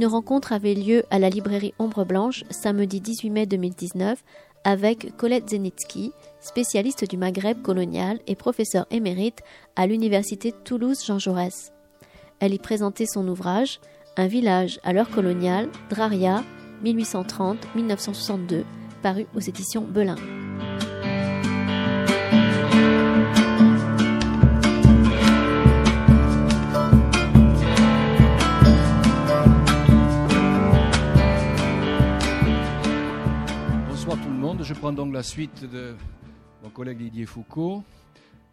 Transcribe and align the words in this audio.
Une 0.00 0.06
rencontre 0.06 0.54
avait 0.54 0.72
lieu 0.72 1.04
à 1.10 1.18
la 1.18 1.28
librairie 1.28 1.74
Ombre 1.78 2.06
Blanche 2.06 2.44
samedi 2.48 3.02
18 3.02 3.28
mai 3.28 3.44
2019 3.44 4.24
avec 4.64 5.14
Colette 5.18 5.50
Zenitsky, 5.50 6.12
spécialiste 6.40 7.06
du 7.06 7.18
Maghreb 7.18 7.60
colonial 7.60 8.18
et 8.26 8.34
professeur 8.34 8.86
émérite 8.90 9.40
à 9.76 9.86
l'université 9.86 10.52
Toulouse-Jean 10.64 11.18
Jaurès. 11.18 11.74
Elle 12.38 12.54
y 12.54 12.58
présentait 12.58 13.04
son 13.04 13.28
ouvrage 13.28 13.78
Un 14.20 14.26
village 14.26 14.78
à 14.82 14.92
l'heure 14.92 15.08
coloniale, 15.08 15.70
Draria, 15.88 16.44
1830-1962, 16.84 18.64
paru 19.00 19.24
aux 19.34 19.40
éditions 19.40 19.80
Belin. 19.80 20.16
je 34.62 34.74
prends 34.74 34.92
donc 34.92 35.14
la 35.14 35.22
suite 35.22 35.64
de 35.64 35.96
mon 36.62 36.68
collègue 36.68 36.98
Didier 36.98 37.24
Foucault 37.24 37.82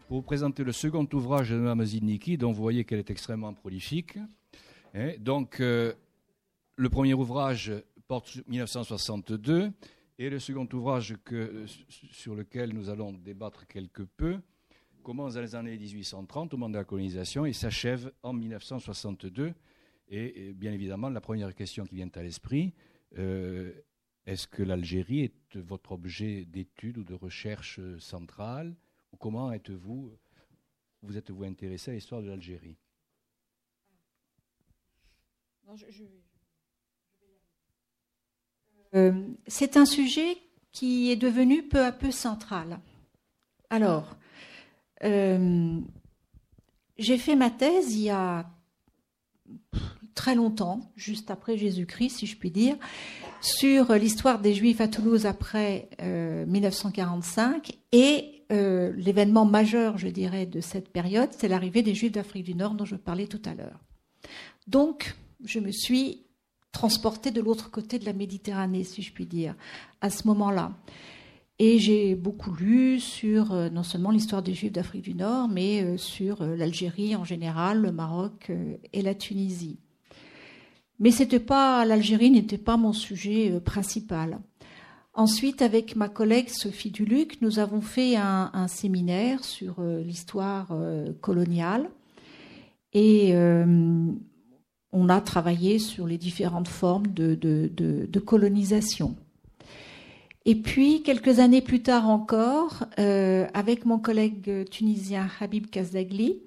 pour 0.07 0.17
vous 0.17 0.23
présenter 0.23 0.63
le 0.63 0.71
second 0.71 1.05
ouvrage 1.11 1.49
de 1.49 1.57
Mme 1.57 1.83
Zidniki, 1.83 2.37
dont 2.37 2.53
vous 2.53 2.61
voyez 2.61 2.85
qu'elle 2.85 2.99
est 2.99 3.11
extrêmement 3.11 3.53
prolifique. 3.53 4.17
Hein, 4.93 5.13
donc, 5.19 5.59
euh, 5.59 5.93
le 6.75 6.89
premier 6.89 7.13
ouvrage 7.13 7.71
porte 8.07 8.27
sur 8.27 8.43
1962 8.47 9.71
et 10.19 10.29
le 10.29 10.39
second 10.39 10.67
ouvrage 10.73 11.15
que, 11.23 11.65
sur 11.87 12.35
lequel 12.35 12.73
nous 12.73 12.89
allons 12.89 13.13
débattre 13.13 13.67
quelque 13.67 14.03
peu 14.03 14.39
commence 15.07 15.35
dans 15.35 15.41
les 15.41 15.55
années 15.55 15.77
1830, 15.77 16.53
au 16.53 16.57
moment 16.57 16.69
de 16.69 16.77
la 16.77 16.83
colonisation, 16.83 17.45
et 17.45 17.53
s'achève 17.53 18.11
en 18.23 18.33
1962. 18.33 19.53
Et, 20.09 20.51
bien 20.51 20.73
évidemment, 20.73 21.09
la 21.09 21.21
première 21.21 21.55
question 21.55 21.85
qui 21.85 21.95
vient 21.95 22.09
à 22.13 22.21
l'esprit, 22.21 22.73
euh, 23.17 23.71
est-ce 24.25 24.47
que 24.47 24.63
l'Algérie 24.63 25.21
est 25.21 25.55
votre 25.55 25.93
objet 25.93 26.43
d'étude 26.43 26.97
ou 26.97 27.05
de 27.05 27.13
recherche 27.13 27.79
centrale? 27.99 28.75
Comment 29.17 29.53
êtes-vous 29.53 30.11
vous 31.03 31.17
êtes-vous 31.17 31.45
intéressé 31.45 31.91
à 31.91 31.93
l'histoire 31.93 32.21
de 32.21 32.27
l'Algérie? 32.27 32.75
Euh, 38.95 39.11
C'est 39.47 39.77
un 39.77 39.85
sujet 39.85 40.37
qui 40.71 41.11
est 41.11 41.15
devenu 41.15 41.63
peu 41.63 41.83
à 41.83 41.91
peu 41.91 42.11
central. 42.11 42.79
Alors, 43.69 44.15
euh, 45.03 45.79
j'ai 46.97 47.17
fait 47.17 47.35
ma 47.35 47.49
thèse 47.49 47.93
il 47.95 48.03
y 48.03 48.09
a 48.09 48.49
très 50.15 50.35
longtemps, 50.35 50.91
juste 50.95 51.31
après 51.31 51.57
Jésus-Christ, 51.57 52.17
si 52.17 52.25
je 52.25 52.37
puis 52.37 52.51
dire, 52.51 52.75
sur 53.41 53.93
l'histoire 53.93 54.39
des 54.39 54.53
Juifs 54.53 54.81
à 54.81 54.87
Toulouse 54.87 55.25
après 55.25 55.89
1945 56.01 57.69
euh, 57.69 57.73
et 57.91 58.43
l'événement 58.97 59.45
majeur, 59.45 59.97
je 59.97 60.07
dirais, 60.07 60.45
de 60.45 60.61
cette 60.61 60.89
période, 60.89 61.29
c'est 61.31 61.47
l'arrivée 61.47 61.83
des 61.83 61.93
Juifs 61.93 62.11
d'Afrique 62.11 62.45
du 62.45 62.55
Nord 62.55 62.73
dont 62.73 62.85
je 62.85 62.95
parlais 62.95 63.27
tout 63.27 63.41
à 63.45 63.53
l'heure. 63.53 63.79
Donc, 64.67 65.15
je 65.43 65.59
me 65.59 65.71
suis 65.71 66.23
transportée 66.71 67.31
de 67.31 67.41
l'autre 67.41 67.71
côté 67.71 67.99
de 67.99 68.05
la 68.05 68.13
Méditerranée, 68.13 68.83
si 68.83 69.01
je 69.01 69.11
puis 69.11 69.25
dire, 69.25 69.55
à 70.01 70.09
ce 70.09 70.27
moment-là. 70.27 70.71
Et 71.59 71.79
j'ai 71.79 72.13
beaucoup 72.15 72.53
lu 72.53 72.99
sur 72.99 73.51
euh, 73.51 73.69
non 73.69 73.81
seulement 73.83 74.11
l'histoire 74.11 74.43
des 74.43 74.53
Juifs 74.53 74.71
d'Afrique 74.71 75.03
du 75.03 75.15
Nord, 75.15 75.47
mais 75.47 75.97
sur 75.97 76.43
l'Algérie 76.43 77.15
en 77.15 77.23
général, 77.23 77.81
le 77.81 77.91
Maroc 77.91 78.51
et 78.93 79.01
la 79.01 79.15
Tunisie. 79.15 79.79
Mais 80.99 81.11
c'était 81.11 81.39
pas 81.39 81.85
l'Algérie 81.85 82.31
n'était 82.31 82.57
pas 82.57 82.77
mon 82.77 82.93
sujet 82.93 83.51
euh, 83.51 83.59
principal. 83.59 84.39
Ensuite, 85.13 85.61
avec 85.61 85.95
ma 85.95 86.09
collègue 86.09 86.49
Sophie 86.49 86.91
Duluc, 86.91 87.41
nous 87.41 87.57
avons 87.57 87.81
fait 87.81 88.15
un, 88.15 88.67
séminaire 88.67 89.43
sur 89.43 89.77
euh, 89.79 90.01
l'histoire 90.03 90.67
euh, 90.71 91.11
coloniale 91.21 91.89
et 92.93 93.33
on 94.97 95.09
a 95.09 95.21
travaillé 95.21 95.79
sur 95.79 96.07
les 96.07 96.17
différentes 96.17 96.67
formes 96.67 97.07
de, 97.07 98.19
colonisation. 98.25 99.15
Et 100.45 100.55
puis, 100.55 101.03
quelques 101.03 101.39
années 101.39 101.61
plus 101.61 101.83
tard 101.83 102.09
encore, 102.09 102.85
avec 102.97 103.85
mon 103.85 103.99
collègue 103.99 104.67
tunisien 104.69 105.27
Habib 105.39 105.67
Kazdagli, 105.67 106.41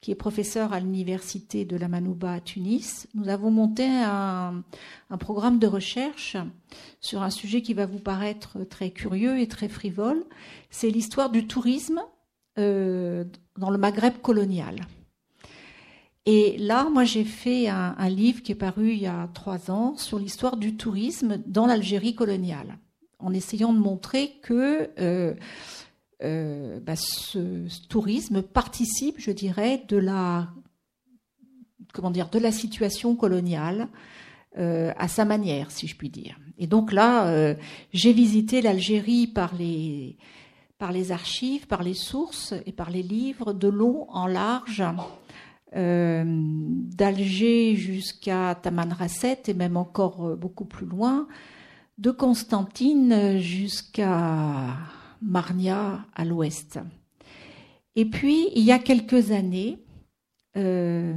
qui 0.00 0.12
est 0.12 0.16
professeur 0.16 0.72
à 0.72 0.80
l'université 0.80 1.64
de 1.64 1.76
la 1.76 1.88
Manouba 1.88 2.34
à 2.34 2.40
Tunis, 2.40 3.08
nous 3.14 3.28
avons 3.28 3.50
monté 3.50 3.84
un, 3.86 4.62
programme 5.18 5.58
de 5.58 5.66
recherche 5.66 6.36
sur 7.00 7.22
un 7.22 7.30
sujet 7.30 7.62
qui 7.62 7.74
va 7.74 7.86
vous 7.86 7.98
paraître 7.98 8.58
très 8.64 8.90
curieux 8.90 9.40
et 9.40 9.48
très 9.48 9.68
frivole. 9.68 10.24
C'est 10.70 10.90
l'histoire 10.90 11.30
du 11.30 11.46
tourisme 11.46 12.00
euh, 12.58 13.24
dans 13.56 13.70
le 13.70 13.78
Maghreb 13.78 14.20
colonial. 14.22 14.76
Et 16.26 16.58
là, 16.58 16.90
moi, 16.90 17.04
j'ai 17.04 17.24
fait 17.24 17.68
un, 17.68 18.08
livre 18.10 18.42
qui 18.42 18.52
est 18.52 18.56
paru 18.56 18.90
il 18.90 18.98
y 18.98 19.06
a 19.06 19.30
trois 19.32 19.70
ans 19.70 19.96
sur 19.96 20.18
l'histoire 20.18 20.58
du 20.58 20.76
tourisme 20.76 21.38
dans 21.46 21.64
l'Algérie 21.64 22.14
coloniale, 22.14 22.78
en 23.18 23.32
essayant 23.32 23.72
de 23.72 23.78
montrer 23.78 24.34
que 24.42 24.90
euh, 25.00 25.34
euh, 26.22 26.80
bah, 26.80 26.96
ce, 26.96 27.86
tourisme 27.88 28.42
participe, 28.42 29.16
je 29.18 29.30
dirais, 29.30 29.84
de 29.88 29.96
la 29.96 30.48
comment 31.94 32.10
dire, 32.10 32.28
de 32.28 32.38
la 32.38 32.52
situation 32.52 33.16
coloniale 33.16 33.88
euh, 34.58 34.92
à 34.98 35.08
sa 35.08 35.24
manière, 35.24 35.70
si 35.70 35.86
je 35.86 35.96
puis 35.96 36.10
dire. 36.10 36.38
Et 36.58 36.66
donc 36.66 36.92
là, 36.92 37.54
j'ai 37.94 38.12
visité 38.12 38.60
l'Algérie 38.60 39.28
par 39.28 39.54
les 39.54 40.16
archives, 41.10 41.66
par 41.66 41.82
les 41.82 41.94
sources 41.94 42.52
et 42.66 42.72
par 42.72 42.90
les 42.90 43.02
livres 43.02 43.54
de 43.54 43.68
long 43.68 44.10
en 44.10 44.26
large. 44.26 44.84
d'Alger 45.74 47.76
jusqu'à 47.76 48.54
Tamanrasset 48.54 49.42
et 49.48 49.54
même 49.54 49.76
encore 49.76 50.36
beaucoup 50.36 50.64
plus 50.64 50.86
loin, 50.86 51.28
de 51.98 52.10
Constantine 52.10 53.38
jusqu'à 53.38 54.76
Marnia 55.20 56.06
à 56.14 56.24
l'ouest. 56.24 56.78
Et 57.96 58.04
puis, 58.04 58.48
il 58.54 58.62
y 58.62 58.70
a 58.70 58.78
quelques 58.78 59.32
années, 59.32 59.78
euh, 60.56 61.14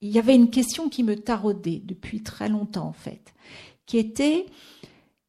il 0.00 0.10
y 0.10 0.18
avait 0.18 0.34
une 0.34 0.50
question 0.50 0.88
qui 0.88 1.04
me 1.04 1.14
taraudait 1.14 1.80
depuis 1.84 2.22
très 2.22 2.48
longtemps 2.48 2.88
en 2.88 2.92
fait, 2.92 3.32
qui 3.86 3.98
était, 3.98 4.46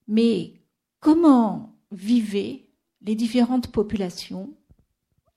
mais 0.08 0.54
comment 1.00 1.76
vivaient 1.92 2.66
les 3.02 3.14
différentes 3.14 3.72
populations 3.72 4.50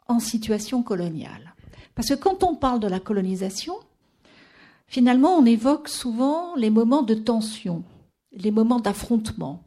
en 0.09 0.21
situation 0.21 0.83
coloniale? 0.83 1.55
Parce 1.97 2.09
que 2.11 2.15
quand 2.15 2.45
on 2.45 2.55
parle 2.55 2.79
de 2.79 2.87
la 2.87 3.01
colonisation, 3.01 3.75
finalement, 4.87 5.31
on 5.31 5.47
évoque 5.47 5.89
souvent 5.89 6.55
les 6.55 6.71
moments 6.71 7.03
de 7.03 7.15
tension, 7.15 7.83
les 8.33 8.53
moments 8.53 8.81
d'affrontement. 8.81 9.65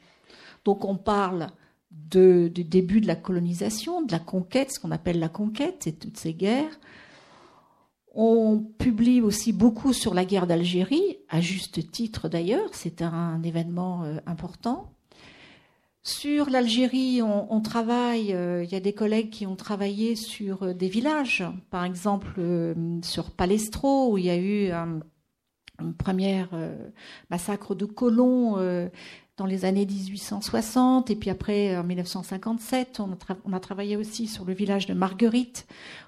Donc 0.64 0.86
on 0.86 0.96
parle 0.96 1.48
du 1.92 2.64
début 2.64 3.02
de 3.02 3.08
la 3.08 3.16
colonisation, 3.16 4.04
de 4.04 4.12
la 4.12 4.20
conquête, 4.20 4.72
ce 4.72 4.80
qu'on 4.80 4.92
appelle 4.92 5.20
la 5.20 5.30
conquête 5.30 5.88
et 5.88 5.94
toutes 5.94 6.18
ces 6.18 6.34
guerres. 6.34 6.80
On 8.14 8.60
publie 8.78 9.22
aussi 9.22 9.52
beaucoup 9.52 9.92
sur 9.92 10.14
la 10.14 10.26
guerre 10.26 10.46
d'Algérie, 10.48 11.18
à 11.30 11.42
juste 11.42 11.92
titre 11.92 12.30
d'ailleurs, 12.30 12.70
c'est 12.74 13.02
un 13.02 13.42
événement 13.44 14.04
euh, 14.04 14.18
important. 14.28 14.92
Sur 16.02 16.50
l'Algérie, 16.50 17.22
on, 17.22 17.62
travaille, 17.62 18.34
euh, 18.34 18.64
il 18.64 18.72
y 18.72 18.76
a 18.76 18.80
des 18.80 18.94
collègues 18.94 19.30
qui 19.30 19.46
ont 19.46 19.58
travaillé 19.58 20.16
sur 20.16 20.64
euh, 20.64 20.74
des 20.74 20.88
villages, 20.88 21.44
par 21.70 21.84
exemple 21.84 22.42
sur 23.04 23.32
Palestro, 23.32 24.14
où 24.14 24.18
il 24.18 24.26
y 24.26 24.30
a 24.30 24.38
eu 24.38 24.72
un, 24.72 25.00
premier 25.98 26.46
massacre 27.30 27.74
de 27.74 27.86
colons 27.86 28.58
dans 29.38 29.46
les 29.46 29.64
années 29.64 29.86
1860 29.86 31.10
et 31.10 31.16
puis 31.16 31.30
après 31.30 31.78
en 31.78 31.86
1957, 31.86 33.00
on 33.00 33.14
a, 33.14 33.38
on 33.46 33.54
a, 33.54 33.60
travaillé 33.62 33.96
aussi 33.96 34.28
sur 34.28 34.44
le 34.44 34.54
village 34.54 34.88
de 34.88 34.94
Marguerite 34.94 35.66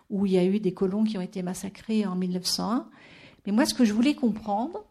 où 0.10 0.26
il 0.26 0.34
y 0.34 0.38
a 0.38 0.44
eu 0.44 0.60
des 0.60 0.74
colons 0.74 1.06
qui 1.06 1.18
ont 1.18 1.22
été 1.22 1.42
massacrés 1.42 2.06
en 2.06 2.16
1901. 2.16 2.90
Mais 3.46 3.54
moi, 3.54 3.66
ce 3.66 3.74
que 3.74 3.86
je 3.86 3.94
voulais 3.94 4.14
comprendre, 4.14 4.84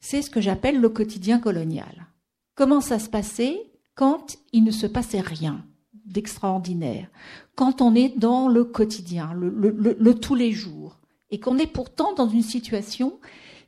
c'est 0.00 0.20
ce 0.20 0.30
que 0.30 0.40
j'appelle 0.40 0.80
le 0.80 0.88
quotidien 0.88 1.38
colonial. 1.38 2.06
Comment 2.54 2.80
ça 2.80 2.98
se 2.98 3.08
passait 3.08 3.70
quand 3.98 4.36
il 4.52 4.62
ne 4.62 4.70
se 4.70 4.86
passait 4.86 5.20
rien 5.20 5.66
d'extraordinaire, 5.92 7.08
quand 7.56 7.82
on 7.82 7.96
est 7.96 8.16
dans 8.16 8.46
le 8.46 8.62
quotidien, 8.62 9.32
le, 9.34 10.14
tous 10.14 10.36
les 10.36 10.52
jours, 10.52 11.00
et 11.30 11.40
qu'on 11.40 11.58
est 11.58 11.66
pourtant 11.66 12.14
dans 12.14 12.28
une 12.28 12.42
situation 12.42 13.18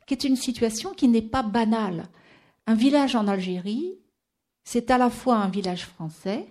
qui 0.07 0.13
est 0.13 0.23
une 0.23 0.37
situation 0.37 0.91
qui 0.91 1.09
n'est 1.09 1.21
pas 1.21 1.43
banale. 1.43 2.05
Un 2.65 2.75
village 2.75 3.13
en 3.13 3.27
Algérie, 3.27 3.95
c'est 4.63 4.89
à 4.89 4.97
la 4.97 5.09
fois 5.09 5.35
un 5.35 5.49
village 5.49 5.85
français, 5.85 6.47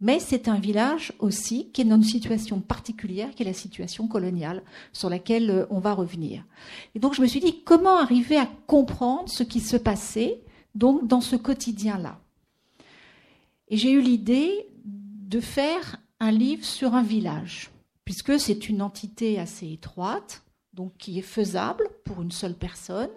mais 0.00 0.20
c'est 0.20 0.46
un 0.46 0.60
village 0.60 1.12
aussi 1.18 1.72
qui 1.72 1.80
est 1.80 1.86
dans 1.86 1.96
une 1.96 2.04
situation 2.04 2.60
particulière, 2.60 3.34
qui 3.34 3.42
est 3.42 3.46
la 3.46 3.54
situation 3.54 4.06
coloniale, 4.06 4.62
sur 4.92 5.10
laquelle 5.10 5.50
euh, 5.50 5.66
on 5.68 5.80
va 5.80 5.94
revenir. 5.94 6.44
Et 6.94 7.00
donc 7.00 7.14
je 7.14 7.22
me 7.22 7.26
suis 7.26 7.40
dit, 7.40 7.64
comment 7.64 7.96
arriver 7.96 8.36
à 8.36 8.48
comprendre 8.68 9.28
ce 9.28 9.42
qui 9.42 9.58
se 9.58 9.76
passait 9.76 10.42
donc 10.76 11.08
dans 11.08 11.20
ce 11.20 11.34
quotidien-là? 11.34 12.20
Et 13.68 13.76
j'ai 13.76 13.92
eu 13.92 14.00
l'idée 14.00 14.68
de 14.84 15.40
faire 15.40 15.96
un 16.20 16.30
livre 16.30 16.64
sur 16.64 16.94
un 16.94 17.02
village, 17.02 17.70
puisque 18.04 18.38
c'est 18.38 18.68
une 18.68 18.82
entité 18.82 19.38
assez 19.38 19.72
étroite, 19.72 20.42
donc 20.72 20.92
qui 20.98 21.18
est 21.18 21.22
faisable 21.22 21.88
pour 22.04 22.22
une 22.22 22.32
seule 22.32 22.54
personne, 22.54 23.10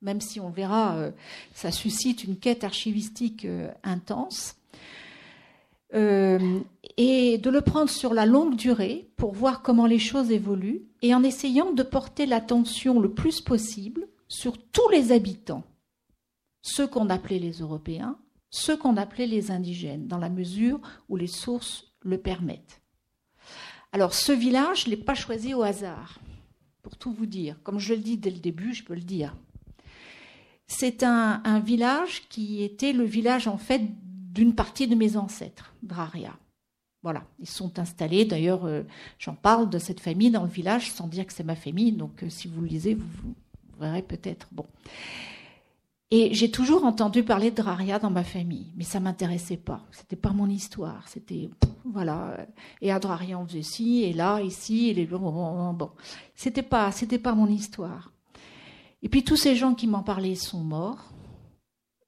même 0.00 0.20
si 0.20 0.40
on 0.40 0.50
verra, 0.50 0.96
euh, 0.96 1.10
ça 1.54 1.70
suscite 1.70 2.24
une 2.24 2.36
quête 2.36 2.64
archivistique 2.64 3.44
euh, 3.44 3.70
intense. 3.84 4.56
Euh, 5.94 6.60
et 6.96 7.36
de 7.36 7.50
le 7.50 7.60
prendre 7.60 7.90
sur 7.90 8.14
la 8.14 8.24
longue 8.24 8.56
durée 8.56 9.10
pour 9.16 9.34
voir 9.34 9.60
comment 9.60 9.84
les 9.84 9.98
choses 9.98 10.30
évoluent 10.30 10.82
et 11.02 11.14
en 11.14 11.22
essayant 11.22 11.72
de 11.72 11.82
porter 11.82 12.24
l'attention 12.24 12.98
le 12.98 13.10
plus 13.10 13.42
possible 13.42 14.08
sur 14.26 14.56
tous 14.56 14.88
les 14.88 15.12
habitants, 15.12 15.64
ceux 16.62 16.86
qu'on 16.86 17.10
appelait 17.10 17.38
les 17.38 17.60
Européens, 17.60 18.16
ceux 18.52 18.76
qu'on 18.76 18.98
appelait 18.98 19.26
les 19.26 19.50
indigènes, 19.50 20.06
dans 20.06 20.18
la 20.18 20.28
mesure 20.28 20.78
où 21.08 21.16
les 21.16 21.26
sources 21.26 21.92
le 22.02 22.18
permettent. 22.18 22.82
Alors 23.92 24.14
ce 24.14 24.30
village, 24.30 24.82
je 24.82 24.90
ne 24.90 24.94
l'ai 24.94 25.02
pas 25.02 25.14
choisi 25.14 25.54
au 25.54 25.62
hasard, 25.62 26.20
pour 26.82 26.96
tout 26.96 27.12
vous 27.12 27.26
dire. 27.26 27.56
Comme 27.64 27.78
je 27.78 27.94
le 27.94 28.00
dis 28.00 28.18
dès 28.18 28.30
le 28.30 28.38
début, 28.38 28.74
je 28.74 28.84
peux 28.84 28.94
le 28.94 29.00
dire. 29.00 29.34
C'est 30.66 31.02
un, 31.02 31.60
village 31.60 32.28
qui 32.28 32.62
était 32.62 32.92
le 32.92 33.04
village 33.04 33.48
en 33.48 33.58
fait 33.58 33.82
d'une 34.32 34.54
partie 34.54 34.86
de 34.86 34.94
mes 34.94 35.16
ancêtres, 35.16 35.74
Draria. 35.82 36.36
Voilà, 37.02 37.24
ils 37.40 37.48
sont 37.48 37.78
installés. 37.78 38.24
D'ailleurs, 38.24 38.64
euh, 38.64 38.82
j'en 39.18 39.34
parle 39.34 39.68
de 39.68 39.78
cette 39.78 40.00
famille 40.00 40.30
dans 40.30 40.44
le 40.44 40.48
village 40.48 40.92
sans 40.92 41.08
dire 41.08 41.26
que 41.26 41.32
c'est 41.32 41.42
ma 41.42 41.56
famille. 41.56 41.92
Donc, 41.92 42.22
euh, 42.22 42.30
si 42.30 42.48
vous 42.48 42.60
le 42.60 42.68
lisez, 42.68 42.94
vous, 42.94 43.34
verrez 43.80 44.02
peut-être. 44.02 44.46
Bon. 44.52 44.66
Et 46.14 46.34
j'ai 46.34 46.50
toujours 46.50 46.84
entendu 46.84 47.22
parler 47.22 47.50
de 47.50 47.56
Draria 47.56 47.98
dans 47.98 48.10
ma 48.10 48.22
famille, 48.22 48.70
mais 48.76 48.84
ça 48.84 49.00
m'intéressait 49.00 49.56
pas. 49.56 49.80
C'était 49.92 50.14
pas 50.14 50.32
mon 50.32 50.46
histoire. 50.46 51.08
C'était 51.08 51.48
voilà. 51.86 52.46
Et 52.82 52.92
à 52.92 52.98
Draria, 52.98 53.38
on 53.38 53.46
faisait 53.46 53.62
ci 53.62 54.02
et 54.02 54.12
là, 54.12 54.42
ici, 54.42 54.90
et 54.90 54.94
les 54.94 55.06
bon. 55.06 55.90
C'était 56.34 56.62
pas, 56.62 56.92
c'était 56.92 57.18
pas 57.18 57.32
mon 57.34 57.46
histoire. 57.46 58.12
Et 59.00 59.08
puis 59.08 59.24
tous 59.24 59.38
ces 59.38 59.56
gens 59.56 59.72
qui 59.72 59.86
m'en 59.86 60.02
parlaient 60.02 60.34
sont 60.34 60.62
morts. 60.62 61.14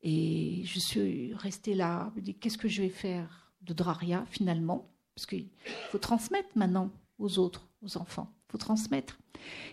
Et 0.03 0.61
je 0.67 0.81
suis 0.81 1.33
restée 1.33 1.75
là, 1.75 2.13
qu'est-ce 2.43 2.59
que 2.59 2.69
je 2.69 2.83
vais 2.83 2.91
faire 2.91 3.55
de 3.63 3.73
Draria 3.73 4.27
finalement? 4.29 4.87
Parce 5.15 5.25
qu'il 5.25 5.49
faut 5.89 5.97
transmettre 5.97 6.51
maintenant 6.57 6.91
aux 7.19 7.39
autres, 7.39 7.67
aux 7.81 7.97
enfants. 7.97 8.31
Il 8.49 8.53
faut 8.53 8.59
transmettre. 8.59 9.19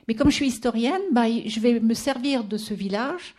Mais 0.07 0.15
comme 0.15 0.29
je 0.29 0.35
suis 0.35 0.47
historienne, 0.47 1.01
bah, 1.11 1.25
je 1.27 1.59
vais 1.59 1.81
me 1.81 1.93
servir 1.93 2.45
de 2.45 2.55
ce 2.55 2.73
village 2.73 3.35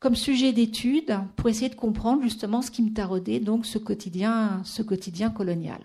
comme 0.00 0.16
sujet 0.16 0.52
d'étude 0.52 1.18
pour 1.36 1.48
essayer 1.48 1.68
de 1.68 1.74
comprendre 1.74 2.22
justement 2.22 2.60
ce 2.60 2.70
qui 2.70 2.82
me 2.82 2.92
taraudait, 2.92 3.40
donc 3.40 3.64
ce 3.64 3.78
quotidien, 3.78 4.60
ce 4.64 4.82
quotidien 4.82 5.30
colonial. 5.30 5.80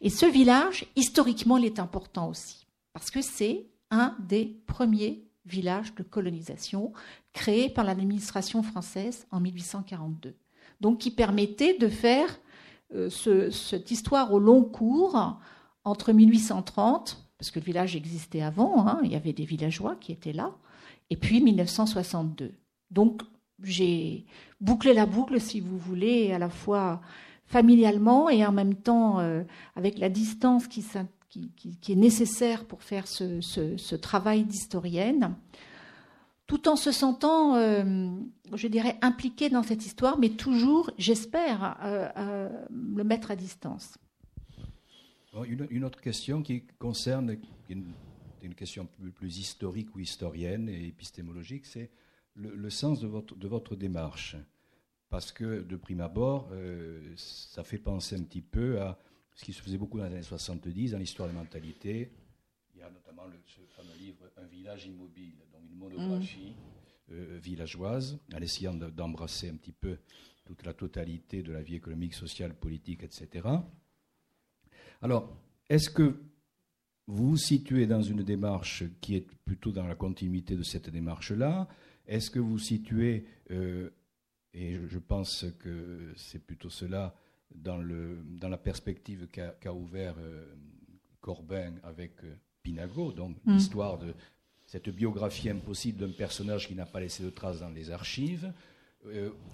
Et 0.00 0.10
ce 0.10 0.26
village, 0.26 0.86
historiquement, 0.94 1.56
il 1.56 1.64
est 1.64 1.80
important 1.80 2.28
aussi, 2.28 2.66
parce 2.92 3.10
que 3.10 3.20
c'est 3.20 3.66
un 3.90 4.14
des 4.20 4.56
premiers 4.66 5.24
village 5.46 5.94
de 5.94 6.02
colonisation 6.02 6.92
créé 7.32 7.68
par 7.68 7.84
l'administration 7.84 8.62
française 8.62 9.26
en 9.30 9.40
1842. 9.40 10.34
Donc 10.80 10.98
qui 10.98 11.10
permettait 11.10 11.76
de 11.78 11.88
faire 11.88 12.38
euh, 12.94 13.10
cette 13.10 13.90
histoire 13.90 14.32
au 14.32 14.38
long 14.38 14.62
cours 14.62 15.38
entre 15.84 16.12
1830, 16.12 17.28
parce 17.38 17.50
que 17.50 17.58
le 17.58 17.64
village 17.64 17.96
existait 17.96 18.42
avant, 18.42 18.86
hein, 18.86 19.00
il 19.04 19.12
y 19.12 19.16
avait 19.16 19.32
des 19.32 19.44
villageois 19.44 19.96
qui 19.96 20.12
étaient 20.12 20.32
là, 20.32 20.52
et 21.10 21.16
puis 21.16 21.40
1962. 21.42 22.52
Donc 22.90 23.22
j'ai 23.62 24.24
bouclé 24.60 24.92
la 24.92 25.06
boucle, 25.06 25.40
si 25.40 25.60
vous 25.60 25.78
voulez, 25.78 26.32
à 26.32 26.38
la 26.38 26.50
fois 26.50 27.00
familialement 27.46 28.30
et 28.30 28.44
en 28.44 28.52
même 28.52 28.74
temps 28.74 29.20
euh, 29.20 29.42
avec 29.76 29.98
la 29.98 30.08
distance 30.08 30.66
qui, 30.66 30.84
est 31.88 31.94
nécessaire 31.94 32.64
pour 32.64 32.82
faire 32.82 33.06
ce, 33.06 33.94
travail 33.96 34.44
d'historienne, 34.44 35.36
tout 36.46 36.68
en 36.68 36.76
se 36.76 36.92
sentant, 36.92 37.54
euh, 37.54 38.10
je 38.52 38.68
dirais, 38.68 38.96
impliquée 39.02 39.48
dans 39.48 39.62
cette 39.62 39.86
histoire, 39.86 40.18
mais 40.18 40.30
toujours, 40.30 40.90
j'espère, 40.98 41.78
euh, 41.82 42.48
le 42.70 43.04
mettre 43.04 43.30
à 43.30 43.36
distance. 43.36 43.96
Une, 45.70 45.84
autre 45.84 46.00
question 46.00 46.42
qui 46.42 46.62
concerne 46.78 47.36
une, 47.68 48.54
question 48.54 48.86
plus, 49.14 49.38
historique 49.38 49.94
ou 49.96 49.98
historienne 49.98 50.68
et 50.68 50.86
épistémologique, 50.88 51.66
c'est 51.66 51.90
le, 52.34 52.70
sens 52.70 53.00
de 53.00 53.06
votre, 53.06 53.36
de 53.36 53.48
votre 53.48 53.76
démarche. 53.76 54.36
Parce 55.08 55.30
que 55.30 55.62
de 55.62 55.76
prime 55.76 56.00
abord, 56.00 56.50
ça 57.16 57.62
fait 57.62 57.78
penser 57.78 58.16
un 58.16 58.22
petit 58.22 58.40
peu 58.40 58.80
à 58.80 58.98
ce 59.34 59.44
qui 59.44 59.52
se 59.52 59.62
faisait 59.62 59.78
beaucoup 59.78 59.98
dans 59.98 60.06
les 60.06 60.14
années 60.14 60.22
70, 60.22 60.92
dans 60.92 60.98
l'histoire 60.98 61.28
des 61.28 61.34
mentalités. 61.34 62.10
Il 62.74 62.80
y 62.80 62.82
a 62.82 62.90
notamment 62.90 63.26
le, 63.26 63.36
ce 63.46 63.60
fameux 63.76 63.96
livre 63.98 64.24
Un 64.36 64.46
village 64.46 64.86
immobile, 64.86 65.34
donc 65.52 65.62
une 65.70 65.76
monographie 65.76 66.54
euh, 67.12 67.38
villageoise, 67.42 68.18
en 68.34 68.40
essayant 68.40 68.74
d'embrasser 68.74 69.50
un 69.50 69.56
petit 69.56 69.72
peu 69.72 69.98
toute 70.44 70.64
la 70.64 70.74
totalité 70.74 71.42
de 71.42 71.52
la 71.52 71.62
vie 71.62 71.76
économique, 71.76 72.14
sociale, 72.14 72.54
politique, 72.54 73.02
etc. 73.02 73.48
Alors, 75.00 75.36
est-ce 75.68 75.90
que 75.90 76.20
vous 77.06 77.30
vous 77.30 77.36
situez 77.36 77.86
dans 77.86 78.02
une 78.02 78.22
démarche 78.22 78.84
qui 79.00 79.16
est 79.16 79.26
plutôt 79.44 79.72
dans 79.72 79.86
la 79.86 79.94
continuité 79.94 80.56
de 80.56 80.62
cette 80.62 80.88
démarche-là 80.90 81.68
Est-ce 82.06 82.30
que 82.30 82.38
vous 82.38 82.58
situez, 82.58 83.26
euh, 83.50 83.90
et 84.52 84.78
je 84.88 84.98
pense 84.98 85.46
que 85.58 86.12
c'est 86.16 86.44
plutôt 86.44 86.70
cela, 86.70 87.14
dans, 87.54 87.78
le, 87.78 88.18
dans 88.40 88.48
la 88.48 88.58
perspective 88.58 89.28
qu'a 89.28 89.72
ouvert 89.72 90.16
euh, 90.18 90.44
Corbin 91.20 91.74
avec 91.82 92.24
euh, 92.24 92.34
Pinago, 92.62 93.12
donc 93.12 93.36
mm. 93.44 93.52
l'histoire 93.52 93.98
de 93.98 94.14
cette 94.66 94.88
biographie 94.88 95.50
impossible 95.50 95.98
d'un 95.98 96.12
personnage 96.12 96.66
qui 96.66 96.74
n'a 96.74 96.86
pas 96.86 97.00
laissé 97.00 97.22
de 97.22 97.30
traces 97.30 97.60
dans 97.60 97.70
les 97.70 97.90
archives, 97.90 98.52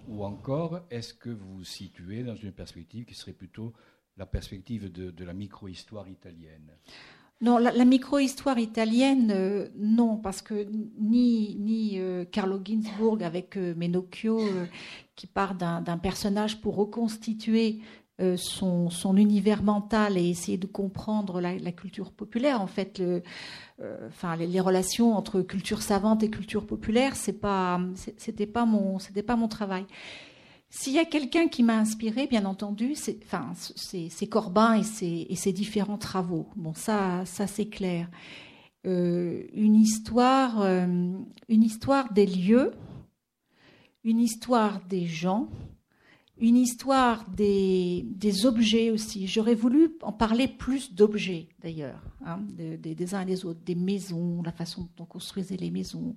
ou 0.07 0.25
encore 0.25 0.87
est-ce 0.90 1.12
que 1.12 1.28
vous 1.28 1.57
vous 1.57 1.64
situez 1.64 2.23
dans 2.23 2.37
une 2.37 2.52
perspective 2.52 3.04
qui 3.04 3.14
serait 3.14 3.33
plutôt 3.33 3.73
la 4.16 4.25
perspective 4.25 4.92
de, 4.92 5.11
de 5.11 5.25
la 5.25 5.33
micro-histoire 5.33 6.07
italienne? 6.09 6.71
Non, 7.40 7.59
la, 7.59 7.85
micro-histoire 7.85 8.59
italienne, 8.59 9.70
non, 9.78 10.16
parce 10.16 10.42
que 10.42 10.66
ni, 10.99 11.56
ni 11.59 11.99
Carlo 12.30 12.61
Ginzburg 12.62 13.23
avec 13.23 13.56
Menocchio, 13.56 14.40
qui 15.16 15.26
part 15.26 15.54
d'un 15.54 15.99
personnage 15.99 16.61
pour 16.61 16.76
reconstituer 16.76 17.80
euh, 18.20 18.37
son, 18.37 18.90
son, 18.90 19.16
univers 19.16 19.62
mental 19.62 20.18
et 20.18 20.28
essayer 20.28 20.59
de 20.59 20.66
comprendre 20.66 21.40
la, 21.40 21.73
culture 21.73 22.12
populaire. 22.12 22.61
En 22.61 22.66
fait, 22.66 22.99
le, 22.99 23.23
euh, 23.80 24.09
enfin, 24.09 24.37
les, 24.37 24.61
relations 24.61 25.16
entre 25.16 25.40
culture 25.40 25.80
savante 25.80 26.23
et 26.23 26.28
culture 26.28 26.66
populaire, 26.66 27.16
c'est 27.16 27.40
pas, 27.40 27.80
c'était 28.18 28.47
pas 28.47 28.66
mon, 28.66 28.99
c'était 28.99 29.23
pas 29.23 29.37
mon 29.37 29.49
travail. 29.49 29.87
S'il 30.70 30.94
y 30.94 30.98
a 30.98 31.04
quelqu'un 31.04 31.48
qui 31.48 31.62
m'a 31.62 31.76
inspiré, 31.76 32.26
bien 32.26 32.44
entendu, 32.44 32.94
c'est, 32.94 33.18
Corbin 34.28 34.74
et 34.74 34.84
ses, 34.84 35.26
et 35.28 35.36
ses, 35.36 35.52
différents 35.52 35.98
travaux. 35.98 36.48
Bon, 36.56 36.72
ça, 36.74 37.24
ça 37.26 37.46
c'est 37.46 37.68
clair. 37.68 38.08
Euh, 38.86 39.42
une 39.52 39.74
histoire, 39.74 40.62
une 40.62 41.26
histoire 41.48 42.12
des 42.12 42.26
lieux 42.26 42.72
une 44.04 44.20
histoire 44.20 44.80
des 44.86 45.06
gens, 45.06 45.48
une 46.38 46.56
histoire 46.56 47.28
des, 47.30 48.06
objets 48.46 48.90
aussi. 48.90 49.26
J'aurais 49.26 49.54
voulu 49.54 49.96
en 50.02 50.12
parler 50.12 50.48
plus 50.48 50.94
d'objets 50.94 51.48
d'ailleurs, 51.60 52.02
hein, 52.24 52.40
des, 52.48 53.14
uns 53.14 53.22
et 53.22 53.26
des 53.26 53.44
autres, 53.44 53.60
des 53.64 53.74
maisons, 53.74 54.42
la 54.42 54.52
façon 54.52 54.82
dont 54.82 55.04
on 55.04 55.06
construisait 55.06 55.56
les 55.56 55.70
maisons, 55.70 56.16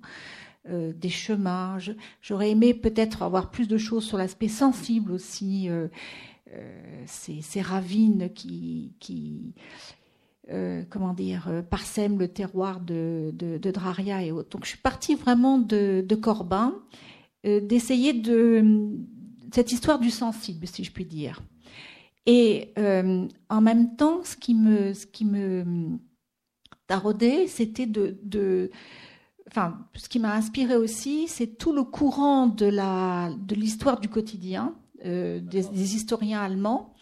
euh, 0.70 0.94
des 0.94 1.10
chemins. 1.10 1.76
J'aurais 2.22 2.50
aimé 2.50 2.72
peut-être 2.72 3.22
avoir 3.22 3.50
plus 3.50 3.68
de 3.68 3.76
choses 3.76 4.04
sur 4.04 4.16
l'aspect 4.16 4.48
sensible 4.48 5.12
aussi, 5.12 5.68
euh, 5.68 5.88
euh, 6.54 7.04
ces, 7.06 7.60
ravines 7.60 8.30
qui, 8.32 8.94
comment 10.88 11.12
dire, 11.12 11.62
parsèment 11.68 12.18
le 12.18 12.28
terroir 12.28 12.80
de, 12.80 13.30
de, 13.34 13.70
Draria 13.70 14.24
et 14.24 14.32
autres. 14.32 14.48
Donc 14.48 14.64
je 14.64 14.70
suis 14.70 14.78
partie 14.78 15.14
vraiment 15.14 15.58
de, 15.58 16.14
Corbin 16.14 16.74
d'essayer 17.44 18.14
de 18.14 18.96
cette 19.52 19.70
histoire 19.70 19.98
du 19.98 20.08
sensible, 20.08 20.66
si 20.66 20.82
je 20.82 20.92
puis 20.92 21.04
dire. 21.04 21.42
Et 22.24 22.72
en 22.78 23.60
même 23.60 23.96
temps, 23.96 24.24
ce 24.24 24.34
qui 24.34 24.54
me, 24.54 24.94
ce 24.94 25.04
qui 25.04 25.26
me 25.26 25.98
taraudait, 26.86 27.48
c'était 27.48 27.86
de, 27.86 28.70
enfin, 29.48 29.78
ce 29.94 30.08
qui 30.08 30.18
m'a 30.18 30.34
inspiré 30.34 30.76
aussi, 30.76 31.28
c'est 31.28 31.58
tout 31.58 31.72
le 31.72 31.84
courant 31.84 32.46
de 32.46 32.66
la 32.66 33.30
de 33.38 33.54
l'histoire 33.54 34.00
du 34.00 34.08
quotidien 34.08 34.74
euh, 35.04 35.38
des, 35.38 35.94
historiens 35.94 36.40
allemands 36.40 36.94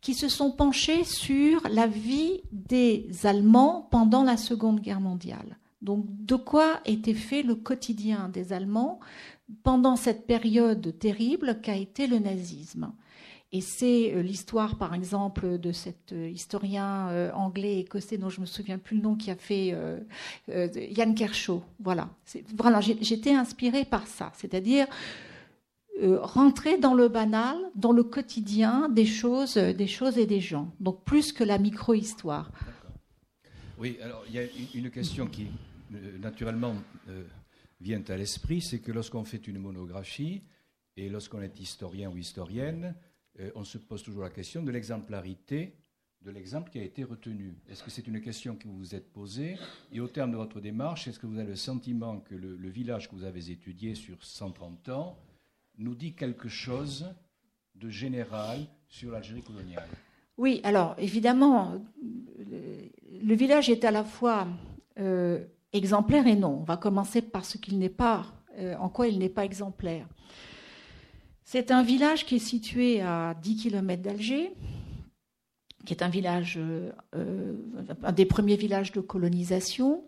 qui 0.00 0.14
se 0.14 0.28
sont 0.30 0.50
penchés 0.50 1.04
sur 1.04 1.60
la 1.68 1.86
vie 1.86 2.40
des 2.52 3.06
Allemands 3.24 3.86
pendant 3.90 4.24
la 4.24 4.38
Seconde 4.38 4.80
Guerre 4.80 5.02
mondiale. 5.02 5.58
Donc, 5.82 6.06
de 6.08 6.36
quoi 6.36 6.80
était 6.86 7.12
fait 7.12 7.42
le 7.42 7.54
quotidien 7.54 8.30
des 8.30 8.54
Allemands 8.54 8.98
pendant 9.62 9.96
cette 9.96 10.26
période 10.26 10.98
terrible 10.98 11.60
qu'a 11.60 11.76
été 11.76 12.06
le 12.06 12.18
nazisme? 12.18 12.92
Et 13.52 13.60
c'est 13.60 14.14
euh, 14.14 14.22
l'histoire, 14.22 14.76
par 14.76 14.94
exemple, 14.94 15.58
de 15.58 15.72
cet 15.72 16.12
euh, 16.12 16.28
historien 16.28 17.08
euh, 17.08 17.32
anglais 17.32 17.80
écossais 17.80 18.16
dont 18.16 18.28
je 18.28 18.40
me 18.40 18.46
souviens 18.46 18.78
plus 18.78 18.96
le 18.96 19.02
nom, 19.02 19.16
qui 19.16 19.30
a 19.30 19.36
fait 19.36 19.74
Yann 20.48 21.14
Kershaw. 21.14 21.62
Voilà. 21.80 22.08
Voilà, 22.56 22.80
j'étais 22.80 23.34
inspirée 23.34 23.84
par 23.84 24.06
ça, 24.06 24.32
c'est-à-dire 24.36 24.86
rentrer 26.02 26.78
dans 26.78 26.94
le 26.94 27.08
banal, 27.08 27.58
dans 27.74 27.92
le 27.92 28.02
quotidien 28.02 28.88
des 28.88 29.04
choses, 29.04 29.54
des 29.56 29.86
choses 29.86 30.16
et 30.16 30.26
des 30.26 30.40
gens. 30.40 30.72
Donc 30.80 31.04
plus 31.04 31.32
que 31.32 31.44
la 31.44 31.58
micro-histoire. 31.58 32.50
Oui, 33.78 33.98
alors 34.02 34.24
il 34.28 34.34
y 34.34 34.38
a 34.38 34.44
une 34.74 34.90
question 34.90 35.26
qui 35.26 35.48
naturellement 36.20 36.74
vient 37.80 38.02
à 38.08 38.16
l'esprit, 38.16 38.62
c'est 38.62 38.78
que 38.78 38.92
lorsqu'on 38.92 39.24
fait 39.24 39.46
une 39.46 39.58
monographie 39.58 40.40
et 40.96 41.10
lorsqu'on 41.10 41.42
est 41.42 41.60
historien 41.60 42.08
ou 42.08 42.16
historienne, 42.16 42.94
on 43.54 43.64
se 43.64 43.78
pose 43.78 44.02
toujours 44.02 44.22
la 44.22 44.30
question 44.30 44.62
de 44.62 44.70
l'exemplarité 44.70 45.80
de 46.22 46.30
l'exemple 46.30 46.70
qui 46.70 46.78
a 46.78 46.82
été 46.82 47.02
retenu. 47.02 47.56
Est-ce 47.68 47.82
que 47.82 47.90
c'est 47.90 48.06
une 48.06 48.20
question 48.20 48.54
que 48.54 48.68
vous 48.68 48.76
vous 48.76 48.94
êtes 48.94 49.10
posée 49.12 49.56
Et 49.92 50.00
au 50.00 50.08
terme 50.08 50.32
de 50.32 50.36
votre 50.36 50.60
démarche, 50.60 51.08
est-ce 51.08 51.18
que 51.18 51.26
vous 51.26 51.38
avez 51.38 51.48
le 51.48 51.56
sentiment 51.56 52.20
que 52.20 52.34
le, 52.34 52.68
village 52.68 53.08
que 53.08 53.14
vous 53.14 53.24
avez 53.24 53.50
étudié 53.50 53.94
sur 53.94 54.22
130 54.22 54.90
ans 54.90 55.16
nous 55.78 55.94
dit 55.94 56.12
quelque 56.12 56.48
chose 56.48 57.06
de 57.74 57.88
général 57.88 58.66
sur 58.86 59.12
l'Algérie 59.12 59.42
coloniale? 59.42 59.88
Oui, 60.36 60.60
alors 60.62 60.94
évidemment, 60.98 61.82
le, 62.38 63.34
village 63.34 63.70
est 63.70 63.84
à 63.84 63.90
la 63.90 64.04
fois 64.04 64.46
euh, 64.98 65.42
exemplaire 65.72 66.26
et 66.26 66.36
non. 66.36 66.58
On 66.60 66.64
va 66.64 66.76
commencer 66.76 67.22
par 67.22 67.46
ce 67.46 67.56
qu'il 67.56 67.78
n'est 67.78 67.88
pas, 67.88 68.26
euh, 68.58 68.76
en 68.76 68.90
quoi 68.90 69.08
il 69.08 69.18
n'est 69.18 69.30
pas 69.30 69.46
exemplaire. 69.46 70.06
C'est 71.52 71.72
un 71.72 71.82
village 71.82 72.26
qui 72.26 72.36
est 72.36 72.38
situé 72.38 73.00
à 73.00 73.34
10 73.42 73.56
km 73.56 74.00
d'Alger, 74.00 74.52
qui 75.84 75.92
est 75.92 76.00
un 76.04 76.08
village, 76.08 76.58
euh, 76.60 76.92
euh, 77.16 77.54
un 78.04 78.12
des 78.12 78.24
premiers 78.24 78.54
villages 78.54 78.92
de 78.92 79.00
colonisation. 79.00 80.04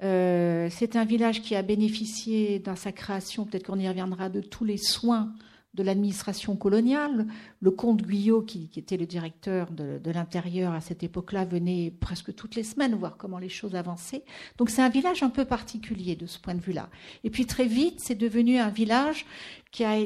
c'est 0.00 0.96
un 0.96 1.04
village 1.04 1.40
qui 1.42 1.54
a 1.54 1.62
bénéficié 1.62 2.58
dans 2.58 2.74
sa 2.74 2.90
création, 2.90 3.44
peut-être 3.44 3.64
qu'on 3.64 3.78
y 3.78 3.88
reviendra, 3.88 4.28
de 4.28 4.40
tous 4.40 4.64
les 4.64 4.76
soins 4.76 5.32
de 5.74 5.84
l'administration 5.84 6.56
coloniale. 6.56 7.28
Le 7.66 7.72
comte 7.72 8.02
Guyot, 8.02 8.42
qui, 8.42 8.70
était 8.76 8.96
le 8.96 9.06
directeur 9.06 9.72
de, 9.72 9.98
l'intérieur 10.12 10.72
à 10.72 10.80
cette 10.80 11.02
époque-là, 11.02 11.44
venait 11.44 11.92
presque 11.98 12.32
toutes 12.32 12.54
les 12.54 12.62
semaines 12.62 12.94
voir 12.94 13.16
comment 13.16 13.40
les 13.40 13.48
choses 13.48 13.74
avançaient. 13.74 14.22
Donc 14.56 14.70
c'est 14.70 14.82
un 14.82 14.88
village 14.88 15.24
un 15.24 15.30
peu 15.30 15.44
particulier 15.44 16.14
de 16.14 16.26
ce 16.26 16.38
point 16.38 16.54
de 16.54 16.60
vue-là. 16.60 16.88
Et 17.24 17.30
puis 17.30 17.44
très 17.44 17.66
vite, 17.66 17.98
c'est 17.98 18.14
devenu 18.14 18.58
un 18.58 18.68
village 18.68 19.26
qui, 19.72 19.84
a, 19.84 19.96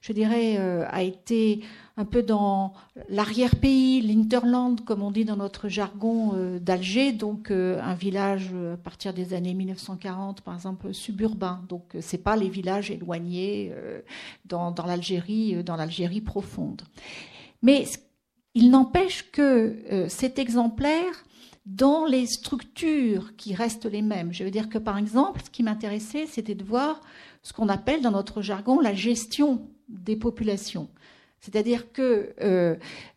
je 0.00 0.12
dirais, 0.12 0.56
euh, 0.58 0.84
a 0.90 1.02
été 1.02 1.60
un 1.96 2.04
peu 2.04 2.22
dans 2.22 2.74
l'arrière-pays, 3.08 4.02
l'interland, 4.02 4.84
comme 4.84 5.02
on 5.02 5.10
dit 5.10 5.24
dans 5.24 5.36
notre 5.36 5.68
jargon 5.68 6.32
euh, 6.34 6.58
d'Alger, 6.58 7.12
donc 7.12 7.50
euh, 7.50 7.80
un 7.82 7.94
village 7.94 8.52
à 8.74 8.76
partir 8.76 9.14
des 9.14 9.32
années 9.32 9.54
1940, 9.54 10.42
par 10.42 10.54
exemple, 10.54 10.92
suburbain. 10.92 11.62
Donc 11.68 11.96
c'est 12.00 12.22
pas 12.22 12.36
les 12.36 12.48
villages 12.48 12.90
éloignés 12.90 13.72
dans 14.44 14.74
l'Algérie, 14.86 15.62
dans 15.64 15.76
l'Algérie 15.76 16.20
profonde. 16.20 16.47
Mais 17.62 17.86
il 18.54 18.70
n'empêche 18.70 19.30
que 19.30 20.06
cet 20.08 20.38
exemplaire 20.38 21.24
dans 21.68 22.06
les 22.06 22.26
structures 22.26 23.36
qui 23.36 23.54
restent 23.54 23.84
les 23.84 24.00
mêmes. 24.00 24.32
Je 24.32 24.42
veux 24.42 24.50
dire 24.50 24.70
que, 24.70 24.78
par 24.78 24.96
exemple, 24.96 25.42
ce 25.44 25.50
qui 25.50 25.62
m'intéressait, 25.62 26.26
c'était 26.26 26.54
de 26.54 26.64
voir 26.64 27.00
ce 27.42 27.52
qu'on 27.52 27.68
appelle 27.68 28.00
dans 28.00 28.10
notre 28.10 28.40
jargon 28.40 28.80
la 28.80 28.94
gestion 28.94 29.68
des 29.88 30.16
populations. 30.16 30.88
C'est-à-dire 31.40 31.92
que 31.92 32.34
euh, 32.40 32.74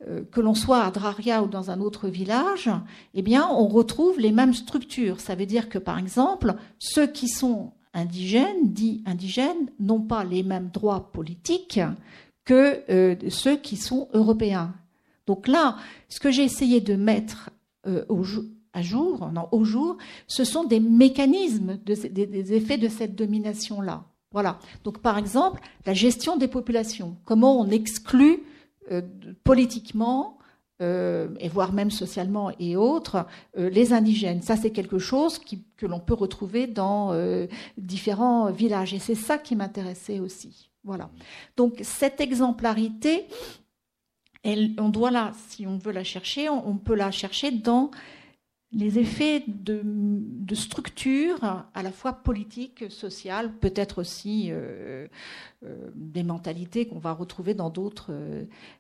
euh, 0.08 0.24
que 0.32 0.42
l'on 0.42 0.54
soit 0.54 0.84
à 0.84 0.92
Draria 0.92 1.42
ou 1.44 1.48
dans 1.48 1.72
un 1.72 1.80
autre 1.80 2.08
village, 2.08 2.70
eh 3.14 3.22
bien, 3.22 3.48
on 3.50 3.68
retrouve 3.68 4.20
les 4.20 4.32
mêmes 4.32 4.54
structures. 4.54 5.20
Ça 5.22 5.34
veut 5.36 5.46
dire 5.46 5.70
que, 5.70 5.80
par 5.80 5.98
exemple, 5.98 6.56
ceux 6.78 7.08
qui 7.08 7.28
sont 7.28 7.72
indigènes, 7.94 8.74
dits 8.74 9.02
indigènes, 9.06 9.72
n'ont 9.80 10.02
pas 10.02 10.24
les 10.24 10.44
mêmes 10.44 10.70
droits 10.72 11.12
politiques 11.12 11.80
que 12.52 12.84
euh, 12.90 13.16
ceux 13.30 13.58
qui 13.58 13.78
sont 13.78 14.10
européens. 14.14 14.74
Donc 15.28 15.48
là, 15.48 15.78
ce 16.10 16.20
que 16.20 16.32
j'ai 16.32 16.44
essayé 16.44 16.82
de 16.82 16.96
mettre 16.96 17.50
au, 18.10 18.24
à 18.74 18.82
jour, 18.82 19.32
non, 19.32 19.48
au 19.52 19.64
jour, 19.64 19.98
ce 20.28 20.44
sont 20.44 20.64
des 20.64 20.80
mécanismes, 20.80 21.78
des 21.78 22.54
effets 22.54 22.78
de 22.78 22.88
cette 22.88 23.16
domination-là. 23.16 24.04
Voilà. 24.32 24.60
Donc, 24.84 25.00
par 25.00 25.18
exemple, 25.18 25.62
la 25.86 25.94
gestion 25.94 26.38
des 26.38 26.48
populations. 26.48 27.18
Comment 27.26 27.60
on 27.60 27.70
exclut 27.70 28.44
euh, 28.92 29.02
politiquement 29.44 30.38
euh, 30.82 31.28
et 31.40 31.50
voire 31.50 31.74
même 31.74 31.92
socialement 31.92 32.52
et 32.60 32.76
autres, 32.76 33.28
euh, 33.58 33.70
les 33.70 33.94
indigènes. 33.94 34.42
Ça, 34.42 34.56
c'est 34.56 34.72
quelque 34.72 34.98
chose 34.98 35.40
que 35.40 35.86
l'on 35.86 36.00
peut 36.00 36.16
retrouver 36.16 36.66
dans 36.66 37.14
différents 37.78 38.52
villages. 38.52 38.94
Et 38.94 39.00
c'est 39.00 39.16
ça 39.16 39.38
qui 39.38 39.56
m'intéressait 39.56 40.20
aussi. 40.20 40.71
Voilà. 40.84 41.10
Donc, 41.58 41.80
cette 41.84 42.22
exemplarité, 42.22 43.26
on 44.44 44.90
doit 44.90 45.12
la, 45.12 45.32
si 45.50 45.68
on 45.68 45.78
veut 45.78 45.92
la 45.92 46.04
chercher, 46.04 46.50
on 46.50 46.78
peut 46.78 46.96
la 46.96 47.12
chercher 47.12 47.52
dans 47.52 47.92
les 48.74 49.00
effets 49.00 49.44
de, 49.48 50.56
structure 50.56 51.44
à 51.44 51.84
la 51.84 51.92
fois 51.92 52.14
politique, 52.14 52.90
sociale, 52.90 53.54
peut-être 53.60 54.00
aussi 54.00 54.48
euh, 54.50 55.08
euh, 55.64 55.92
des 55.96 56.24
mentalités 56.24 56.88
qu'on 56.88 57.00
va 57.00 57.14
retrouver 57.14 57.54
dans 57.54 57.70
d'autres, 57.70 58.14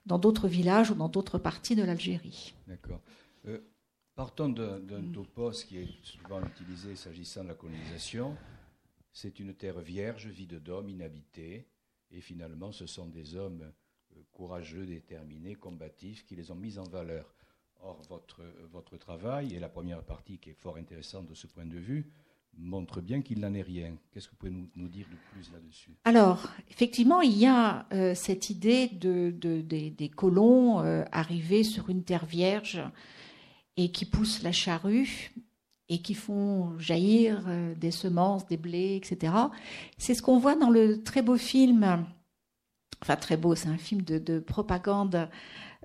dans 0.05 0.20
d'autres 0.20 0.48
villages 0.48 0.91
ou 0.91 0.96
dans 0.96 1.10
d'autres 1.10 1.38
parties 1.38 1.75
de 1.75 1.84
l'Algérie. 1.84 2.53
D'accord. 2.67 3.01
Euh, 3.48 3.60
partons 4.15 4.50
d'un, 4.50 4.79
topos 5.13 5.63
qui 5.65 5.77
est 5.77 5.89
souvent 6.03 6.41
utilisé 6.43 6.96
s'agissant 6.96 7.43
de 7.43 7.50
la 7.50 7.55
colonisation. 7.55 8.36
C'est 9.13 9.39
une 9.39 9.53
terre 9.53 9.79
vierge, 9.79 10.27
vide 10.27 10.62
d'hommes, 10.62 10.89
inhabitée, 10.89 11.67
et 12.12 12.22
finalement 12.22 12.72
ce 12.72 12.86
sont 12.86 13.08
des 13.08 13.36
hommes 13.36 13.72
courageux, 14.32 14.86
déterminés, 14.86 15.56
combatifs 15.56 16.25
qui 16.25 16.36
les 16.36 16.51
ont 16.51 16.56
mis 16.56 16.77
en 16.77 16.84
valeur. 16.84 17.34
Or, 17.84 18.01
votre, 18.10 18.41
votre 18.72 18.98
travail, 18.98 19.56
et 19.56 19.60
la 19.60 19.70
première 19.70 20.03
partie 20.03 20.38
qui 20.38 20.51
est 20.51 20.53
fort 20.53 20.77
intéressante 20.77 21.27
de 21.27 21.34
ce 21.34 21.48
point 21.48 21.65
de 21.65 21.80
vue, 21.80 22.12
montre 22.58 23.01
bien 23.01 23.22
qu'il 23.22 23.39
n'en 23.39 23.53
est 23.53 23.62
rien. 23.62 23.96
Qu'est-ce 24.12 24.27
que 24.27 24.32
vous 24.32 24.38
pouvez 24.38 24.51
nous, 24.75 24.88
dire 24.88 25.08
de 25.10 25.15
plus 25.32 25.51
là-dessus? 25.51 25.91
Alors, 26.03 26.48
effectivement, 26.70 27.22
il 27.22 27.38
y 27.38 27.48
a 27.48 27.88
euh, 27.94 28.13
cette 28.13 28.50
idée 28.50 28.88
de, 28.88 29.32
des, 29.32 30.10
colons 30.10 30.82
euh, 30.82 31.03
arrivés 31.12 31.63
sur 31.63 31.89
une 31.89 32.03
terre 32.03 32.25
vierge 32.25 32.82
et 33.77 33.91
qui 33.91 34.06
poussent 34.06 34.44
la 34.44 34.51
charrue 34.51 35.32
et 35.91 36.01
qui 36.01 36.15
font 36.15 36.79
jaillir 36.79 37.43
euh, 37.48 37.75
des 37.75 37.91
semences, 37.91 38.48
des 38.48 38.57
blés, 38.57 38.95
etc. 38.95 39.33
C'est 39.98 40.15
ce 40.15 40.24
qu'on 40.24 40.39
voit 40.39 40.55
dans 40.55 40.69
le 40.69 41.03
très 41.03 41.21
beau 41.21 41.38
film, 41.38 42.05
enfin 43.03 43.17
très 43.17 43.38
beau, 43.38 43.53
c'est 43.53 43.69
un 43.69 43.77
film 43.77 44.01
de 44.01 44.39
propagande 44.39 45.29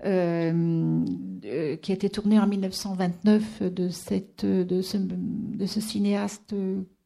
euh, 0.05 1.03
euh, 1.45 1.75
qui 1.77 1.91
a 1.91 1.95
été 1.95 2.09
tourné 2.09 2.39
en 2.39 2.47
1929 2.47 3.63
de, 3.63 3.89
cette, 3.89 4.45
de, 4.45 4.81
ce, 4.81 5.81
cinéaste 5.81 6.53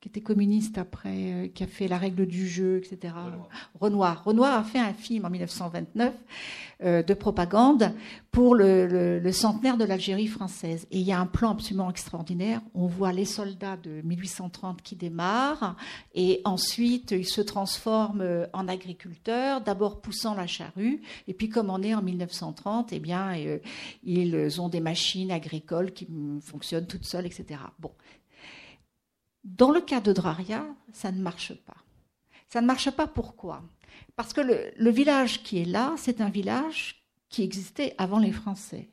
qui 0.01 0.09
était 0.09 0.21
communiste 0.21 0.79
après, 0.79 1.33
euh, 1.33 1.47
qui 1.47 1.63
a 1.63 1.67
fait 1.67 1.87
La 1.87 1.99
règle 1.99 2.25
du 2.25 2.47
jeu, 2.47 2.77
etc. 2.77 3.13
Renoir. 3.79 4.23
Renoir, 4.25 4.59
a 4.59 4.63
fait 4.63 4.79
un 4.79 4.93
film 4.93 5.25
en 5.25 5.29
1929 5.29 6.11
euh, 6.83 7.03
de 7.03 7.13
propagande 7.13 7.93
pour 8.31 8.55
le, 8.55 9.21
centenaire 9.31 9.77
de 9.77 9.85
l'Algérie 9.85 10.25
française. 10.25 10.87
Et 10.89 10.97
il 10.97 11.05
y 11.05 11.11
a 11.11 11.19
un 11.19 11.27
plan 11.27 11.51
absolument 11.51 11.89
extraordinaire. 11.91 12.61
On 12.73 12.87
voit 12.87 13.11
les 13.11 13.25
soldats 13.25 13.77
de 13.77 14.01
1830 14.01 14.81
qui 14.81 14.95
démarrent 14.95 15.75
et 16.15 16.41
ensuite 16.45 17.11
ils 17.11 17.27
se 17.27 17.41
transforment 17.41 18.47
en 18.53 18.67
agriculteurs, 18.67 19.61
d'abord 19.61 20.01
poussant 20.01 20.33
la 20.33 20.47
charrue. 20.47 21.01
Et 21.27 21.35
puis 21.35 21.49
comme 21.49 21.69
on 21.69 21.83
est 21.83 21.93
en 21.93 22.01
1930, 22.01 22.80
eh 22.91 22.99
bien, 22.99 23.33
ils 24.03 24.61
ont 24.61 24.69
des 24.69 24.79
machines 24.79 25.31
agricoles 25.31 25.91
qui 25.91 26.07
fonctionnent 26.41 26.87
toutes 26.87 27.05
seules, 27.05 27.25
etc. 27.25 27.59
Bon, 27.79 27.91
dans 29.43 29.71
le 29.71 29.81
cas 29.81 30.01
de 30.01 30.13
Draria, 30.13 30.65
ça 30.91 31.11
ne 31.11 31.21
marche 31.21 31.53
pas. 31.53 31.77
Ça 32.49 32.61
ne 32.61 32.67
marche 32.67 32.91
pas 32.91 33.07
pourquoi? 33.07 33.63
Parce 34.15 34.33
que 34.33 34.41
le, 34.41 34.91
village 34.91 35.41
qui 35.43 35.59
est 35.59 35.65
là, 35.65 35.93
c'est 35.97 36.21
un 36.21 36.29
village 36.29 37.03
qui 37.29 37.43
existait 37.43 37.95
avant 37.97 38.19
les 38.19 38.31
Français. 38.31 38.89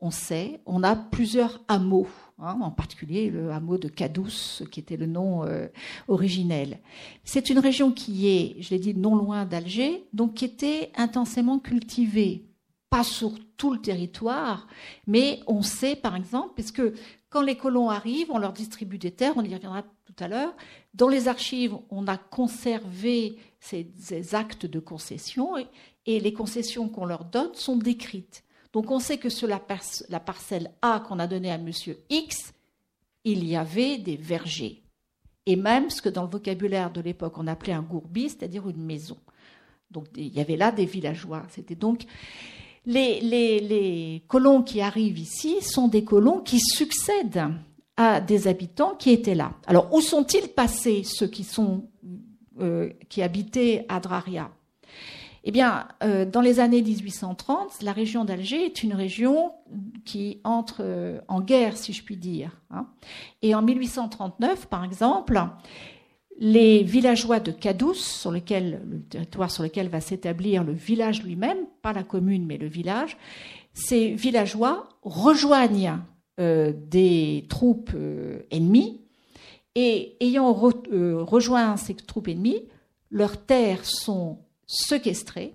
on 0.00 0.10
sait, 0.10 0.60
on 0.66 0.82
a 0.82 0.96
plusieurs 0.96 1.62
hameaux, 1.68 2.08
hein, 2.38 2.58
en 2.60 2.72
particulier 2.72 3.30
le 3.30 3.52
hameau 3.52 3.78
de 3.78 3.88
Cadous, 3.88 4.64
qui 4.70 4.80
était 4.80 4.96
le 4.96 5.06
nom 5.06 5.44
euh, 5.44 5.68
originel. 6.08 6.80
C'est 7.22 7.50
une 7.50 7.60
région 7.60 7.92
qui 7.92 8.26
est, 8.26 8.60
je 8.60 8.70
l'ai 8.70 8.80
dit, 8.80 8.94
non 8.94 9.14
loin 9.14 9.44
d'Alger, 9.44 10.04
donc 10.12 10.34
qui 10.34 10.44
était 10.44 10.90
intensément 10.96 11.60
cultivée, 11.60 12.51
pas 12.92 13.04
sur 13.04 13.32
tout 13.56 13.72
le 13.72 13.80
territoire, 13.80 14.66
mais 15.06 15.40
on 15.46 15.62
sait 15.62 15.96
par 15.96 16.14
exemple, 16.14 16.52
parce 16.54 16.70
que 16.70 16.92
quand 17.30 17.40
les 17.40 17.56
colons 17.56 17.88
arrivent, 17.88 18.30
on 18.30 18.36
leur 18.36 18.52
distribue 18.52 18.98
des 18.98 19.12
terres, 19.12 19.32
on 19.36 19.42
y 19.42 19.54
reviendra 19.54 19.82
tout 20.04 20.14
à 20.18 20.28
l'heure. 20.28 20.54
Dans 20.92 21.08
les 21.08 21.26
archives, 21.26 21.74
on 21.88 22.06
a 22.06 22.18
conservé 22.18 23.38
ces, 23.60 24.34
actes 24.34 24.66
de 24.66 24.78
concession 24.78 25.54
et 26.04 26.20
les 26.20 26.34
concessions 26.34 26.90
qu'on 26.90 27.06
leur 27.06 27.24
donne 27.24 27.54
sont 27.54 27.76
décrites. 27.76 28.44
Donc 28.74 28.90
on 28.90 28.98
sait 28.98 29.16
que 29.16 29.30
sur 29.30 29.48
la, 29.48 29.58
parcelle 29.58 30.70
A 30.82 31.00
qu'on 31.00 31.18
a 31.18 31.26
donnée 31.26 31.50
à 31.50 31.56
Monsieur 31.56 32.04
X, 32.10 32.52
il 33.24 33.42
y 33.48 33.56
avait 33.56 33.96
des 33.96 34.16
vergers. 34.16 34.82
Et 35.46 35.56
même 35.56 35.88
ce 35.88 36.02
que 36.02 36.10
dans 36.10 36.24
le 36.24 36.30
vocabulaire 36.30 36.90
de 36.90 37.00
l'époque 37.00 37.38
on 37.38 37.46
appelait 37.46 37.72
un 37.72 37.80
gourbi, 37.80 38.28
c'est-à-dire 38.28 38.68
une 38.68 38.84
maison. 38.84 39.16
Donc 39.90 40.08
il 40.14 40.28
y 40.28 40.40
avait 40.40 40.56
là 40.56 40.72
des 40.72 40.84
villageois. 40.84 41.46
C'était 41.48 41.74
donc 41.74 42.04
les, 42.86 44.22
colons 44.28 44.62
qui 44.62 44.80
arrivent 44.80 45.18
ici 45.18 45.62
sont 45.62 45.88
des 45.88 46.04
colons 46.04 46.40
qui 46.40 46.60
succèdent 46.60 47.48
à 47.96 48.20
des 48.20 48.48
habitants 48.48 48.94
qui 48.94 49.10
étaient 49.10 49.34
là. 49.34 49.52
Alors 49.66 49.92
où 49.92 50.00
sont-ils 50.00 50.48
passés 50.48 51.02
ceux 51.04 51.26
qui 51.26 51.46
euh, 52.60 52.90
habitaient 53.18 53.86
à 53.88 54.00
Draria? 54.00 54.50
Eh 55.44 55.50
bien, 55.50 55.88
euh, 56.04 56.24
dans 56.24 56.40
les 56.40 56.60
années 56.60 56.82
1830, 56.82 57.82
la 57.82 57.92
région 57.92 58.24
d'Alger 58.24 58.64
est 58.64 58.84
une 58.84 58.94
région 58.94 59.52
qui 60.04 60.40
entre 60.44 60.78
euh, 60.80 61.20
en 61.26 61.40
guerre, 61.40 61.76
si 61.76 61.92
je 61.92 62.04
puis 62.04 62.16
dire. 62.16 62.60
Hein. 62.70 62.86
Et 63.42 63.54
en 63.54 63.62
1839, 63.62 64.66
par 64.66 64.84
exemple, 64.84 65.42
les 66.38 66.82
villageois 66.82 67.40
de 67.40 67.52
Cadous, 67.52 67.94
sur 67.94 68.30
lequel, 68.30 68.82
le 68.90 69.00
territoire 69.00 69.50
sur 69.50 69.62
lequel 69.62 69.88
va 69.88 70.00
s'établir 70.00 70.64
le 70.64 70.72
village 70.72 71.22
lui-même, 71.22 71.58
pas 71.82 71.92
la 71.92 72.02
commune, 72.02 72.46
mais 72.46 72.58
le 72.58 72.66
village, 72.66 73.16
ces 73.74 74.12
villageois 74.12 74.88
rejoignent 75.02 75.98
euh, 76.40 76.72
des 76.74 77.46
troupes 77.48 77.92
ennemies 78.50 79.02
et 79.74 80.16
ayant 80.20 80.52
rejoint 80.52 81.76
ces 81.76 81.94
troupes 81.94 82.28
ennemies, 82.28 82.62
leurs 83.10 83.44
terres 83.44 83.84
sont 83.84 84.38
séquestrés 84.66 85.54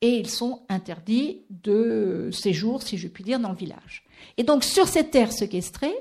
et 0.00 0.18
ils 0.18 0.30
sont 0.30 0.62
interdits 0.68 1.42
de 1.50 2.30
séjour, 2.32 2.82
si 2.82 2.96
je 2.96 3.08
puis 3.08 3.24
dire, 3.24 3.38
dans 3.38 3.50
le 3.50 3.56
village. 3.56 4.04
Et 4.36 4.44
donc 4.44 4.64
sur 4.64 4.88
ces 4.88 5.08
terres 5.08 5.32
séquestrées, 5.32 5.94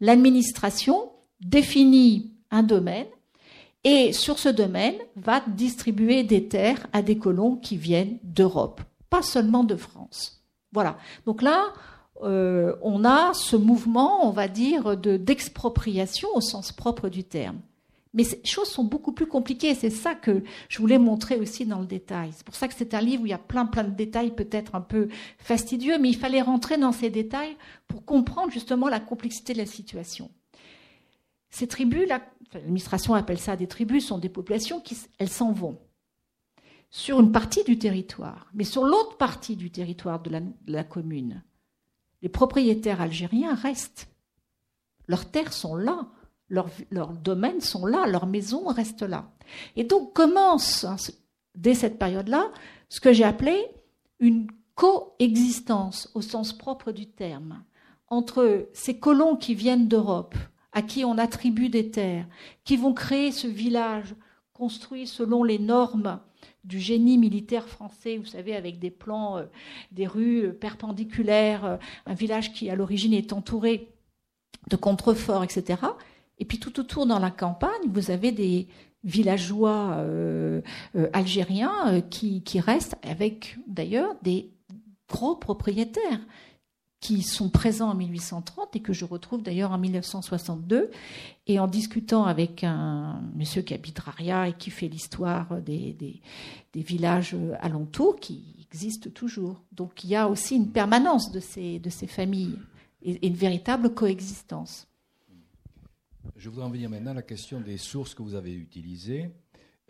l'administration 0.00 1.10
définit 1.40 2.32
un 2.50 2.62
domaine 2.62 3.06
et 3.84 4.12
sur 4.12 4.38
ce 4.38 4.48
domaine 4.48 4.96
va 5.16 5.40
distribuer 5.46 6.24
des 6.24 6.48
terres 6.48 6.86
à 6.92 7.02
des 7.02 7.18
colons 7.18 7.56
qui 7.56 7.76
viennent 7.76 8.18
d'Europe, 8.22 8.80
pas 9.10 9.22
seulement 9.22 9.64
de 9.64 9.76
France. 9.76 10.42
Voilà. 10.72 10.98
Donc 11.26 11.42
là, 11.42 11.72
euh, 12.22 12.74
on 12.82 13.04
a 13.04 13.32
ce 13.34 13.56
mouvement, 13.56 14.26
on 14.26 14.30
va 14.30 14.48
dire, 14.48 14.96
d'expropriation 14.96 16.28
au 16.34 16.40
sens 16.40 16.72
propre 16.72 17.08
du 17.08 17.24
terme. 17.24 17.60
Mais 18.14 18.24
ces 18.24 18.40
choses 18.44 18.68
sont 18.68 18.84
beaucoup 18.84 19.12
plus 19.12 19.26
compliquées. 19.26 19.74
C'est 19.74 19.90
ça 19.90 20.14
que 20.14 20.42
je 20.68 20.78
voulais 20.78 20.98
montrer 20.98 21.36
aussi 21.36 21.66
dans 21.66 21.78
le 21.78 21.86
détail. 21.86 22.30
C'est 22.34 22.44
pour 22.44 22.56
ça 22.56 22.66
que 22.66 22.74
c'est 22.74 22.94
un 22.94 23.00
livre 23.00 23.22
où 23.22 23.26
il 23.26 23.30
y 23.30 23.34
a 23.34 23.38
plein, 23.38 23.66
plein 23.66 23.84
de 23.84 23.94
détails 23.94 24.34
peut-être 24.34 24.74
un 24.74 24.80
peu 24.80 25.08
fastidieux, 25.38 25.98
mais 25.98 26.08
il 26.08 26.16
fallait 26.16 26.42
rentrer 26.42 26.78
dans 26.78 26.92
ces 26.92 27.10
détails 27.10 27.56
pour 27.86 28.04
comprendre 28.04 28.50
justement 28.50 28.88
la 28.88 28.98
complexité 28.98 29.52
de 29.52 29.58
la 29.58 29.66
situation. 29.66 30.30
Ces 31.50 31.66
tribus, 31.66 32.08
l'administration 32.54 33.14
appelle 33.14 33.38
ça 33.38 33.56
des 33.56 33.66
tribus, 33.66 34.06
sont 34.06 34.18
des 34.18 34.28
populations 34.28 34.80
qui, 34.80 34.96
elles 35.18 35.28
s'en 35.28 35.52
vont 35.52 35.78
sur 36.90 37.20
une 37.20 37.32
partie 37.32 37.64
du 37.64 37.78
territoire. 37.78 38.48
Mais 38.54 38.64
sur 38.64 38.84
l'autre 38.84 39.16
partie 39.16 39.56
du 39.56 39.70
territoire 39.70 40.20
de 40.22 40.40
la 40.66 40.84
commune, 40.84 41.42
les 42.22 42.28
propriétaires 42.28 43.00
algériens 43.00 43.54
restent. 43.54 44.08
Leurs 45.06 45.30
terres 45.30 45.52
sont 45.52 45.76
là 45.76 46.08
leurs, 46.48 47.12
domaines 47.12 47.60
sont 47.60 47.86
là, 47.86 48.06
leurs 48.06 48.26
maisons 48.26 48.66
restent 48.66 49.02
là. 49.02 49.30
Et 49.76 49.84
donc 49.84 50.12
commence, 50.12 50.84
hein, 50.84 50.96
dès 51.54 51.74
cette 51.74 51.98
période-là, 51.98 52.50
ce 52.88 53.00
que 53.00 53.12
j'ai 53.12 53.24
appelé 53.24 53.66
une 54.18 54.48
coexistence 54.74 56.10
au 56.14 56.22
sens 56.22 56.56
propre 56.56 56.92
du 56.92 57.06
terme 57.06 57.62
entre 58.08 58.68
ces 58.72 58.98
colons 58.98 59.36
qui 59.36 59.54
viennent 59.54 59.88
d'Europe, 59.88 60.34
à 60.72 60.82
qui 60.82 61.04
on 61.04 61.18
attribue 61.18 61.68
des 61.68 61.90
terres, 61.90 62.26
qui 62.64 62.76
vont 62.76 62.92
créer 62.92 63.32
ce 63.32 63.46
village 63.46 64.14
construit 64.52 65.06
selon 65.06 65.44
les 65.44 65.58
normes 65.58 66.20
du 66.64 66.78
génie 66.78 67.18
militaire 67.18 67.68
français, 67.68 68.18
vous 68.18 68.26
savez, 68.26 68.54
avec 68.54 68.78
des 68.78 68.90
plans, 68.90 69.38
euh, 69.38 69.44
des 69.92 70.06
rues 70.06 70.46
euh, 70.46 70.52
perpendiculaires, 70.52 71.64
euh, 71.64 71.76
un 72.06 72.14
village 72.14 72.52
qui 72.52 72.68
à 72.68 72.76
l'origine 72.76 73.14
est 73.14 73.32
entouré 73.32 73.88
de 74.68 74.76
contreforts, 74.76 75.44
etc. 75.44 75.80
Et 76.38 76.44
puis 76.44 76.58
tout 76.58 76.78
autour 76.78 77.06
dans 77.06 77.18
la 77.18 77.30
campagne, 77.30 77.88
vous 77.88 78.10
avez 78.10 78.32
des 78.32 78.68
villageois 79.04 80.04
algériens 81.12 82.02
qui, 82.10 82.42
restent 82.60 82.96
avec 83.02 83.56
d'ailleurs 83.66 84.14
des 84.22 84.50
gros 85.08 85.36
propriétaires 85.36 86.20
qui 87.00 87.22
sont 87.22 87.48
présents 87.48 87.90
en 87.90 87.94
1830 87.94 88.74
et 88.74 88.80
que 88.80 88.92
je 88.92 89.04
retrouve 89.04 89.42
d'ailleurs 89.42 89.72
en 89.72 89.78
1962. 89.78 90.90
Et 91.46 91.58
en 91.58 91.66
discutant 91.66 92.24
avec 92.24 92.64
un 92.64 93.22
monsieur 93.34 93.62
qui 93.62 93.72
habite 93.72 93.98
Raria 93.98 94.48
et 94.48 94.52
qui 94.52 94.70
fait 94.70 94.88
l'histoire 94.88 95.60
des, 95.62 95.92
des, 95.94 96.20
villages 96.82 97.34
alentours, 97.60 98.16
qui 98.20 98.56
existent 98.60 99.10
toujours. 99.10 99.62
Donc 99.72 100.04
il 100.04 100.10
y 100.10 100.16
a 100.16 100.28
aussi 100.28 100.56
une 100.56 100.70
permanence 100.70 101.32
de 101.32 101.40
ces, 101.40 101.78
de 101.78 101.90
ces 101.90 102.06
familles 102.06 102.58
et 103.02 103.26
une 103.26 103.34
véritable 103.34 103.94
coexistence. 103.94 104.86
Je 106.36 106.48
voudrais 106.48 106.66
en 106.66 106.70
venir 106.70 106.90
maintenant 106.90 107.12
à 107.12 107.14
la 107.14 107.22
question 107.22 107.60
des 107.60 107.78
sources 107.78 108.14
que 108.14 108.22
vous 108.22 108.34
avez 108.34 108.54
utilisées. 108.54 109.30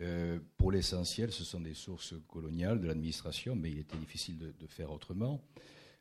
Euh, 0.01 0.39
pour 0.57 0.71
l'essentiel, 0.71 1.31
ce 1.31 1.43
sont 1.43 1.59
des 1.59 1.73
sources 1.73 2.13
coloniales 2.27 2.79
de 2.79 2.87
l'administration, 2.87 3.55
mais 3.55 3.71
il 3.71 3.79
était 3.79 3.97
difficile 3.97 4.37
de, 4.37 4.67
faire 4.67 4.91
autrement. 4.91 5.41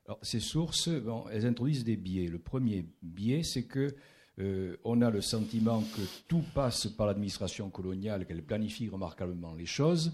Alors, 0.08 0.18
ces 0.22 0.40
sources, 0.40 0.88
elles 1.30 1.46
introduisent 1.46 1.84
des 1.84 1.96
biais. 1.96 2.26
Le 2.26 2.38
premier 2.38 2.86
biais, 3.02 3.42
c'est 3.42 3.64
que 3.64 3.94
euh, 4.38 4.76
on 4.84 5.02
a 5.02 5.10
le 5.10 5.20
sentiment 5.20 5.82
que 5.82 6.00
tout 6.26 6.42
passe 6.54 6.86
par 6.86 7.06
l'administration 7.06 7.68
coloniale, 7.68 8.24
qu'elle 8.24 8.42
planifie 8.42 8.88
remarquablement 8.88 9.54
les 9.54 9.66
choses. 9.66 10.12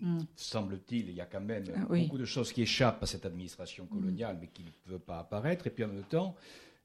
Hmm. 0.00 0.18
Semble-t-il, 0.34 1.08
il 1.08 1.14
y 1.14 1.20
a 1.20 1.26
quand 1.26 1.40
même 1.40 1.64
ah 1.76 1.86
beaucoup 1.86 2.18
de 2.18 2.24
choses 2.24 2.52
qui 2.52 2.62
échappent 2.62 3.02
à 3.04 3.06
cette 3.06 3.24
administration 3.24 3.86
coloniale, 3.86 4.38
mais 4.40 4.48
qui 4.48 4.64
ne 4.64 4.70
peuvent 4.84 4.98
pas 4.98 5.20
apparaître. 5.20 5.68
Et 5.68 5.70
puis 5.70 5.84
en 5.84 5.88
même 5.88 6.02
temps, 6.02 6.34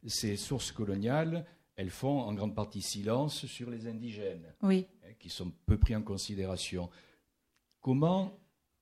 ces 0.05 0.37
sources 0.37 0.71
coloniales 0.71 1.43
elles 1.77 1.91
font 1.91 2.21
en 2.21 2.33
grande 2.33 2.55
partie 2.55 2.81
silence 2.81 3.45
sur 3.45 3.69
les 3.69 3.87
indigènes, 3.87 4.51
hein, 4.63 4.81
qui 5.19 5.29
sont 5.29 5.51
peu 5.67 5.77
pris 5.77 5.95
en 5.95 6.01
considération. 6.01 6.89
Comment 7.81 8.37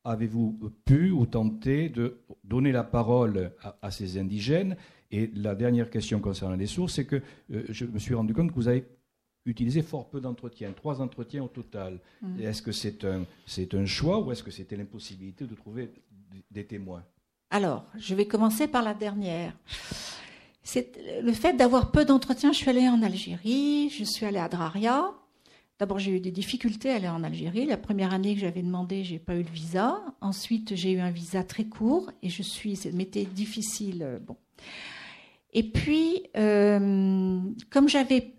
avez-vous 0.05 0.71
pu 0.85 1.11
ou 1.11 1.25
tenté 1.25 1.89
de 1.89 2.19
donner 2.43 2.71
la 2.71 2.83
parole 2.83 3.51
à, 3.81 3.91
ces 3.91 4.17
indigènes? 4.17 4.77
Et 5.11 5.29
la 5.35 5.55
dernière 5.55 5.89
question 5.89 6.19
concernant 6.19 6.55
les 6.55 6.67
sources, 6.67 6.93
c'est 6.93 7.05
que 7.05 7.21
euh, 7.51 7.63
je 7.69 7.85
me 7.85 7.99
suis 7.99 8.13
rendu 8.13 8.33
compte 8.33 8.49
que 8.49 8.55
vous 8.55 8.67
avez 8.67 8.85
utilisé 9.45 9.81
fort 9.81 10.09
peu 10.09 10.19
d'entretiens, 10.21 10.71
trois 10.71 11.01
entretiens 11.01 11.43
au 11.43 11.47
total. 11.47 11.99
Mm. 12.21 12.39
Est-ce 12.41 12.61
que 12.61 12.71
c'est 12.71 13.03
un, 13.05 13.25
c'est 13.45 13.73
un 13.73 13.85
choix 13.85 14.19
ou 14.19 14.31
est-ce 14.31 14.43
que 14.43 14.51
c'était 14.51 14.75
l'impossibilité 14.75 15.45
de 15.45 15.55
trouver 15.55 15.91
des 16.49 16.65
témoins? 16.65 17.03
Alors, 17.51 17.85
je 17.97 18.15
vais 18.15 18.25
commencer 18.25 18.67
par 18.67 18.83
la 18.83 18.93
dernière 18.93 19.53
c'est 20.65 20.91
le 21.21 21.31
fait 21.31 21.53
d'avoir 21.53 21.91
peu 21.91 22.03
d'entretiens. 22.03 22.51
Je 22.51 22.57
suis 22.57 22.69
allée 22.69 22.89
en 22.89 23.01
Algérie, 23.03 23.89
je 23.91 24.03
suis 24.03 24.25
allée 24.25 24.39
à 24.39 24.49
Draria. 24.49 25.13
D'abord, 25.77 25.99
j'ai 25.99 26.11
eu 26.11 26.19
des 26.21 26.31
difficultés 26.31 26.89
à 26.91 26.95
aller 26.95 27.09
en 27.09 27.23
Algérie. 27.23 27.65
La 27.65 27.77
première 27.77 28.13
année 28.13 28.33
que 28.33 28.39
j'avais 28.41 28.63
demandé, 28.63 29.03
j'ai 29.03 29.19
pas 29.19 29.35
eu 29.35 29.43
le 29.43 29.49
visa. 29.49 30.01
Ensuite, 30.21 30.75
j'ai 30.75 30.91
eu 30.91 30.99
un 30.99 31.11
visa 31.11 31.43
très 31.43 31.65
court 31.65 32.11
et 32.21 32.29
je 32.29 32.43
suis, 32.43 32.79
m'était 32.93 33.25
difficile. 33.25 34.03
Euh, 34.03 34.19
bon. 34.19 34.38
Et 35.51 35.63
puis, 35.63 36.23
euh, 36.38 37.39
comme 37.69 37.89
j'avais 37.89 38.35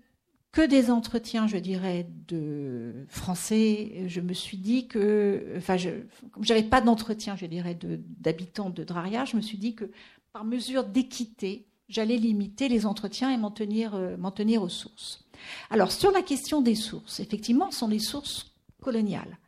que 0.53 0.66
des 0.66 0.90
entretiens, 0.90 1.46
je 1.46 1.59
dirais, 1.59 2.07
de 2.29 3.05
français, 3.09 4.05
je 4.07 4.22
me 4.22 4.33
suis 4.33 4.57
dit 4.57 4.88
que, 4.88 5.53
enfin, 5.59 5.77
je, 5.77 5.90
comme 6.31 6.44
j'avais 6.44 6.62
pas 6.62 6.81
d'entretien, 6.81 7.37
je 7.37 7.44
dirais, 7.44 7.79
d'habitants 8.18 8.70
de, 8.70 8.83
Draria, 8.83 9.27
je 9.27 9.37
me 9.37 9.42
suis 9.42 9.59
dit 9.59 9.75
que 9.75 9.90
par 10.33 10.46
mesure 10.46 10.85
d'équité, 10.85 11.66
j'allais 11.90 12.16
limiter 12.16 12.70
les 12.70 12.87
entretiens 12.87 13.31
et 13.31 13.37
m'en 13.37 13.51
tenir, 13.51 13.94
euh, 13.94 14.16
m'en 14.16 14.31
tenir 14.31 14.62
aux 14.62 14.70
sources. 14.70 15.26
Alors, 15.70 15.92
sur 15.92 16.11
la 16.11 16.22
question 16.22 16.61
des 16.61 16.75
sources, 16.75 17.20
effectivement, 17.20 17.70
ce 17.70 17.81
sont 17.81 17.88
les 17.88 17.99
sources 17.99 18.53
coloniales. 18.81 19.38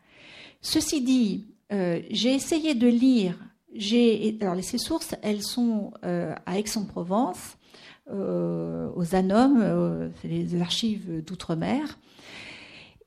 Ceci 0.60 1.00
dit, 1.00 1.46
euh, 1.72 2.00
j'ai 2.10 2.34
essayé 2.34 2.74
de 2.74 2.88
lire 2.88 3.36
alors 4.40 4.64
ces 4.64 4.78
sources, 4.78 5.14
elles 5.22 5.42
sont 5.42 5.92
à 6.02 6.58
Aix-en-Provence, 6.58 7.58
aux 8.10 9.14
ANOM, 9.14 10.10
c'est 10.20 10.28
les 10.28 10.60
archives 10.60 11.22
d'outre-mer. 11.22 11.98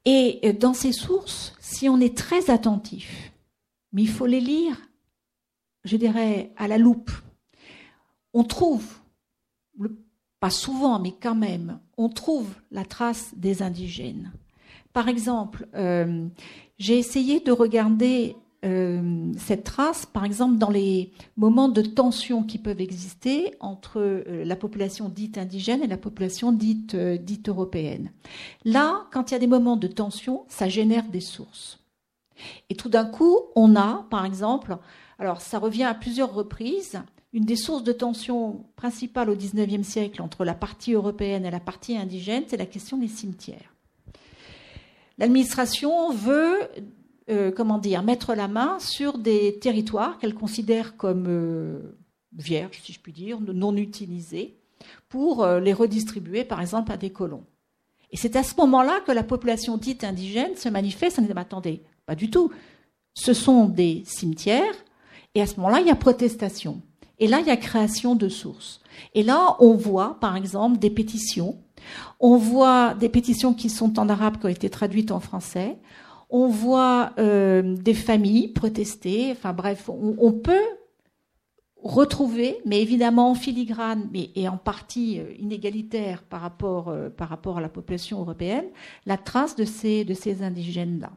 Et 0.06 0.54
dans 0.54 0.74
ces 0.74 0.91
sources, 0.91 1.56
si 1.60 1.89
on 1.89 2.00
est 2.00 2.15
très 2.15 2.52
attentif, 2.52 3.32
mais 3.91 4.04
il 4.04 4.10
faut 4.10 4.28
les 4.28 4.39
lire, 4.39 4.80
je 5.84 5.98
dirais, 5.98 6.52
à 6.58 6.67
la 6.67 6.78
loupe, 6.78 7.12
on 8.34 8.44
trouve, 8.44 8.86
pas 10.42 10.50
souvent, 10.50 11.00
mais 11.00 11.14
quand 11.22 11.36
même, 11.36 11.80
on 11.98 12.10
trouve 12.10 12.50
la 12.72 12.84
trace 12.84 13.32
des 13.38 13.62
indigènes. 13.62 14.34
Par 14.92 15.08
exemple, 15.08 15.68
euh, 15.76 16.28
j'ai 16.80 16.98
essayé 16.98 17.40
de 17.40 17.52
regarder 17.52 18.36
euh, 18.66 19.32
cette 19.38 19.64
trace, 19.64 20.08
par 20.08 20.26
exemple, 20.26 20.58
dans 20.58 20.72
les 20.72 21.12
moments 21.38 21.70
de 21.70 21.84
tension 21.84 22.42
qui 22.42 22.58
peuvent 22.58 22.82
exister 22.82 23.54
entre 23.60 24.00
euh, 24.00 24.44
la 24.44 24.56
population 24.56 25.10
dite 25.10 25.38
indigène 25.38 25.84
et 25.84 25.88
la 25.88 25.98
population 25.98 26.52
dite, 26.52 26.96
dite 26.96 27.48
européenne. 27.48 28.12
Là, 28.66 29.06
quand 29.14 29.30
il 29.30 29.36
y 29.36 29.38
a 29.38 29.40
des 29.40 29.46
moments 29.46 29.78
de 29.78 29.88
tension, 29.88 30.46
ça 30.48 30.68
génère 30.68 31.06
des 31.06 31.22
sources. 31.22 31.78
Et 32.72 32.76
tout 32.76 32.90
d'un 32.90 33.06
coup, 33.06 33.38
on 33.56 33.76
a, 33.76 34.08
par 34.10 34.26
exemple, 34.26 34.76
alors 35.20 35.40
ça 35.40 35.60
revient 35.60 35.84
à 35.84 35.94
plusieurs 35.94 36.34
reprises, 36.34 37.00
une 37.34 37.46
des 37.46 37.56
sources 37.56 37.84
de 37.84 37.94
tension 37.94 38.65
principales 38.76 39.30
au 39.30 39.36
XIXe 39.36 39.88
siècle 39.88 40.22
entre 40.22 40.44
la 40.44 40.54
partie 40.54 40.94
européenne 40.94 41.46
et 41.46 41.52
la 41.52 41.60
partie 41.60 41.98
indigène, 41.98 42.44
c'est 42.48 42.58
la 42.58 42.65
question 42.65 42.98
des 42.98 43.08
cimetières. 43.08 43.74
L'administration 45.17 46.12
veut, 46.12 46.60
euh, 47.30 47.52
comment 47.52 47.78
dire, 47.78 48.04
mettre 48.04 48.34
la 48.34 48.48
main 48.48 48.80
sur 48.80 49.17
des 49.17 49.60
territoires 49.60 50.17
qu'elle 50.17 50.34
considère 50.34 50.98
comme 50.98 51.26
euh, 51.28 51.96
vierges, 52.34 52.82
si 52.84 52.91
je 52.91 53.00
puis 53.00 53.13
dire, 53.13 53.39
non 53.39 53.76
utilisés, 53.78 54.58
pour 55.08 55.44
euh, 55.44 55.60
les 55.60 55.74
redistribuer, 55.74 56.44
par 56.44 56.60
exemple, 56.60 56.91
à 56.91 56.98
des 56.98 57.12
colons. 57.12 57.46
Et 58.12 58.17
c'est 58.17 58.36
à 58.36 58.44
ce 58.44 58.56
moment-là 58.58 59.00
que 59.06 59.12
la 59.12 59.24
population 59.24 59.78
dite 59.78 60.04
indigène 60.04 60.58
se 60.58 60.67
manifeste 60.67 61.20
en 61.20 61.22
disant 61.22 61.36
attendez, 61.36 61.82
pas 62.06 62.15
du 62.15 62.30
tout. 62.30 62.52
Ce 63.13 63.34
sont 63.34 63.65
des 63.65 64.04
cimetières, 64.06 64.76
et 65.34 65.41
à 65.41 65.48
ce 65.48 65.56
moment-là, 65.58 65.80
il 65.80 65.88
y 65.88 65.91
a 65.91 65.96
protestation. 65.96 66.82
Et 67.22 67.28
là, 67.28 67.40
il 67.40 67.46
y 67.46 67.52
a 67.52 67.56
création 67.56 68.16
de 68.16 68.28
sources. 68.28 68.82
Et 69.14 69.22
là, 69.22 69.56
on 69.60 69.76
voit, 69.76 70.18
par 70.20 70.36
exemple, 70.36 70.80
des 70.80 70.90
pétitions. 70.90 71.56
On 72.20 72.36
voit 72.36 72.96
des 72.96 73.10
pétitions 73.10 73.54
qui 73.54 73.70
sont 73.70 74.00
en 74.00 74.10
arabe, 74.10 74.40
qui 74.40 74.48
ont 74.48 74.50
été 74.50 74.72
traduites 74.72 75.12
en 75.12 75.20
français. 75.20 75.78
On 76.32 76.48
voit 76.48 77.14
euh, 77.20 77.76
des 77.78 77.94
familles 77.94 78.48
protester. 78.48 79.30
Enfin 79.32 79.54
bref, 79.54 79.88
on, 79.88 80.32
peut 80.32 80.66
retrouver, 81.84 82.58
mais 82.66 82.82
évidemment 82.82 83.30
en 83.30 83.36
filigrane, 83.36 84.10
mais 84.12 84.32
et 84.36 84.48
en 84.48 84.58
partie 84.58 85.20
euh, 85.20 85.32
inégalitaire 85.38 86.24
par 86.24 86.42
rapport, 86.42 86.90
euh, 86.90 87.10
par 87.10 87.30
rapport 87.30 87.60
à 87.60 87.62
la 87.62 87.70
population 87.70 88.20
européenne, 88.20 88.66
la 89.06 89.18
trace 89.18 89.56
de 89.56 89.66
ces, 89.66 90.06
de 90.06 90.16
ces 90.16 90.42
indigènes-là, 90.42 91.12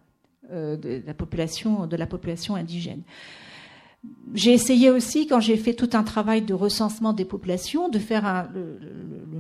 de, 0.50 0.76
de 0.76 1.96
la 1.96 2.06
population 2.06 2.56
indigène. 2.56 3.02
J'ai 4.34 4.52
essayé 4.52 4.90
aussi, 4.90 5.28
quand 5.28 5.38
j'ai 5.38 5.56
fait 5.56 5.74
tout 5.74 5.90
un 5.92 6.02
travail 6.02 6.42
de 6.42 6.54
recensement 6.54 7.12
des 7.12 7.24
populations, 7.24 7.88
de 7.88 8.00
faire 8.00 8.48
le, 8.52 8.80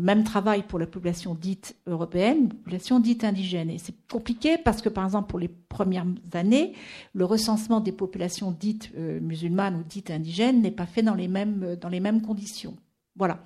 même 0.00 0.22
travail 0.22 0.62
pour 0.62 0.78
la 0.78 0.86
population 0.86 1.34
dite 1.34 1.74
européenne, 1.86 2.44
la 2.44 2.54
population 2.54 3.00
dite 3.00 3.24
indigène. 3.24 3.70
Et 3.70 3.78
c'est 3.78 3.94
compliqué 4.08 4.56
parce 4.56 4.82
que, 4.82 4.88
par 4.88 5.04
exemple, 5.04 5.28
pour 5.28 5.38
les 5.38 5.48
premières 5.48 6.06
années, 6.32 6.74
le 7.12 7.24
recensement 7.24 7.80
des 7.80 7.90
populations 7.90 8.52
dites 8.52 8.90
euh, 8.96 9.18
musulmanes 9.20 9.76
ou 9.76 9.82
dites 9.82 10.10
indigènes 10.10 10.62
n'est 10.62 10.70
pas 10.70 10.86
fait 10.86 11.02
dans 11.02 11.14
les 11.14 11.28
mêmes, 11.28 11.76
dans 11.80 11.88
les 11.88 12.00
mêmes 12.00 12.22
conditions. 12.22 12.76
Voilà. 13.16 13.44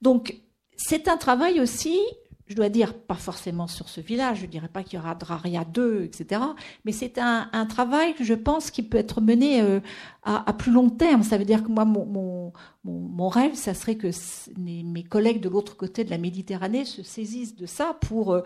Donc, 0.00 0.36
c'est 0.76 1.08
un 1.08 1.16
travail 1.16 1.60
aussi 1.60 1.98
je 2.48 2.54
dois 2.54 2.70
dire, 2.70 2.94
pas 2.94 3.14
forcément 3.14 3.66
sur 3.66 3.88
ce 3.88 4.00
village, 4.00 4.38
je 4.38 4.46
ne 4.46 4.50
dirais 4.50 4.68
pas 4.68 4.82
qu'il 4.82 4.98
y 4.98 5.02
aura 5.02 5.14
Draria 5.14 5.64
2, 5.64 6.02
etc. 6.04 6.40
Mais 6.84 6.92
c'est 6.92 7.18
un, 7.18 7.48
travail 7.66 8.14
que 8.14 8.24
je 8.24 8.34
pense 8.34 8.70
qui 8.70 8.82
peut 8.82 8.96
être 8.96 9.20
mené 9.20 9.60
euh, 9.60 9.80
à, 10.22 10.52
plus 10.54 10.72
long 10.72 10.88
terme. 10.88 11.22
Ça 11.22 11.36
veut 11.36 11.44
dire 11.44 11.62
que 11.62 11.68
moi, 11.68 11.84
mon, 11.84 13.28
rêve, 13.28 13.54
ça 13.54 13.74
serait 13.74 13.96
que 13.96 14.08
mes 14.56 15.04
collègues 15.04 15.40
de 15.40 15.50
l'autre 15.50 15.76
côté 15.76 16.04
de 16.04 16.10
la 16.10 16.16
Méditerranée 16.16 16.86
se 16.86 17.02
saisissent 17.02 17.54
de 17.54 17.66
ça 17.66 17.98
pour 18.00 18.32
euh, 18.32 18.42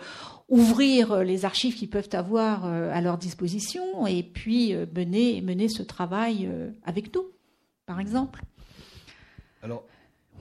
ouvrir 0.48 1.12
euh, 1.12 1.22
les 1.22 1.44
archives 1.44 1.76
qu'ils 1.76 1.90
peuvent 1.90 2.10
avoir 2.12 2.64
à 2.64 3.00
leur 3.00 3.18
disposition 3.18 4.06
et 4.06 4.24
puis 4.24 4.74
mener, 4.96 5.40
mener 5.42 5.68
ce 5.68 5.82
travail 5.82 6.50
avec 6.84 7.14
nous, 7.14 7.24
par 7.86 8.00
exemple. 8.00 8.42
Alors, 9.62 9.84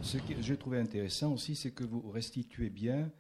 ce 0.02 0.18
que 0.18 0.34
j'ai 0.42 0.58
trouvé 0.58 0.80
intéressant 0.80 1.34
aussi, 1.34 1.56
c'est 1.56 1.72
que 1.72 1.84
vous 1.84 2.10
restituez 2.10 2.70
bien 2.70 3.12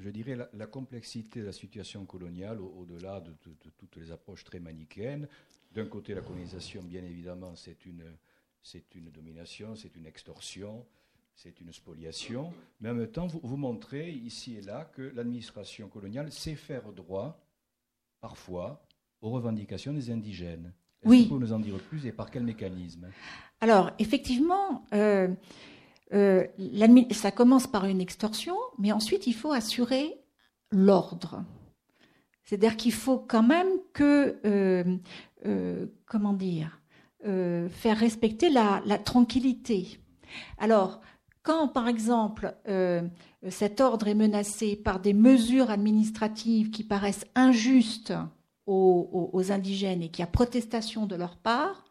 je 0.00 0.10
dirais, 0.10 0.36
la, 0.52 0.66
complexité 0.66 1.40
de 1.40 1.46
la 1.46 1.52
situation 1.52 2.04
coloniale 2.04 2.60
au-delà 2.60 3.20
de, 3.20 3.32
toutes 3.76 3.96
les 3.96 4.10
approches 4.10 4.44
très 4.44 4.60
manichéennes. 4.60 5.28
D'un 5.72 5.86
côté, 5.86 6.14
la 6.14 6.22
colonisation, 6.22 6.82
bien 6.82 7.02
évidemment, 7.02 7.54
c'est 7.54 7.86
une, 7.86 8.04
une 8.94 9.10
domination, 9.10 9.76
c'est 9.76 9.94
une 9.96 10.06
extorsion, 10.06 10.86
c'est 11.34 11.60
une 11.60 11.72
spoliation. 11.72 12.52
Mais 12.80 12.90
en 12.90 12.94
même 12.94 13.10
temps, 13.10 13.26
vous, 13.26 13.40
vous 13.42 13.56
montrez 13.56 14.10
ici 14.10 14.56
et 14.56 14.62
là 14.62 14.84
que 14.84 15.02
l'administration 15.02 15.88
coloniale 15.88 16.32
sait 16.32 16.56
faire 16.56 16.92
droit, 16.92 17.40
parfois, 18.20 18.82
aux 19.20 19.30
revendications 19.30 19.92
des 19.92 20.10
indigènes. 20.10 20.72
Est-ce 21.02 21.08
oui. 21.08 21.18
que 21.18 21.22
vous 21.24 21.34
pouvez 21.36 21.46
nous 21.46 21.52
en 21.52 21.60
dire 21.60 21.78
plus 21.78 22.06
et 22.06 22.12
par 22.12 22.30
quel 22.30 22.42
mécanisme? 22.42 23.08
Alors, 23.60 23.90
effectivement, 23.98 24.84
euh, 24.92 25.28
euh, 26.14 26.46
ça 27.10 27.30
commence 27.30 27.66
par 27.66 27.84
une 27.84 28.00
extorsion, 28.00 28.56
mais 28.78 28.92
ensuite 28.92 29.26
il 29.26 29.34
faut 29.34 29.52
assurer 29.52 30.18
l'ordre. 30.70 31.44
C'est-à-dire 32.44 32.76
qu'il 32.76 32.92
faut 32.92 33.18
quand 33.18 33.42
même 33.42 33.68
que, 33.92 34.38
euh, 34.46 34.96
euh, 35.46 35.86
comment 36.06 36.32
dire, 36.32 36.80
faire 37.20 37.98
respecter 37.98 38.48
la, 38.48 38.80
tranquillité. 39.04 39.98
Alors, 40.56 41.00
quand 41.42 41.68
par 41.68 41.88
exemple 41.88 42.54
cet 43.48 43.80
ordre 43.80 44.06
est 44.06 44.14
menacé 44.14 44.76
par 44.76 45.00
des 45.00 45.12
mesures 45.12 45.68
administratives 45.70 46.70
qui 46.70 46.84
paraissent 46.84 47.26
injustes 47.34 48.14
aux 48.66 49.42
indigènes 49.50 50.02
et 50.02 50.10
qu'il 50.10 50.22
y 50.22 50.28
a 50.28 50.30
protestation 50.30 51.06
de 51.06 51.16
leur 51.16 51.36
part, 51.36 51.87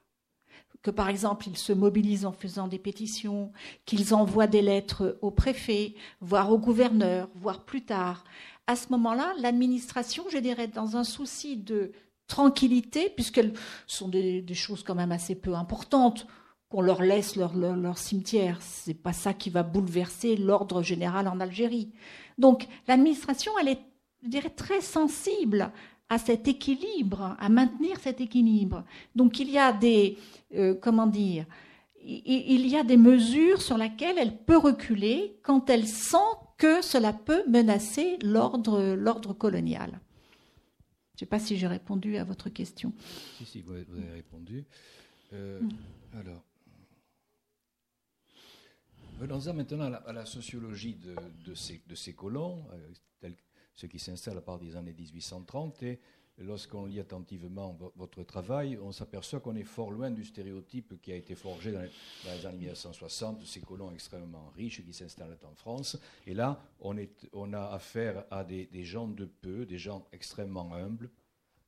que 0.82 0.92
par 0.92 1.10
exemple 1.10 1.48
ils 1.48 1.58
se 1.58 1.74
mobilisent 1.74 2.26
en 2.26 2.32
faisant 2.32 2.68
des 2.68 2.80
pétitions, 2.80 3.52
qu'ils 3.86 4.14
envoient 4.14 4.48
des 4.48 4.62
lettres 4.62 5.18
au 5.22 5.32
préfet, 5.32 5.96
voire 6.22 6.52
au 6.52 6.58
gouverneur, 6.58 7.30
voire 7.36 7.64
plus 7.64 7.84
tard. 7.84 8.24
À 8.68 8.76
ce 8.76 8.90
moment-là, 8.92 9.34
l'administration, 9.40 10.26
je 10.30 10.38
dirais, 10.38 10.68
dans 10.68 10.98
un 10.98 11.04
souci 11.04 11.58
de 11.58 11.92
tranquillité, 12.28 13.10
puisqu'elles 13.10 13.54
sont 13.86 14.10
des, 14.10 14.44
choses 14.54 14.84
quand 14.84 14.96
même 14.96 15.14
assez 15.14 15.36
peu 15.36 15.56
importantes, 15.56 16.28
qu'on 16.70 16.82
leur 16.82 17.02
laisse 17.02 17.38
leur, 17.38 17.56
leur, 17.56 17.78
leur 17.78 17.98
cimetière, 17.98 18.60
c'est 18.62 18.94
pas 18.94 19.14
ça 19.14 19.34
qui 19.34 19.50
va 19.50 19.64
bouleverser 19.64 20.36
l'ordre 20.36 20.82
général 20.82 21.30
en 21.30 21.40
Algérie. 21.40 21.94
Donc 22.38 22.68
l'administration, 22.90 23.54
elle 23.62 23.70
est, 23.70 23.80
je 24.22 24.28
dirais, 24.28 24.50
très 24.50 24.82
sensible 24.82 25.72
à 26.10 26.18
cet 26.18 26.48
équilibre, 26.48 27.36
à 27.40 27.50
maintenir 27.50 28.00
cet 28.00 28.22
équilibre. 28.22 28.84
Donc 29.16 29.40
il 29.40 29.50
y 29.50 29.58
a 29.58 29.74
des, 29.74 30.18
euh, 30.56 30.76
comment 30.76 31.08
dire, 31.08 31.46
il 32.04 32.66
y 32.68 32.78
a 32.78 32.84
des 32.84 32.96
mesures 32.96 33.62
sur 33.62 33.78
lesquelles 33.78 34.18
elle 34.18 34.38
peut 34.38 34.58
reculer 34.58 35.38
quand 35.44 35.70
elle 35.70 35.86
sent 35.86 36.18
que 36.58 36.82
cela 36.82 37.12
peut 37.12 37.44
menacer 37.50 38.18
l'ordre 38.22 39.34
colonial. 39.34 39.90
Je 39.92 39.96
ne 41.16 41.20
sais 41.20 41.26
pas 41.26 41.40
si 41.40 41.58
j'ai 41.58 41.68
répondu 41.68 42.18
à 42.18 42.24
votre 42.24 42.50
question. 42.50 42.94
Si, 43.38 43.46
si, 43.46 43.62
vous 43.62 43.74
avez 43.74 44.12
répondu. 44.14 44.66
Euh, 45.34 45.60
mm. 45.60 45.70
Alors, 46.20 46.44
venons-en 49.20 49.54
maintenant 49.54 49.92
à 49.92 50.14
la, 50.14 50.26
sociologie 50.26 50.96
de, 50.96 51.54
ces, 51.56 51.82
de, 51.88 51.96
ces, 51.96 52.14
colons, 52.14 52.64
ceux 53.78 53.88
qui 53.88 54.00
s'installent 54.00 54.40
à 54.40 54.42
partir 54.42 54.68
des 54.68 54.76
années 54.76 54.94
1830. 54.94 55.84
Et 55.84 56.00
lorsqu'on 56.40 56.86
lit 56.86 57.00
attentivement 57.00 57.78
votre 57.96 58.24
travail, 58.24 58.78
on 58.82 58.92
s'aperçoit 58.92 59.40
qu'on 59.40 59.56
est 59.56 59.64
fort 59.64 59.92
loin 59.92 60.10
du 60.12 60.26
stéréotype 60.26 61.00
qui 61.02 61.12
a 61.12 61.16
été 61.16 61.36
forgé 61.36 61.72
dans 61.72 61.82
les, 61.82 62.46
années 62.46 62.58
1960, 62.58 63.46
ces 63.46 63.62
colons 63.62 63.92
extrêmement 63.92 64.52
riches 64.56 64.84
qui 64.84 64.94
s'installent 64.94 65.38
en 65.44 65.54
France. 65.54 65.98
Et 66.26 66.34
là, 66.34 66.60
on, 66.80 66.98
est, 66.98 67.28
on 67.34 67.54
a 67.54 67.68
affaire 67.68 68.26
à 68.32 68.44
des, 68.44 68.68
gens 68.84 69.08
de 69.08 69.26
peu, 69.26 69.66
des 69.66 69.78
gens 69.78 70.08
extrêmement 70.12 70.74
humbles, 70.74 71.12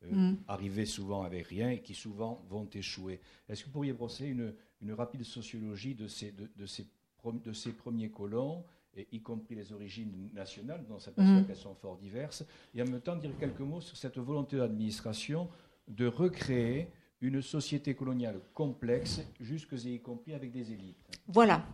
euh, 0.04 0.32
mm. 0.32 0.38
arrivés 0.48 0.86
souvent 0.88 1.24
avec 1.24 1.48
rien 1.48 1.70
et 1.70 1.82
qui 1.82 1.94
souvent 1.94 2.44
vont 2.50 2.68
échouer. 2.74 3.22
Est-ce 3.48 3.62
que 3.62 3.66
vous 3.68 3.74
pourriez 3.74 3.94
brosser 3.94 4.26
une, 4.26 4.56
une 4.82 4.94
rapide 4.94 5.24
sociologie 5.24 5.94
de 5.94 6.08
ces, 6.08 6.32
de, 6.32 6.50
de 6.56 6.66
ces, 6.66 6.88
de 7.24 7.54
ces 7.54 7.74
premiers 7.74 8.10
colons 8.10 8.66
y 9.12 9.22
compris 9.22 9.56
les 9.56 9.72
origines 9.72 10.30
nationales, 10.34 10.86
dont 10.88 10.96
on 10.96 11.00
s'aperçoit 11.00 11.42
mm. 11.42 11.46
qu'elles 11.46 11.56
sont 11.56 11.76
fort 11.76 11.98
diverses, 11.98 12.46
et 12.74 12.82
en 12.82 12.86
même 12.86 13.02
temps 13.02 13.16
dire 13.16 13.32
quelques 13.40 13.60
mots 13.60 13.82
sur 13.82 13.98
cette 13.98 14.18
volonté 14.18 14.56
de 14.56 14.62
l'administration 14.62 15.48
de 15.88 16.06
recréer 16.08 16.90
une 17.22 17.42
société 17.42 17.96
coloniale 17.96 18.40
complexe, 18.54 19.22
jusque 19.40 19.74
et 19.74 19.96
y 19.96 20.00
compris 20.00 20.34
avec 20.34 20.52
des 20.52 20.72
élites. 20.72 20.96
Voilà. 21.28 21.66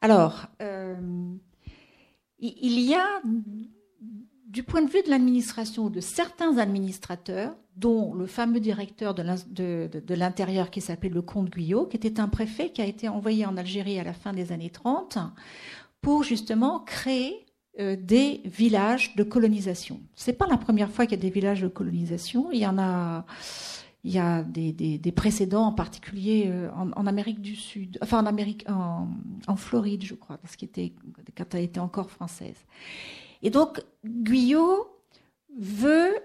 Alors, 0.00 0.46
euh, 0.62 0.96
il 2.38 2.80
y 2.80 2.94
a, 2.94 3.20
du 4.46 4.64
point 4.64 4.82
de 4.82 4.90
vue 4.90 5.02
de 5.02 5.10
l'administration, 5.10 5.90
de 5.90 6.00
certains 6.00 6.58
administrateurs, 6.58 7.54
dont 7.76 8.14
le 8.14 8.26
fameux 8.26 8.60
directeur 8.60 9.14
de 9.14 10.14
l'Intérieur 10.14 10.70
qui 10.70 10.80
s'appelait 10.80 11.08
le 11.08 11.22
comte 11.22 11.50
Guyot, 11.50 11.86
qui 11.86 11.96
était 11.96 12.18
un 12.18 12.28
préfet 12.28 12.70
qui 12.70 12.82
a 12.82 12.86
été 12.86 13.08
envoyé 13.08 13.46
en 13.46 13.56
Algérie 13.56 13.98
à 13.98 14.04
la 14.04 14.12
fin 14.12 14.32
des 14.32 14.52
années 14.52 14.70
30 14.70 15.18
pour 16.00 16.22
justement 16.22 16.80
créer 16.80 17.46
euh, 17.78 17.96
des 17.96 18.42
villages 18.44 19.14
de 19.16 19.22
colonisation. 19.22 20.00
C'est 20.14 20.32
pas 20.32 20.46
la 20.46 20.56
première 20.56 20.90
fois 20.90 21.06
qu'il 21.06 21.16
y 21.16 21.20
a 21.20 21.22
des 21.22 21.30
villages 21.30 21.62
de 21.62 21.68
colonisation. 21.68 22.50
Il 22.52 22.58
y 22.58 22.66
en 22.66 22.78
a, 22.78 23.24
il 24.04 24.12
y 24.12 24.18
a 24.18 24.42
des, 24.42 25.12
précédents, 25.14 25.66
en 25.66 25.72
particulier 25.72 26.44
euh, 26.48 26.68
en, 26.72 27.06
Amérique 27.06 27.40
du 27.40 27.54
Sud, 27.54 27.98
enfin 28.02 28.20
en 28.20 28.26
Amérique, 28.26 28.66
en, 28.68 29.56
Floride, 29.56 30.04
je 30.04 30.14
crois, 30.14 30.38
parce 30.38 30.54
était 30.60 30.92
quand 31.36 31.54
elle 31.54 31.64
était 31.64 31.80
encore 31.80 32.10
française. 32.10 32.56
Et 33.42 33.50
donc 33.50 33.82
Guyot 34.04 34.88
veut, 35.58 36.16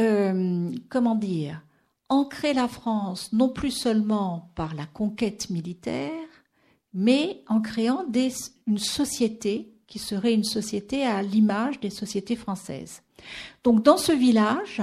euh, 0.00 0.70
comment 0.88 1.14
dire, 1.14 1.62
ancrer 2.08 2.54
la 2.54 2.68
France 2.68 3.32
non 3.32 3.50
plus 3.50 3.70
seulement 3.70 4.50
par 4.54 4.74
la 4.74 4.86
conquête 4.86 5.50
militaire, 5.50 6.27
mais 6.94 7.42
en 7.48 7.60
créant 7.60 8.04
une 8.66 8.78
société 8.78 9.72
qui 9.86 9.98
serait 9.98 10.34
une 10.34 10.44
société 10.44 11.04
à 11.04 11.22
l'image 11.22 11.80
des 11.80 11.90
sociétés 11.90 12.36
françaises. 12.36 13.02
Donc 13.64 13.82
dans 13.82 13.96
ce 13.96 14.12
village, 14.12 14.82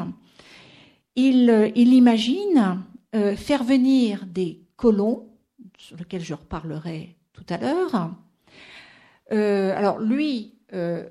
il, 1.16 1.50
euh, 1.50 1.70
imagine 1.76 2.84
euh, 3.16 3.36
faire 3.36 3.64
venir 3.64 4.26
des 4.26 4.62
colons, 4.76 5.30
sur 5.78 5.98
lesquels 5.98 6.24
je 6.24 6.34
reparlerai 6.34 7.16
tout 7.34 7.46
à 7.50 7.58
l'heure. 7.58 8.12
Euh, 9.32 9.76
alors 9.76 10.00
lui 10.00 10.52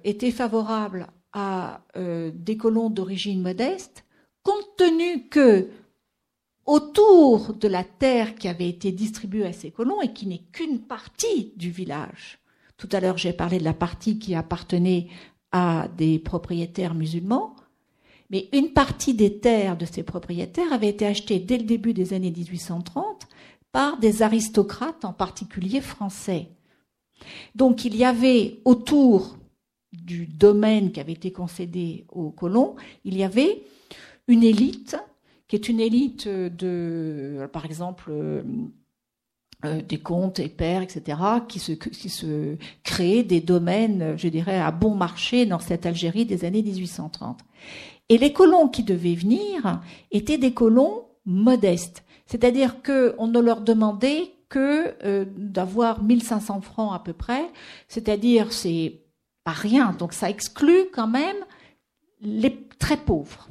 était 0.05 0.31
favorable 0.31 1.07
à 1.33 1.81
des 1.97 2.57
colons 2.59 2.91
d'origine 2.91 3.41
modeste, 3.41 4.05
compte 4.43 4.77
tenu 4.77 5.29
que 5.29 5.71
autour 6.67 7.55
de 7.55 7.69
la 7.69 7.85
terre 7.85 8.35
qui 8.35 8.49
avait 8.49 8.69
été 8.69 8.93
distribuée 8.93 9.47
à 9.47 9.53
ces 9.53 9.71
colons 9.71 10.01
et 10.01 10.13
qui 10.13 10.27
n'est 10.27 10.43
qu'une 10.53 10.81
partie 10.81 11.53
du 11.57 11.71
village. 11.71 12.39
Tout 12.77 12.89
à 12.93 13.01
l'heure, 13.01 13.19
j'ai 13.19 13.33
parlé 13.33 13.59
de 13.59 13.65
la 13.65 13.75
partie 13.75 14.19
qui 14.19 14.35
appartenait 14.35 15.09
à 15.53 15.89
des 15.97 16.19
propriétaires 16.19 16.95
musulmans. 16.95 17.55
Mais 18.31 18.49
une 18.53 18.73
partie 18.73 19.15
des 19.15 19.39
terres 19.39 19.77
de 19.77 19.85
ces 19.85 20.03
propriétaires 20.03 20.73
avait 20.73 20.89
été 20.89 21.07
achetée 21.07 21.39
dès 21.39 21.59
le 21.59 21.65
début 21.65 21.93
des 21.93 22.15
années 22.15 22.33
1830 22.33 23.29
par 23.71 23.99
des 23.99 24.23
aristocrates, 24.23 25.05
en 25.05 25.13
particulier 25.13 25.81
français. 25.81 26.49
Donc 27.55 27.85
il 27.85 27.97
y 27.97 28.05
avait 28.05 28.61
autour 28.65 29.37
du 29.93 30.27
domaine 30.27 30.91
qui 30.91 31.01
avait 31.01 31.13
été 31.13 31.33
concédé 31.33 32.05
aux 32.09 32.31
colons, 32.31 32.75
il 33.05 33.17
y 33.17 33.23
avait 33.23 33.63
une 34.27 34.43
élite 34.43 34.97
qui 35.49 35.57
est 35.57 35.69
une 35.69 35.81
élite 35.81 36.29
de, 36.29 37.49
par 37.53 37.65
exemple, 37.65 38.11
euh, 38.11 38.43
euh, 39.65 39.81
des 39.81 39.99
comtes 39.99 40.41
et 40.41 40.49
pères, 40.49 40.83
etc., 40.83 41.19
qui 41.49 41.59
se, 41.59 41.73
qui 41.73 42.09
se 42.09 42.57
des 43.23 43.41
domaines, 43.41 44.15
je 44.17 44.29
dirais, 44.29 44.59
à 44.59 44.71
bon 44.71 44.95
marché 44.95 45.47
dans 45.47 45.59
cette 45.59 45.87
Algérie 45.87 46.27
des 46.27 46.45
années 46.45 46.63
1830. 46.63 47.41
Et 48.09 48.19
les 48.19 48.33
colons 48.33 48.69
qui 48.69 48.83
devaient 48.83 49.15
venir 49.15 49.81
étaient 50.11 50.39
des 50.39 50.53
colons 50.53 51.07
modestes. 51.25 52.05
C'est-à-dire 52.27 52.83
qu'on 52.83 53.27
ne 53.27 53.39
leur 53.39 53.61
demandait 53.61 54.33
que 54.49 54.95
euh, 55.05 55.25
d'avoir 55.37 56.03
1500 56.03 56.61
francs 56.61 56.95
à 56.95 56.99
peu 56.99 57.13
près, 57.13 57.51
c'est-à-dire 57.89 58.53
c'est 58.53 59.01
pas 59.45 59.53
rien, 59.53 59.93
donc 59.99 60.13
ça 60.13 60.31
exclut 60.31 60.91
quand 60.93 61.09
même 61.09 61.37
les 62.21 62.67
très 62.79 62.97
pauvres. 62.97 63.49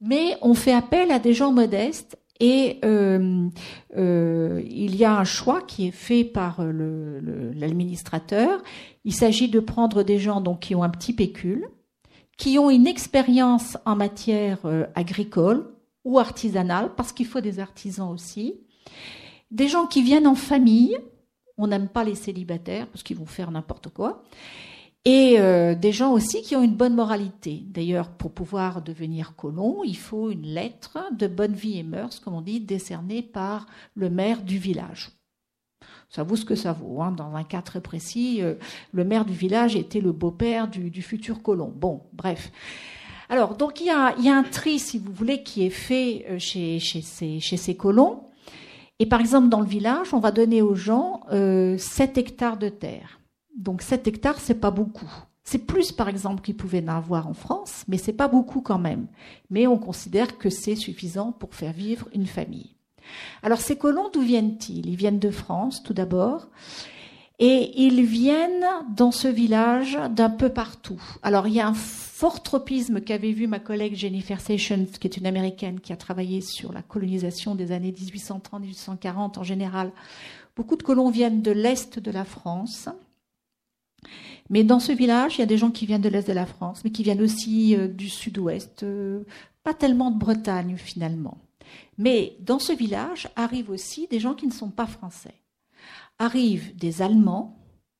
Mais 0.00 0.36
on 0.42 0.54
fait 0.54 0.72
appel 0.72 1.10
à 1.10 1.18
des 1.18 1.34
gens 1.34 1.52
modestes 1.52 2.16
et 2.40 2.78
euh, 2.84 3.48
euh, 3.96 4.62
il 4.64 4.94
y 4.94 5.04
a 5.04 5.18
un 5.18 5.24
choix 5.24 5.60
qui 5.62 5.88
est 5.88 5.92
fait 5.92 6.24
par 6.24 6.62
l'administrateur. 6.62 8.62
Il 9.04 9.14
s'agit 9.14 9.48
de 9.48 9.60
prendre 9.60 10.02
des 10.02 10.18
gens 10.18 10.40
donc 10.40 10.60
qui 10.60 10.74
ont 10.74 10.84
un 10.84 10.88
petit 10.88 11.12
pécule, 11.12 11.68
qui 12.36 12.58
ont 12.58 12.70
une 12.70 12.86
expérience 12.86 13.76
en 13.84 13.96
matière 13.96 14.60
euh, 14.64 14.86
agricole 14.94 15.74
ou 16.04 16.18
artisanale, 16.18 16.94
parce 16.94 17.12
qu'il 17.12 17.26
faut 17.26 17.40
des 17.40 17.58
artisans 17.58 18.10
aussi, 18.10 18.54
des 19.50 19.66
gens 19.66 19.86
qui 19.86 20.02
viennent 20.02 20.28
en 20.28 20.36
famille, 20.36 20.96
on 21.58 21.66
n'aime 21.66 21.88
pas 21.88 22.04
les 22.04 22.14
célibataires 22.14 22.86
parce 22.86 23.02
qu'ils 23.02 23.16
vont 23.16 23.26
faire 23.26 23.50
n'importe 23.50 23.88
quoi, 23.88 24.22
et 25.04 25.36
euh, 25.38 25.74
des 25.74 25.92
gens 25.92 26.12
aussi 26.12 26.42
qui 26.42 26.56
ont 26.56 26.62
une 26.62 26.74
bonne 26.74 26.94
moralité. 26.94 27.62
D'ailleurs, 27.66 28.10
pour 28.10 28.32
pouvoir 28.32 28.82
devenir 28.82 29.36
colon, 29.36 29.82
il 29.84 29.96
faut 29.96 30.30
une 30.30 30.46
lettre 30.46 30.98
de 31.16 31.26
bonne 31.26 31.54
vie 31.54 31.78
et 31.78 31.82
mœurs, 31.82 32.20
comme 32.20 32.34
on 32.34 32.42
dit, 32.42 32.60
décernée 32.60 33.22
par 33.22 33.66
le 33.94 34.10
maire 34.10 34.42
du 34.42 34.58
village. 34.58 35.10
Ça 36.10 36.22
vaut 36.22 36.36
ce 36.36 36.44
que 36.44 36.54
ça 36.54 36.72
vaut. 36.72 37.00
Hein. 37.02 37.12
Dans 37.12 37.34
un 37.36 37.44
cas 37.44 37.62
très 37.62 37.80
précis, 37.80 38.42
euh, 38.42 38.54
le 38.92 39.04
maire 39.04 39.24
du 39.24 39.34
village 39.34 39.76
était 39.76 40.00
le 40.00 40.12
beau-père 40.12 40.68
du, 40.68 41.02
futur 41.02 41.42
colon. 41.42 41.72
Bon, 41.74 42.02
bref. 42.12 42.50
Alors, 43.28 43.56
donc 43.56 43.80
il 43.80 43.86
y, 43.86 43.90
a, 43.90 44.14
un 44.16 44.42
tri, 44.42 44.78
si 44.78 44.98
vous 44.98 45.12
voulez, 45.12 45.42
qui 45.42 45.64
est 45.64 45.70
fait 45.70 46.26
euh, 46.28 46.38
chez, 46.38 46.80
ces, 46.80 47.40
chez 47.40 47.56
ces 47.56 47.76
colons. 47.76 48.24
Et 48.98 49.06
par 49.06 49.20
exemple, 49.20 49.48
dans 49.48 49.60
le 49.60 49.66
village, 49.66 50.12
on 50.12 50.18
va 50.18 50.32
donner 50.32 50.60
aux 50.60 50.74
gens 50.74 51.20
7 51.30 52.18
hectares 52.18 52.56
de 52.56 52.68
terre. 52.68 53.17
Donc 53.58 53.82
7 53.82 54.06
hectares, 54.06 54.40
c'est 54.40 54.54
pas 54.54 54.70
beaucoup. 54.70 55.10
C'est 55.42 55.58
plus, 55.58 55.92
par 55.92 56.08
exemple, 56.08 56.42
qu'ils 56.42 56.56
pouvaient 56.56 56.84
en 56.84 56.96
avoir 56.96 57.26
en 57.26 57.34
France, 57.34 57.84
mais 57.88 57.98
c'est 57.98 58.12
pas 58.12 58.28
beaucoup 58.28 58.60
quand 58.60 58.78
même. 58.78 59.06
Mais 59.50 59.66
on 59.66 59.78
considère 59.78 60.38
que 60.38 60.48
c'est 60.48 60.76
suffisant 60.76 61.32
pour 61.32 61.54
faire 61.54 61.72
vivre 61.72 62.08
une 62.14 62.26
famille. 62.26 62.76
Alors 63.42 63.60
ces 63.60 63.76
colons, 63.76 64.10
d'où 64.12 64.20
viennent-ils? 64.20 64.86
Ils 64.86 64.96
viennent 64.96 65.18
de 65.18 65.30
France, 65.30 65.82
tout 65.82 65.94
d'abord. 65.94 66.48
Et 67.40 67.82
ils 67.82 68.04
viennent 68.04 68.66
dans 68.94 69.10
ce 69.10 69.28
village 69.28 69.98
d'un 70.10 70.30
peu 70.30 70.50
partout. 70.50 71.00
Alors 71.22 71.46
il 71.46 71.54
y 71.54 71.60
a 71.60 71.68
un 71.68 71.74
fort 71.74 72.42
tropisme 72.42 73.00
qu'avait 73.00 73.32
vu 73.32 73.46
ma 73.46 73.60
collègue 73.60 73.94
Jennifer 73.94 74.40
Sessions, 74.40 74.86
qui 75.00 75.06
est 75.06 75.16
une 75.16 75.26
américaine 75.26 75.80
qui 75.80 75.92
a 75.92 75.96
travaillé 75.96 76.40
sur 76.40 76.72
la 76.72 76.82
colonisation 76.82 77.54
des 77.54 77.72
années 77.72 77.92
1830-1840 77.92 79.38
en 79.38 79.44
général. 79.44 79.92
Beaucoup 80.56 80.76
de 80.76 80.82
colons 80.82 81.10
viennent 81.10 81.40
de 81.40 81.52
l'Est 81.52 82.00
de 82.00 82.10
la 82.10 82.24
France, 82.24 82.88
mais 84.50 84.64
dans 84.64 84.80
ce 84.80 84.92
village, 84.92 85.36
il 85.36 85.40
y 85.40 85.42
a 85.42 85.46
des 85.46 85.58
gens 85.58 85.70
qui 85.70 85.86
viennent 85.86 86.00
de 86.00 86.08
l'Est 86.08 86.26
de 86.26 86.32
la 86.32 86.46
France, 86.46 86.82
mais 86.84 86.90
qui 86.90 87.02
viennent 87.02 87.20
aussi 87.20 87.76
euh, 87.76 87.88
du 87.88 88.08
Sud-Ouest, 88.08 88.82
euh, 88.82 89.24
pas 89.62 89.74
tellement 89.74 90.10
de 90.10 90.18
Bretagne 90.18 90.76
finalement. 90.76 91.38
Mais 91.98 92.36
dans 92.40 92.58
ce 92.58 92.72
village 92.72 93.28
arrivent 93.36 93.70
aussi 93.70 94.06
des 94.08 94.20
gens 94.20 94.34
qui 94.34 94.46
ne 94.46 94.52
sont 94.52 94.70
pas 94.70 94.86
français. 94.86 95.34
Arrivent 96.18 96.74
des 96.76 97.02
Allemands 97.02 97.58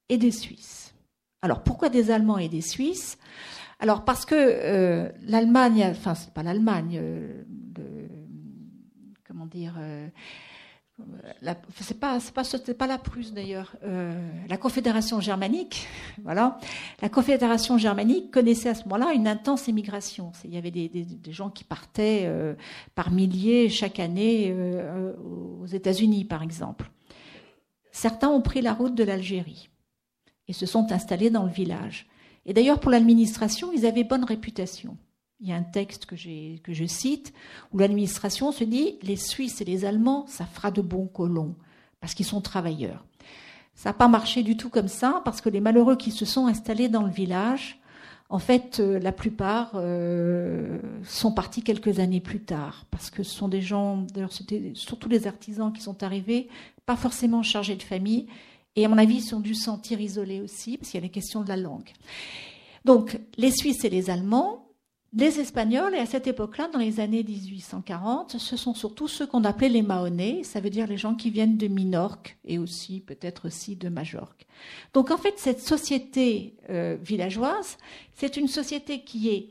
et 0.08 0.16
des 0.16 0.30
Suisses. 0.30 0.94
Alors 1.42 1.62
pourquoi 1.62 1.88
des 1.88 2.10
Allemands 2.10 2.38
et 2.38 2.48
des 2.48 2.62
Suisses? 2.62 3.18
Alors 3.78 4.04
parce 4.04 4.24
que 4.24 4.34
euh, 4.34 5.10
l'Allemagne, 5.22 5.86
enfin 5.90 6.14
c'est 6.14 6.32
pas 6.32 6.42
l'Allemagne, 6.42 7.00
comment 9.24 9.46
dire 9.46 9.74
c'est 11.80 11.98
pas 11.98 12.18
pas 12.34 12.42
pas 12.74 12.86
la 12.86 12.98
Prusse 12.98 13.32
d'ailleurs. 13.32 13.76
Euh, 13.84 14.12
la 14.48 14.56
Confédération 14.56 15.20
germanique 15.20 15.86
voilà. 16.24 16.58
La 17.00 17.08
Confédération 17.08 17.78
germanique 17.78 18.30
connaissait 18.30 18.68
à 18.68 18.74
ce 18.74 18.84
moment-là 18.84 19.12
une 19.12 19.28
intense 19.28 19.68
émigration. 19.68 20.32
Il 20.44 20.54
y 20.54 20.58
avait 20.58 20.70
des, 20.70 20.88
des, 20.88 21.32
gens 21.32 21.50
qui 21.50 21.64
partaient 21.64 22.24
euh, 22.24 22.54
par 22.94 23.10
milliers 23.10 23.68
chaque 23.68 24.00
année 24.00 24.48
euh, 24.50 25.12
aux 25.60 25.66
États-Unis 25.66 26.24
par 26.24 26.42
exemple. 26.42 26.90
Certains 27.92 28.28
ont 28.28 28.42
pris 28.42 28.60
la 28.60 28.74
route 28.74 28.94
de 28.94 29.04
l'Algérie 29.04 29.70
et 30.48 30.52
se 30.52 30.66
sont 30.66 30.92
installés 30.92 31.30
dans 31.30 31.44
le 31.44 31.52
village. 31.52 32.06
Et 32.44 32.52
d'ailleurs 32.52 32.80
pour 32.80 32.90
l'administration 32.90 33.70
ils 33.72 33.86
avaient 33.86 34.04
bonne 34.04 34.24
réputation 34.24 34.96
il 35.40 35.48
y 35.48 35.52
a 35.52 35.56
un 35.56 35.62
texte 35.62 36.06
que, 36.06 36.14
que 36.58 36.72
je 36.72 36.84
cite 36.84 37.32
où 37.72 37.78
l'administration 37.78 38.52
se 38.52 38.64
dit 38.64 38.96
les 39.02 39.16
Suisses 39.16 39.60
et 39.60 39.64
les 39.64 39.84
Allemands, 39.84 40.26
ça 40.26 40.46
fera 40.46 40.70
de 40.70 40.82
bons 40.82 41.06
colons 41.06 41.54
parce 42.00 42.14
qu'ils 42.14 42.26
sont 42.26 42.40
travailleurs. 42.40 43.04
Ça 43.74 43.90
n'a 43.90 43.94
pas 43.94 44.08
marché 44.08 44.42
du 44.42 44.56
tout 44.56 44.70
comme 44.70 44.88
ça 44.88 45.22
parce 45.24 45.40
que 45.40 45.48
les 45.48 45.60
malheureux 45.60 45.96
qui 45.96 46.10
se 46.10 46.24
sont 46.24 46.46
installés 46.46 46.88
dans 46.88 47.02
le 47.02 47.12
village, 47.12 47.80
en 48.30 48.40
fait, 48.40 48.80
euh, 48.80 48.98
la 48.98 49.12
plupart 49.12 49.70
euh, 49.74 50.78
sont 51.04 51.32
partis 51.32 51.62
quelques 51.62 51.98
années 52.00 52.20
plus 52.20 52.40
tard 52.40 52.86
parce 52.90 53.10
que 53.10 53.22
ce 53.22 53.34
sont 53.34 53.48
des 53.48 53.62
gens, 53.62 54.04
d'ailleurs, 54.12 54.32
c'était 54.32 54.72
surtout 54.74 55.08
les 55.08 55.26
artisans 55.26 55.72
qui 55.72 55.80
sont 55.80 56.02
arrivés, 56.02 56.48
pas 56.84 56.96
forcément 56.96 57.42
chargés 57.42 57.76
de 57.76 57.82
famille 57.82 58.26
et 58.74 58.84
à 58.84 58.88
mon 58.88 58.98
avis, 58.98 59.16
ils 59.16 59.22
sont 59.22 59.40
dû 59.40 59.54
se 59.54 59.64
sentir 59.64 60.00
isolés 60.00 60.40
aussi 60.40 60.76
parce 60.76 60.90
qu'il 60.90 61.00
y 61.00 61.02
a 61.02 61.06
la 61.06 61.12
question 61.12 61.42
de 61.42 61.48
la 61.48 61.56
langue. 61.56 61.90
Donc, 62.84 63.18
les 63.36 63.50
Suisses 63.50 63.84
et 63.84 63.90
les 63.90 64.10
Allemands 64.10 64.67
les 65.14 65.40
Espagnols, 65.40 65.94
et 65.94 65.98
à 65.98 66.06
cette 66.06 66.26
époque-là, 66.26 66.68
dans 66.68 66.78
les 66.78 67.00
années 67.00 67.22
1840, 67.22 68.38
ce 68.38 68.56
sont 68.56 68.74
surtout 68.74 69.08
ceux 69.08 69.26
qu'on 69.26 69.44
appelait 69.44 69.70
les 69.70 69.80
Mahonnais, 69.80 70.42
ça 70.44 70.60
veut 70.60 70.68
dire 70.68 70.86
les 70.86 70.98
gens 70.98 71.14
qui 71.14 71.30
viennent 71.30 71.56
de 71.56 71.66
Minorque 71.66 72.38
et 72.44 72.58
aussi 72.58 73.00
peut-être 73.00 73.46
aussi 73.46 73.74
de 73.74 73.88
Majorque. 73.88 74.46
Donc 74.92 75.10
en 75.10 75.16
fait, 75.16 75.38
cette 75.38 75.60
société 75.60 76.56
euh, 76.68 76.98
villageoise, 77.00 77.78
c'est 78.12 78.36
une 78.36 78.48
société 78.48 79.02
qui 79.02 79.30
est, 79.30 79.48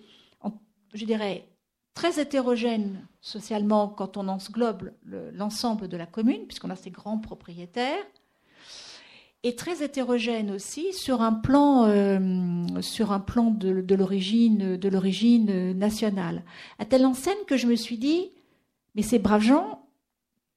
je 0.94 1.06
dirais, 1.06 1.48
très 1.96 2.20
hétérogène 2.20 3.08
socialement 3.20 3.88
quand 3.88 4.18
on 4.18 4.28
englobe 4.28 4.92
l'ensemble 5.34 5.88
de 5.88 5.98
la 5.98 6.06
commune, 6.06 6.46
puisqu'on 6.46 6.70
a 6.70 6.76
ces 6.76 6.92
grands 6.92 7.18
propriétaires, 7.18 8.06
et 9.44 9.56
très 9.56 9.84
hétérogène 9.84 10.52
aussi 10.52 10.94
sur 10.94 11.22
un 11.22 11.34
plan, 11.34 11.86
euh, 11.86 12.20
sur 12.82 13.12
un 13.12 13.20
plan 13.20 13.52
de, 13.52 13.96
l'origine, 13.96 14.78
de 14.78 14.90
l'origine 14.90 15.74
nationale. 15.74 16.44
À 16.80 16.86
telle 16.86 17.06
enseigne 17.06 17.38
que 17.46 17.58
je 17.58 17.68
me 17.68 17.76
suis 17.76 17.98
dit, 17.98 18.32
mais 18.96 19.04
ces 19.04 19.20
braves 19.20 19.44
gens, 19.44 19.86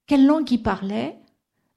quelle 0.06 0.26
langue 0.26 0.50
ils 0.50 0.62
parlaient 0.62 1.18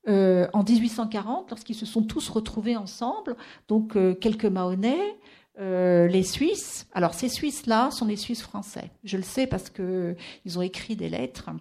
euh, 0.07 0.47
en 0.53 0.63
1840 0.63 1.49
lorsqu'ils 1.49 1.75
se 1.75 1.85
sont 1.85 2.03
tous 2.03 2.29
retrouvés 2.29 2.77
ensemble, 2.77 3.35
donc 3.67 3.95
euh, 3.95 4.15
quelques 4.15 4.45
Mahonnais, 4.45 5.17
les 5.59 6.23
Suisses. 6.23 6.87
Alors 6.93 7.13
ces 7.13 7.29
Suisses-là 7.29 7.91
sont 7.91 8.07
les 8.07 8.15
Suisses 8.15 8.41
français. 8.41 8.89
Je 9.03 9.17
le 9.17 9.23
sais 9.23 9.45
parce 9.45 9.69
que 9.69 10.15
ils 10.45 10.57
ont 10.57 10.63
écrit 10.63 10.95
des 10.95 11.09
lettres. 11.09 11.51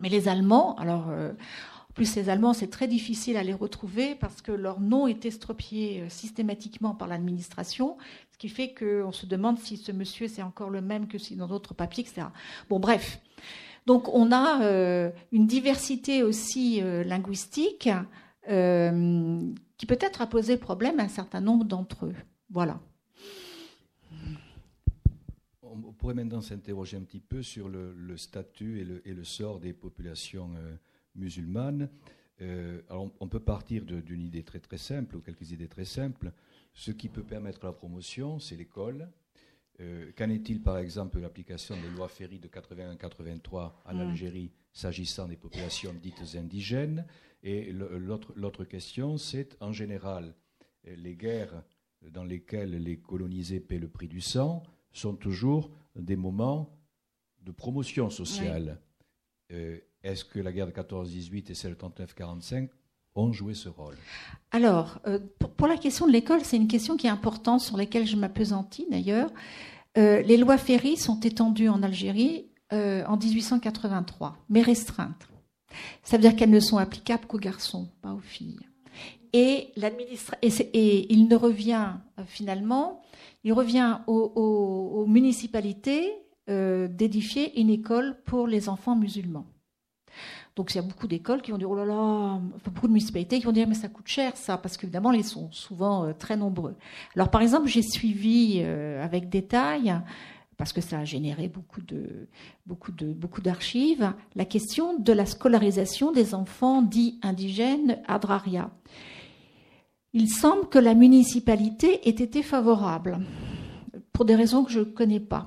Mais 0.00 0.10
les 0.10 0.28
Allemands, 0.28 0.74
alors 0.74 1.06
plus 1.94 2.16
les 2.16 2.28
Allemands, 2.28 2.54
c'est 2.54 2.70
très 2.70 2.88
difficile 2.88 3.36
à 3.36 3.42
les 3.42 3.52
retrouver 3.52 4.14
parce 4.14 4.40
que 4.40 4.52
leur 4.52 4.80
nom 4.80 5.06
est 5.06 5.26
estropié 5.26 6.02
euh, 6.02 6.08
systématiquement 6.08 6.94
par 6.94 7.08
l'administration, 7.08 7.96
ce 8.30 8.38
qui 8.38 8.48
fait 8.48 8.74
qu'on 8.74 9.12
se 9.12 9.26
demande 9.26 9.58
si 9.58 9.76
ce 9.76 9.92
monsieur 9.92 10.28
c'est 10.28 10.42
encore 10.42 10.70
le 10.70 10.80
même 10.80 11.06
que 11.06 11.18
si 11.18 11.36
dans 11.36 11.48
d'autres 11.48 11.74
papiers, 11.74 12.04
etc. 12.04 12.28
Bon, 12.68 12.80
bref. 12.80 13.20
Donc 13.84 14.08
on 14.14 14.32
a 14.32 14.62
euh, 14.62 15.10
une 15.32 15.46
diversité 15.46 16.22
aussi 16.22 16.80
euh, 16.82 17.04
linguistique 17.04 17.90
qui 18.44 19.86
peut-être 19.86 20.20
a 20.20 20.26
posé 20.26 20.56
problème 20.56 20.98
à 20.98 21.04
un 21.04 21.08
certain 21.08 21.40
nombre 21.40 21.64
d'entre 21.64 22.06
eux. 22.06 22.14
Voilà. 22.50 22.80
On 25.62 25.92
pourrait 25.92 26.14
maintenant 26.14 26.40
s'interroger 26.40 26.96
un 26.96 27.02
petit 27.02 27.20
peu 27.20 27.42
sur 27.42 27.68
le, 27.68 28.16
statut 28.16 28.80
et 29.04 29.14
le, 29.14 29.24
sort 29.24 29.60
des 29.60 29.72
populations 29.72 30.50
musulmane. 31.14 31.88
Euh, 32.40 32.82
alors 32.88 33.10
on 33.20 33.28
peut 33.28 33.40
partir 33.40 33.84
d'une 33.84 34.22
idée 34.22 34.42
très 34.42 34.60
très 34.60 34.78
simple 34.78 35.16
ou 35.16 35.20
quelques 35.20 35.50
idées 35.52 35.68
très 35.68 35.84
simples. 35.84 36.32
Ce 36.72 36.90
qui 36.90 37.08
peut 37.08 37.22
permettre 37.22 37.64
la 37.64 37.72
promotion, 37.72 38.38
c'est 38.38 38.56
l'école. 38.56 39.08
Euh, 39.80 40.12
qu'en 40.16 40.28
est-il 40.28 40.62
par 40.62 40.78
exemple 40.78 41.16
de 41.16 41.22
l'application 41.22 41.74
des 41.80 41.88
lois 41.90 42.08
Ferry 42.08 42.38
de 42.38 42.48
81-83 42.48 43.72
en. 43.84 43.98
Algérie 43.98 44.50
s'agissant 44.72 45.26
des 45.28 45.36
populations 45.36 45.94
dites 45.94 46.36
indigènes? 46.36 47.06
Et 47.42 47.72
l'autre 47.72 48.64
question, 48.64 49.16
c'est 49.18 49.56
en 49.60 49.72
général 49.72 50.34
les 50.84 51.16
guerres 51.16 51.62
dans 52.10 52.24
lesquelles 52.24 52.82
les 52.82 52.98
colonisés 52.98 53.60
paient 53.60 53.78
le 53.78 53.88
prix 53.88 54.08
du 54.08 54.20
sang 54.20 54.62
sont 54.92 55.14
toujours 55.14 55.70
des 55.96 56.16
moments 56.16 56.78
de 57.42 57.52
promotion 57.52 58.10
sociale. 58.10 58.80
Euh, 59.50 59.78
est-ce 60.04 60.24
que 60.24 60.38
la 60.40 60.52
guerre 60.52 60.66
de 60.66 60.72
14-18 60.72 61.50
et 61.50 61.54
celle 61.54 61.72
de 61.72 61.76
39-45 61.76 62.68
ont 63.14 63.32
joué 63.32 63.54
ce 63.54 63.68
rôle? 63.68 63.96
Alors, 64.50 64.98
euh, 65.06 65.18
pour, 65.56 65.66
la 65.66 65.76
question 65.76 66.06
de 66.06 66.12
l'école, 66.12 66.40
c'est 66.42 66.56
une 66.56 66.68
question 66.68 66.96
qui 66.96 67.06
est 67.06 67.10
importante, 67.10 67.60
sur 67.60 67.76
laquelle 67.76 68.06
je 68.06 68.16
m'apesantis 68.16 68.86
d'ailleurs. 68.90 69.30
Euh, 69.98 70.22
les 70.22 70.36
lois 70.36 70.58
Ferry 70.58 70.96
sont 70.96 71.20
étendues 71.20 71.68
en 71.68 71.82
Algérie 71.82 72.46
euh, 72.72 73.04
en 73.06 73.16
1883, 73.16 74.36
mais 74.48 74.62
restreintes. 74.62 75.28
Ça 76.02 76.16
veut 76.16 76.22
dire 76.22 76.36
qu'elles 76.36 76.50
ne 76.50 76.60
sont 76.60 76.78
applicables 76.78 77.26
qu'aux 77.26 77.38
garçons, 77.38 77.88
pas 78.02 78.12
aux 78.12 78.20
filles. 78.20 78.60
Et, 79.34 79.72
il 79.76 81.28
ne 81.28 81.34
revient 81.34 81.92
finalement, 82.26 83.00
il 83.44 83.54
revient 83.54 84.00
aux 84.06 85.06
municipalités 85.08 86.12
d'édifier 86.46 87.58
une 87.58 87.70
école 87.70 88.20
pour 88.26 88.46
les 88.46 88.68
enfants 88.68 88.94
musulmans. 88.94 89.46
Donc 90.54 90.74
il 90.74 90.76
y 90.76 90.78
a 90.78 90.82
beaucoup 90.82 91.06
d'écoles 91.06 91.40
qui 91.40 91.50
vont 91.50 91.58
dire 91.58 91.70
oh 91.70 91.76
là 91.76 91.86
là, 91.86 92.40
beaucoup 92.64 92.86
de 92.86 92.92
municipalités 92.92 93.38
qui 93.38 93.46
vont 93.46 93.52
dire 93.52 93.66
mais 93.66 93.74
ça 93.74 93.88
coûte 93.88 94.08
cher 94.08 94.36
ça, 94.36 94.58
parce 94.58 94.76
qu'évidemment 94.76 95.12
ils 95.12 95.24
sont 95.24 95.50
souvent 95.50 96.04
euh, 96.04 96.12
très 96.12 96.36
nombreux. 96.36 96.76
Alors 97.16 97.30
par 97.30 97.40
exemple 97.40 97.68
j'ai 97.68 97.82
suivi 97.82 98.60
euh, 98.62 99.02
avec 99.02 99.30
détail 99.30 99.94
parce 100.58 100.74
que 100.74 100.82
ça 100.82 100.98
a 100.98 101.04
généré 101.04 101.48
beaucoup 101.48 101.80
de 101.80 102.28
beaucoup 102.66 102.92
de 102.92 103.12
beaucoup 103.12 103.40
d'archives, 103.40 104.12
la 104.34 104.44
question 104.44 104.98
de 104.98 105.12
la 105.12 105.24
scolarisation 105.24 106.12
des 106.12 106.34
enfants 106.34 106.82
dits 106.82 107.18
indigènes 107.22 107.98
à 108.06 108.18
Draria. 108.18 108.70
Il 110.12 110.28
semble 110.28 110.68
que 110.68 110.78
la 110.78 110.94
municipalité 110.94 112.06
ait 112.06 112.10
été 112.10 112.42
favorable 112.42 113.20
pour 114.12 114.26
des 114.26 114.36
raisons 114.36 114.64
que 114.64 114.70
je 114.70 114.80
ne 114.80 114.84
connais 114.84 115.20
pas. 115.20 115.46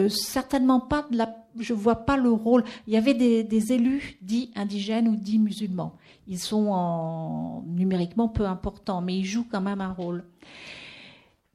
Euh, 0.00 0.08
certainement 0.08 0.80
pas 0.80 1.06
de 1.10 1.16
la 1.16 1.43
je 1.58 1.72
vois 1.72 2.04
pas 2.04 2.16
le 2.16 2.30
rôle. 2.30 2.64
Il 2.86 2.92
y 2.92 2.96
avait 2.96 3.14
des, 3.14 3.72
élus 3.72 4.18
dits 4.22 4.50
indigènes 4.54 5.08
ou 5.08 5.16
dits 5.16 5.38
musulmans. 5.38 5.96
Ils 6.26 6.38
sont 6.38 6.68
en, 6.68 7.62
numériquement 7.66 8.28
peu 8.28 8.46
importants, 8.46 9.00
mais 9.00 9.16
ils 9.16 9.24
jouent 9.24 9.46
quand 9.50 9.60
même 9.60 9.80
un 9.80 9.92
rôle. 9.92 10.24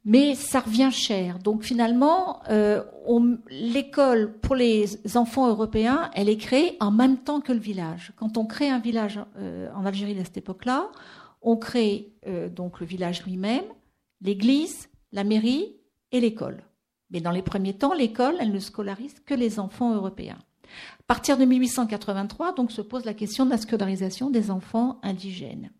Mais 0.04 0.34
ça 0.34 0.60
revient 0.60 0.90
cher. 0.90 1.38
Donc 1.38 1.62
finalement, 1.62 2.40
euh, 2.48 2.82
l'école 3.50 4.32
pour 4.40 4.54
les 4.54 4.98
enfants 5.16 5.48
européens, 5.48 6.10
elle 6.14 6.28
est 6.28 6.38
créée 6.38 6.76
en 6.80 6.90
même 6.90 7.18
temps 7.18 7.40
que 7.40 7.52
le 7.52 7.58
village. 7.58 8.12
Quand 8.16 8.38
on 8.38 8.46
crée 8.46 8.70
un 8.70 8.78
village 8.78 9.20
euh, 9.36 9.68
en 9.74 9.84
Algérie 9.84 10.18
à 10.18 10.24
cette 10.24 10.38
époque-là, 10.38 10.88
on 11.42 11.56
crée 11.56 12.12
euh, 12.26 12.48
donc 12.48 12.80
le 12.80 12.86
village 12.86 13.24
lui-même, 13.24 13.64
l'église, 14.22 14.88
la 15.12 15.24
mairie 15.24 15.76
et 16.12 16.20
l'école. 16.20 16.62
Mais 17.10 17.20
dans 17.20 17.30
les 17.30 17.42
premiers 17.42 17.74
temps, 17.74 17.92
l'école, 17.92 18.36
elle 18.40 18.52
ne 18.52 18.58
scolarise 18.58 19.14
que 19.26 19.34
les 19.34 19.58
enfants 19.58 19.94
européens. 19.94 20.38
À 21.00 21.02
partir 21.06 21.36
de 21.36 21.44
1883, 21.44 22.54
donc, 22.54 22.70
se 22.70 22.82
pose 22.82 23.04
la 23.04 23.14
question 23.14 23.44
de 23.44 23.50
la 23.50 23.58
scolarisation 23.58 24.30
des 24.30 24.50
enfants 24.50 24.98
indigènes. 25.02 25.70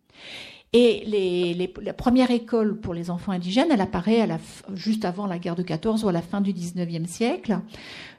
Et 0.72 1.56
la 1.82 1.92
première 1.92 2.30
école 2.30 2.78
pour 2.78 2.94
les 2.94 3.10
enfants 3.10 3.32
indigènes, 3.32 3.68
elle 3.72 3.80
apparaît 3.80 4.28
juste 4.72 5.04
avant 5.04 5.26
la 5.26 5.40
guerre 5.40 5.56
de 5.56 5.64
14 5.64 6.04
ou 6.04 6.08
à 6.08 6.12
la 6.12 6.22
fin 6.22 6.40
du 6.40 6.52
19e 6.52 7.06
siècle, 7.06 7.58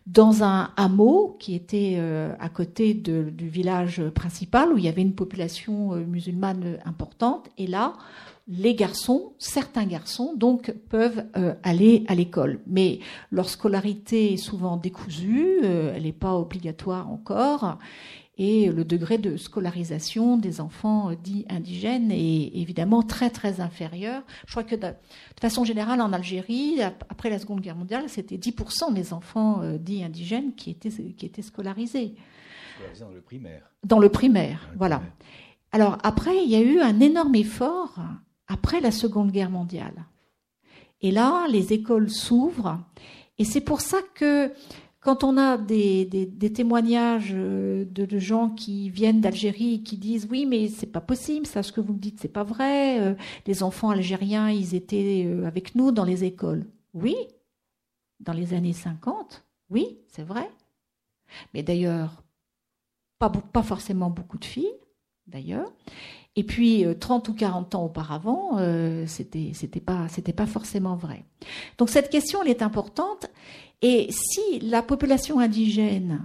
dans 0.06 0.44
un 0.44 0.72
hameau 0.76 1.38
qui 1.40 1.56
était 1.56 1.96
euh, 1.98 2.34
à 2.40 2.50
côté 2.50 2.94
du 2.94 3.48
village 3.48 4.04
principal 4.10 4.74
où 4.74 4.78
il 4.78 4.84
y 4.84 4.90
avait 4.90 5.02
une 5.02 5.16
population 5.16 5.94
euh, 5.94 6.04
musulmane 6.06 6.80
importante. 6.84 7.50
Et 7.58 7.68
là, 7.68 7.94
les 8.48 8.76
garçons, 8.76 9.34
certains 9.38 9.86
garçons, 9.86 10.34
donc, 10.36 10.74
peuvent 10.90 11.26
euh, 11.38 11.54
aller 11.64 12.04
à 12.08 12.16
l'école. 12.16 12.60
Mais 12.68 13.00
leur 13.32 13.50
scolarité 13.50 14.34
est 14.34 14.38
souvent 14.38 14.78
décousue, 14.78 15.60
euh, 15.64 15.94
elle 15.96 16.04
n'est 16.04 16.12
pas 16.12 16.36
obligatoire 16.36 17.10
encore, 17.10 17.78
et 18.38 18.68
le 18.72 18.84
degré 18.84 19.18
de 19.18 19.38
scolarisation 19.38 20.38
des 20.38 20.60
enfants 20.60 21.12
euh, 21.12 21.16
dits 21.16 21.46
indigènes 21.50 22.12
est 22.12 22.52
évidemment 22.56 23.04
très 23.04 23.30
très 23.30 23.62
inférieur. 23.62 24.24
Je 24.48 24.52
crois 24.52 24.64
que 24.64 24.76
de, 24.76 24.88
façon 25.40 25.64
générale 25.64 26.02
en 26.02 26.12
Algérie, 26.12 26.82
après 27.10 27.30
la 27.30 27.40
Seconde 27.40 27.62
Guerre 27.62 27.76
mondiale, 27.76 28.06
c'était 28.08 28.38
10% 28.38 28.94
des 28.94 29.14
enfants 29.14 29.62
dits 29.80 30.04
indigènes 30.04 30.56
qui 30.56 30.72
étaient, 30.72 30.90
qui 30.90 31.26
étaient 31.26 31.42
scolarisés. 31.42 32.16
Scolarisés 32.76 33.00
dans 33.00 33.12
le 33.12 33.22
primaire. 33.22 33.72
Dans 33.84 34.00
le 34.00 34.10
primaire, 34.10 34.70
voilà. 34.78 35.02
Alors 35.72 35.98
après, 36.04 36.44
il 36.44 36.50
y 36.50 36.56
a 36.56 36.62
eu 36.62 36.80
un 36.80 37.00
énorme 37.00 37.36
effort 37.36 37.96
après 38.52 38.82
la 38.82 38.92
Seconde 38.92 39.32
Guerre 39.32 39.50
mondiale. 39.50 40.06
Et 41.02 41.12
là, 41.12 41.48
les 41.48 41.74
écoles 41.74 42.10
s'ouvrent. 42.10 42.80
Et 43.38 43.46
c'est 43.46 43.62
pour 43.62 43.82
ça 43.82 43.98
que 44.14 44.52
quand 45.00 45.24
on 45.24 45.38
a 45.38 45.58
des, 45.58 46.08
témoignages 46.54 47.32
euh, 47.34 47.86
de, 47.86 48.20
gens 48.20 48.50
qui 48.50 48.90
viennent 48.90 49.22
d'Algérie 49.22 49.76
et 49.76 49.82
qui 49.82 49.98
disent 49.98 50.28
oui 50.30 50.46
mais 50.46 50.68
c'est 50.68 50.86
pas 50.86 51.02
possible 51.02 51.48
ça 51.48 51.64
ce 51.64 51.72
que 51.72 51.82
vous 51.82 51.94
me 51.94 51.98
dites 52.00 52.20
c'est 52.22 52.28
pas 52.28 52.44
vrai 52.44 53.00
euh, 53.00 53.16
les 53.48 53.64
enfants 53.64 53.90
algériens 53.90 54.52
ils 54.52 54.76
étaient 54.76 55.26
euh, 55.26 55.48
avec 55.48 55.74
nous 55.74 55.92
dans 55.92 56.04
les 56.04 56.24
écoles 56.24 56.68
oui 56.94 57.16
dans 58.20 58.34
les 58.34 58.54
années 58.54 58.74
50 58.74 59.44
oui 59.72 59.98
c'est 60.08 60.22
vrai 60.22 60.48
mais 61.56 61.64
d'ailleurs 61.64 62.22
pas, 63.18 63.30
pas 63.30 63.64
forcément 63.64 64.12
beaucoup 64.12 64.38
de 64.38 64.46
filles 64.46 64.78
d'ailleurs 65.26 65.72
et 66.36 66.44
puis, 66.44 66.86
30 67.00 67.28
euh, 67.28 67.32
ou 67.32 67.36
40 67.36 67.76
ans 67.76 67.86
auparavant, 67.86 68.58
euh, 68.58 69.04
c'était 69.06 69.52
c'était 69.54 69.82
pas 69.82 70.08
c'était 70.08 70.34
pas 70.34 70.46
forcément 70.46 70.96
vrai. 70.96 71.26
Donc 71.78 71.90
cette 71.90 72.10
question 72.10 72.42
elle 72.42 72.50
est 72.50 72.62
importante. 72.62 73.28
Et 73.82 74.08
si 74.12 74.60
la 74.62 74.82
population 74.82 75.40
indigène 75.40 76.22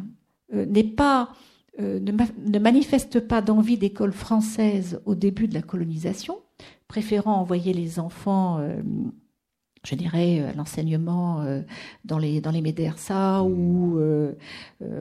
euh, 0.55 0.67
n'est 0.67 0.85
pas 0.85 1.31
ne, 1.79 2.59
manifeste 2.59 3.21
pas 3.21 3.43
d'envie 3.43 3.77
d'école 3.77 4.13
française 4.13 4.99
au 5.05 5.15
début 5.15 5.47
de 5.47 5.53
la 5.53 5.61
colonisation, 5.61 6.39
préférant 6.89 7.35
envoyer 7.35 7.75
les 7.75 7.99
enfants 7.99 8.67
je 9.85 9.95
dirais, 9.95 10.55
l'enseignement 10.57 11.45
dans 12.07 12.19
les 12.19 12.41
dans 12.41 12.51
les 12.51 12.63
médersa 12.63 13.43
ou 13.43 14.01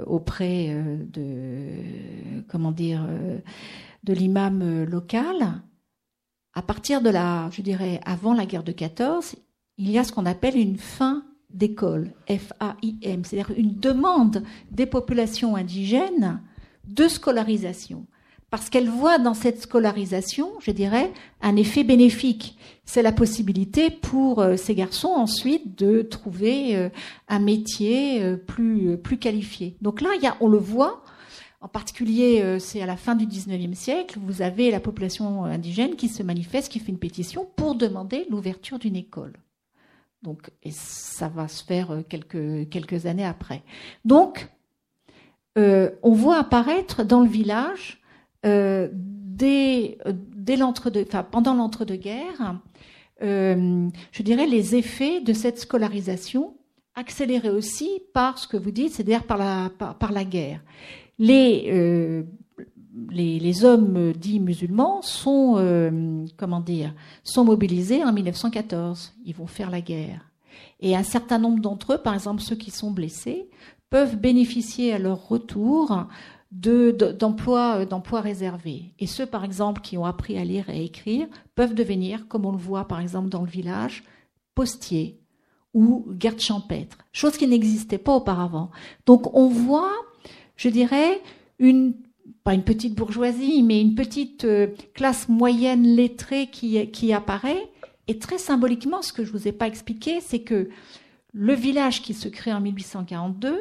auprès 0.06 0.76
de 1.14 2.44
comment 2.50 2.74
dire 2.74 3.08
de 4.06 4.14
l'imam 4.14 4.84
local. 4.84 5.62
À 6.54 6.62
partir 6.62 7.02
de 7.02 7.10
la, 7.10 7.50
je 7.52 7.62
dirais, 7.62 8.00
avant 8.06 8.34
la 8.34 8.46
guerre 8.46 8.64
de 8.64 8.72
14, 8.72 9.36
il 9.78 9.92
y 9.92 9.98
a 9.98 10.04
ce 10.04 10.12
qu'on 10.12 10.26
appelle 10.26 10.58
une 10.58 10.78
fin 10.78 11.26
d'école, 11.50 12.14
F-A-I-M, 12.30 13.24
c'est-à-dire 13.24 13.54
une 13.58 13.76
demande 13.80 14.44
des 14.72 14.86
populations 14.86 15.56
indigènes 15.56 16.42
de 16.88 17.08
scolarisation. 17.08 18.06
Parce 18.52 18.70
qu'elles 18.70 18.90
voient 18.90 19.18
dans 19.18 19.34
cette 19.34 19.62
scolarisation, 19.62 20.52
je 20.60 20.72
dirais, 20.72 21.12
un 21.42 21.56
effet 21.56 21.84
bénéfique. 21.84 22.58
C'est 22.86 23.02
la 23.02 23.12
possibilité 23.12 23.90
pour 23.90 24.40
euh, 24.40 24.56
ces 24.56 24.76
garçons 24.76 25.10
ensuite 25.10 25.78
de 25.78 26.04
trouver 26.04 26.76
euh, 26.76 26.90
un 27.28 27.40
métier 27.40 28.24
euh, 28.24 28.38
plus, 28.38 28.98
plus 28.98 29.18
qualifié. 29.18 29.76
Donc 29.82 30.02
là, 30.02 30.10
il 30.16 30.24
y 30.24 30.28
a, 30.28 30.38
on 30.42 30.48
le 30.48 30.60
voit, 30.60 31.04
en 31.62 31.68
particulier, 31.68 32.60
c'est 32.60 32.82
à 32.82 32.86
la 32.86 32.98
fin 32.98 33.16
du 33.16 33.26
19e 33.26 33.74
siècle, 33.74 34.20
vous 34.22 34.42
avez 34.42 34.70
la 34.70 34.80
population 34.80 35.46
indigène 35.46 35.96
qui 35.96 36.10
se 36.10 36.22
manifeste, 36.22 36.72
qui 36.72 36.80
fait 36.80 36.92
une 36.92 37.00
pétition 37.00 37.48
pour 37.56 37.76
demander 37.76 38.26
l'ouverture 38.30 38.78
d'une 38.78 38.96
école. 38.96 39.34
Donc, 40.26 40.50
et 40.64 40.72
ça 40.72 41.30
va 41.30 41.48
se 41.48 41.64
faire 41.64 41.92
euh, 41.92 42.02
quelques, 42.02 43.06
années 43.06 43.26
après. 43.26 43.62
Donc, 44.06 44.50
euh, 45.58 45.92
on 46.02 46.14
voit 46.14 46.38
apparaître 46.38 47.04
dans 47.04 47.22
le 47.22 47.30
village, 47.30 48.02
euh, 48.46 48.90
pendant 51.32 51.54
l'entre-deux-guerres, 51.54 52.56
je 53.22 54.24
dirais 54.24 54.48
les 54.48 54.76
effets 54.76 55.22
de 55.22 55.34
cette 55.34 55.60
scolarisation, 55.60 56.56
accélérés 56.96 57.50
aussi 57.50 58.02
par 58.14 58.38
ce 58.38 58.48
que 58.48 58.58
vous 58.58 58.72
dites, 58.72 58.94
c'est-à-dire 58.94 59.24
par, 59.24 59.38
la 60.12 60.24
guerre. 60.24 60.62
Les, 61.18 62.26
les, 63.12 63.40
les, 63.40 63.66
hommes 63.66 64.14
dits 64.14 64.40
musulmans 64.40 65.02
sont, 65.02 65.56
euh, 65.58 66.26
comment 66.38 66.60
dire, 66.60 66.94
sont 67.24 67.46
mobilisés 67.46 68.04
en 68.04 68.14
1914. 68.14 69.14
Ils 69.26 69.36
vont 69.36 69.48
faire 69.48 69.70
la 69.70 69.82
guerre. 69.82 70.30
Et 70.80 70.96
un 70.96 71.04
certain 71.04 71.40
nombre 71.40 71.62
d'entre 71.62 71.94
eux, 71.94 71.98
par 71.98 72.14
exemple 72.14 72.42
ceux 72.42 72.56
qui 72.56 72.72
sont 72.72 72.92
blessés, 72.92 73.50
peuvent 73.90 74.18
bénéficier 74.18 74.94
à 74.94 75.00
leur 75.00 75.28
retour 75.28 76.06
d'emplois 76.52 77.80
de, 77.80 77.86
d'emplois 77.86 78.22
réservés. 78.22 78.94
Et 79.00 79.08
ceux, 79.08 79.26
par 79.26 79.44
exemple, 79.44 79.82
qui 79.82 79.98
ont 79.98 80.06
appris 80.06 80.38
à 80.38 80.44
lire 80.44 80.70
et 80.70 80.80
à 80.80 80.82
écrire, 80.82 81.28
peuvent 81.56 81.76
devenir, 81.76 82.28
comme 82.28 82.46
on 82.46 82.52
le 82.52 82.58
voit 82.58 82.88
par 82.88 83.00
exemple 83.00 83.30
dans 83.30 83.42
le 83.42 83.50
village, 83.50 84.04
postiers 84.54 85.20
ou 85.74 86.06
gardes 86.10 86.40
champêtres, 86.40 86.98
chose 87.12 87.38
qui 87.38 87.48
n'existait 87.48 87.98
pas 87.98 88.16
auparavant. 88.16 88.72
Donc 89.06 89.36
on 89.36 89.50
voit, 89.50 89.92
je 90.56 90.70
dirais, 90.70 91.22
une 91.60 91.94
pas 92.44 92.54
une 92.54 92.64
petite 92.64 92.96
bourgeoisie, 92.96 93.64
mais 93.64 93.82
une 93.82 93.96
petite 93.96 94.46
euh, 94.46 94.68
classe 94.94 95.30
moyenne 95.30 95.84
lettrée 95.84 96.48
qui, 96.48 97.14
apparaît. 97.14 97.72
Et 98.08 98.20
très 98.20 98.38
symboliquement, 98.38 99.02
ce 99.02 99.14
que 99.14 99.24
je 99.24 99.32
ne 99.32 99.38
vous 99.38 99.48
ai 99.48 99.52
pas 99.52 99.68
expliqué, 99.68 100.22
c'est 100.22 100.42
que 100.42 100.70
le 101.34 101.54
village 101.54 102.02
qui 102.02 102.14
se 102.14 102.28
crée 102.28 102.54
en 102.54 102.62
1842, 102.62 103.60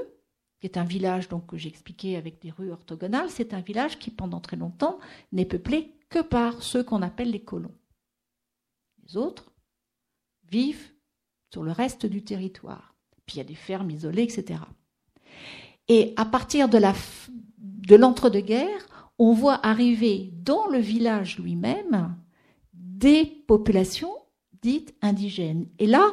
qui 0.61 0.66
est 0.66 0.76
un 0.76 0.84
village 0.84 1.28
donc 1.28 1.47
que 1.47 1.57
j'ai 1.57 1.68
expliqué 1.68 2.16
avec 2.16 2.40
des 2.40 2.51
rues 2.51 2.70
orthogonales, 2.70 3.30
c'est 3.30 3.55
un 3.55 3.61
village 3.61 3.99
qui 3.99 4.11
pendant 4.11 4.40
très 4.40 4.57
longtemps 4.57 4.99
n'est 5.32 5.47
peuplé 5.47 5.95
que 6.11 6.20
par 6.20 6.62
ceux 6.62 6.84
qu'on 6.84 7.03
appelle 7.03 7.30
les 7.30 7.42
colons. 7.42 7.74
Les 9.07 9.16
autres 9.16 9.51
vivent 10.51 10.92
sur 11.53 11.62
le 11.62 11.72
reste 11.72 12.07
du 12.07 12.22
territoire. 12.22 12.95
Puis 13.26 13.36
il 13.36 13.38
y 13.38 13.42
a 13.42 13.45
des 13.45 13.55
fermes 13.55 13.90
isolées, 13.90 14.22
etc. 14.22 14.61
Et 15.89 16.14
à 16.16 16.24
partir 16.24 16.68
de 16.68 17.97
l'entre-deux-guerres, 17.97 18.87
on 19.18 19.32
voit 19.32 19.64
arriver 19.66 20.32
dans 20.43 20.66
le 20.66 20.78
village 20.78 21.39
lui-même 21.39 22.16
des 22.72 23.24
populations 23.47 24.14
dites 24.62 24.95
indigènes. 25.03 25.66
Et 25.78 25.87
là 25.87 26.05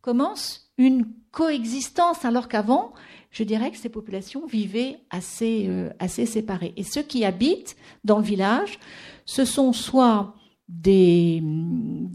commence 0.00 0.72
une 0.78 1.06
coexistence, 1.30 2.24
alors 2.24 2.48
qu'avant, 2.48 2.94
je 3.30 3.44
dirais 3.44 3.70
que 3.70 3.76
ces 3.76 3.90
populations 3.90 4.46
vivaient 4.46 4.98
assez, 5.10 5.66
euh, 5.68 5.90
séparées. 6.06 6.72
Et 6.76 6.82
ceux 6.82 7.02
qui 7.02 7.24
habitent 7.24 7.76
dans 8.04 8.18
le 8.18 8.24
village, 8.24 8.78
ce 9.26 9.44
sont 9.44 9.74
soit 9.74 10.34
des, 10.68 11.42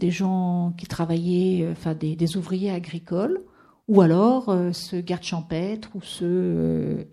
gens 0.02 0.74
qui 0.76 0.86
travaillaient, 0.86 1.62
euh, 1.62 1.72
enfin 1.72 1.94
des 1.94 2.36
ouvriers 2.36 2.70
agricoles, 2.70 3.44
ou 3.88 4.00
alors 4.00 4.48
euh, 4.48 4.72
ce 4.72 4.96
garde 4.96 5.22
champêtre 5.22 5.94
ou 5.94 6.00
euh, 6.22 7.04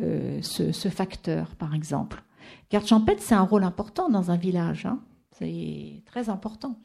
euh, 0.00 0.42
ce, 0.42 0.72
ce, 0.72 0.88
facteur, 0.88 1.54
par 1.56 1.74
exemple. 1.74 2.22
Garde 2.70 2.86
champêtre, 2.86 3.22
c'est 3.22 3.34
un 3.34 3.42
rôle 3.42 3.64
important 3.64 4.08
dans 4.08 4.30
un 4.30 4.36
village. 4.36 4.86
Hein. 4.86 5.02
C'est 5.32 6.02
très 6.04 6.28
important. 6.28 6.80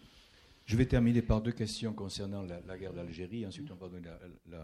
Je 0.66 0.78
vais 0.78 0.86
terminer 0.86 1.22
par 1.22 1.42
deux 1.42 1.52
questions 1.52 1.94
concernant 1.94 2.42
la, 2.42 2.78
guerre 2.78 2.94
d'Algérie, 2.94 3.46
ensuite 3.46 3.70
on 3.72 3.76
va 3.76 3.90
donner 3.90 4.08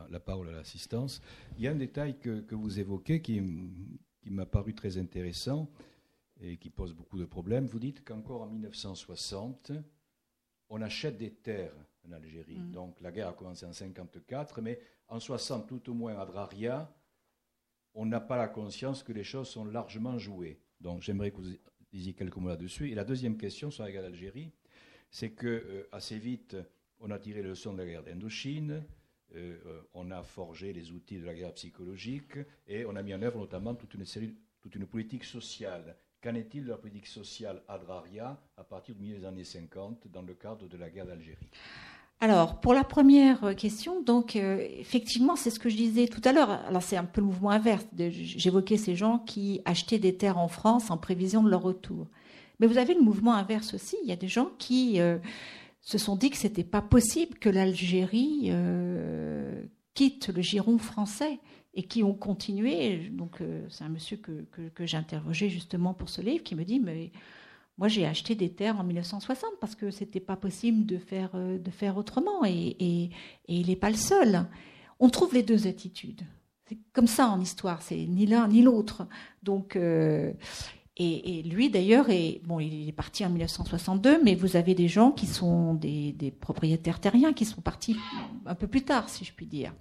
la, 0.09 0.19
parole 0.19 0.47
à 0.47 0.53
l'assistance. 0.53 1.21
Il 1.57 1.63
y 1.63 1.67
a 1.67 1.71
un 1.71 1.75
détail 1.75 2.17
que, 2.17 2.39
que 2.39 2.55
vous 2.55 2.79
évoquez 2.79 3.21
qui, 3.21 3.41
qui 4.21 4.29
m'a 4.29 4.45
paru 4.45 4.73
très 4.73 4.97
intéressant 4.97 5.69
et 6.39 6.55
qui 6.55 6.69
pose 6.69 6.93
beaucoup 6.93 7.19
de 7.19 7.25
problèmes. 7.25 7.65
Vous 7.65 7.79
dites 7.79 8.05
qu'encore 8.05 8.43
en 8.43 8.47
1960, 8.47 9.73
on 10.69 10.81
achète 10.81 11.17
des 11.17 11.31
terres 11.31 11.88
en 12.07 12.11
Algérie. 12.11 12.59
Mm. 12.59 12.71
Donc 12.71 13.01
la 13.01 13.11
guerre 13.11 13.29
a 13.29 13.33
commencé 13.33 13.65
en 13.65 13.73
54, 13.73 14.61
mais 14.61 14.79
en 15.07 15.19
60, 15.19 15.67
tout 15.67 15.89
au 15.89 15.93
moins 15.93 16.17
à 16.17 16.25
Draria, 16.25 16.93
on 17.93 18.05
n'a 18.05 18.19
pas 18.19 18.37
la 18.37 18.47
conscience 18.47 19.03
que 19.03 19.11
les 19.11 19.23
choses 19.23 19.49
sont 19.49 19.65
largement 19.65 20.17
jouées. 20.17 20.61
Donc 20.79 21.01
j'aimerais 21.01 21.31
que 21.31 21.37
vous 21.37 21.53
disiez 21.91 22.13
quelques 22.13 22.37
mots 22.37 22.49
là-dessus. 22.49 22.89
Et 22.91 22.95
la 22.95 23.03
deuxième 23.03 23.37
question 23.37 23.71
sur 23.71 23.83
la 23.83 23.91
guerre 23.91 24.03
d'Algérie, 24.03 24.51
c'est 25.09 25.31
que 25.31 25.47
euh, 25.47 25.89
assez 25.91 26.17
vite, 26.17 26.55
on 26.99 27.11
a 27.11 27.19
tiré 27.19 27.41
les 27.41 27.49
leçons 27.49 27.73
de 27.73 27.79
la 27.79 27.85
guerre 27.85 28.03
d'Indochine, 28.03 28.83
euh, 29.35 29.57
euh, 29.65 29.81
on 29.93 30.11
a 30.11 30.23
forgé 30.23 30.73
les 30.73 30.91
outils 30.91 31.19
de 31.19 31.25
la 31.25 31.33
guerre 31.33 31.53
psychologique 31.53 32.37
et 32.67 32.85
on 32.85 32.95
a 32.95 33.03
mis 33.03 33.13
en 33.13 33.21
œuvre 33.21 33.39
notamment 33.39 33.75
toute 33.75 33.93
une 33.93 34.05
série, 34.05 34.35
toute 34.61 34.75
une 34.75 34.87
politique 34.87 35.23
sociale 35.23 35.95
Qu'en 36.21 36.35
est-il 36.35 36.65
de 36.65 36.69
la 36.69 36.77
politique 36.77 37.07
sociale 37.07 37.61
agraria 37.67 38.37
à 38.57 38.63
partir 38.63 38.93
du 38.95 39.01
milieu 39.01 39.19
des 39.19 39.25
années 39.25 39.43
50 39.45 40.07
dans 40.11 40.21
le 40.21 40.33
cadre 40.33 40.67
de 40.67 40.77
la 40.77 40.89
guerre 40.89 41.05
d'Algérie? 41.05 41.49
Alors, 42.19 42.59
pour 42.59 42.73
la 42.73 42.83
première 42.83 43.55
question, 43.55 44.01
donc 44.01 44.35
euh, 44.35 44.67
effectivement, 44.77 45.37
c'est 45.37 45.49
ce 45.49 45.59
que 45.59 45.69
je 45.69 45.77
disais 45.77 46.07
tout 46.07 46.21
à 46.25 46.33
l'heure. 46.33 46.49
Alors, 46.49 46.83
c'est 46.83 46.97
un 46.97 47.05
peu 47.05 47.21
le 47.21 47.27
mouvement 47.27 47.51
inverse. 47.51 47.85
J'évoquais 47.97 48.75
ces 48.75 48.97
gens 48.97 49.19
qui 49.19 49.61
achetaient 49.63 49.99
des 49.99 50.17
terres 50.17 50.37
en 50.37 50.49
France 50.49 50.91
en 50.91 50.97
prévision 50.97 51.41
de 51.41 51.49
leur 51.49 51.61
retour. 51.61 52.07
Mais 52.59 52.67
vous 52.67 52.77
avez 52.77 52.93
le 52.93 53.01
mouvement 53.01 53.33
inverse 53.35 53.73
aussi. 53.73 53.95
Il 54.03 54.09
y 54.09 54.11
a 54.11 54.17
des 54.17 54.27
gens 54.27 54.51
qui 54.57 54.99
euh, 54.99 55.17
se 55.79 55.97
sont 55.97 56.17
dit 56.17 56.29
que 56.29 56.37
c'était 56.37 56.65
pas 56.65 56.81
possible 56.81 57.37
que 57.39 57.47
l'Algérie 57.47 58.49
euh, 58.49 59.63
quitte 59.93 60.27
le 60.27 60.41
giron 60.41 60.77
français 60.77 61.39
et 61.73 61.83
qui 61.83 62.03
ont 62.03 62.13
continué. 62.13 63.09
Donc, 63.09 63.41
euh, 63.41 63.65
c'est 63.69 63.83
un 63.83 63.89
monsieur 63.89 64.17
que, 64.17 64.45
que, 64.73 64.85
j'ai 64.85 64.97
interrogé 64.97 65.49
justement 65.49 65.93
pour 65.93 66.09
ce 66.09 66.21
livre 66.21 66.43
qui 66.43 66.55
me 66.55 66.63
dit 66.63 66.79
Mais 66.79 67.11
moi, 67.77 67.87
j'ai 67.87 68.05
acheté 68.05 68.35
des 68.35 68.49
terres 68.49 68.79
en 68.79 68.83
1960 68.83 69.51
parce 69.61 69.75
que 69.75 69.91
c'était 69.91 70.19
pas 70.19 70.35
possible 70.35 70.85
de 70.85 70.97
faire, 70.97 71.31
euh, 71.35 71.57
de 71.57 71.71
faire 71.71 71.97
autrement. 71.97 72.43
Et, 72.45 73.09
il 73.47 73.67
n'est 73.67 73.75
pas 73.75 73.89
le 73.89 73.95
seul. 73.95 74.45
On 74.99 75.09
trouve 75.09 75.33
les 75.33 75.43
deux 75.43 75.67
attitudes. 75.67 76.21
C'est 76.65 76.77
comme 76.93 77.07
ça 77.07 77.27
en 77.27 77.41
histoire, 77.41 77.81
c'est 77.81 78.05
ni 78.05 78.27
l'un 78.27 78.47
ni 78.47 78.61
l'autre. 78.61 79.07
Donc, 79.41 79.75
euh, 79.75 80.33
et, 80.97 81.41
lui 81.43 81.69
d'ailleurs, 81.69 82.07
bon, 82.43 82.59
il 82.59 82.89
est 82.89 82.93
parti 82.93 83.25
en 83.25 83.29
1962, 83.29 84.21
mais 84.23 84.35
vous 84.35 84.55
avez 84.57 84.75
des 84.75 84.89
gens 84.89 85.11
qui 85.11 85.25
sont 85.25 85.73
des 85.75 86.33
propriétaires 86.41 86.99
terriens 86.99 87.31
qui 87.31 87.45
sont 87.45 87.61
partis 87.61 87.95
un 88.45 88.53
peu 88.53 88.67
plus 88.67 88.83
tard, 88.83 89.09
si 89.09 89.23
je 89.23 89.33
puis 89.33 89.45
dire. 89.45 89.73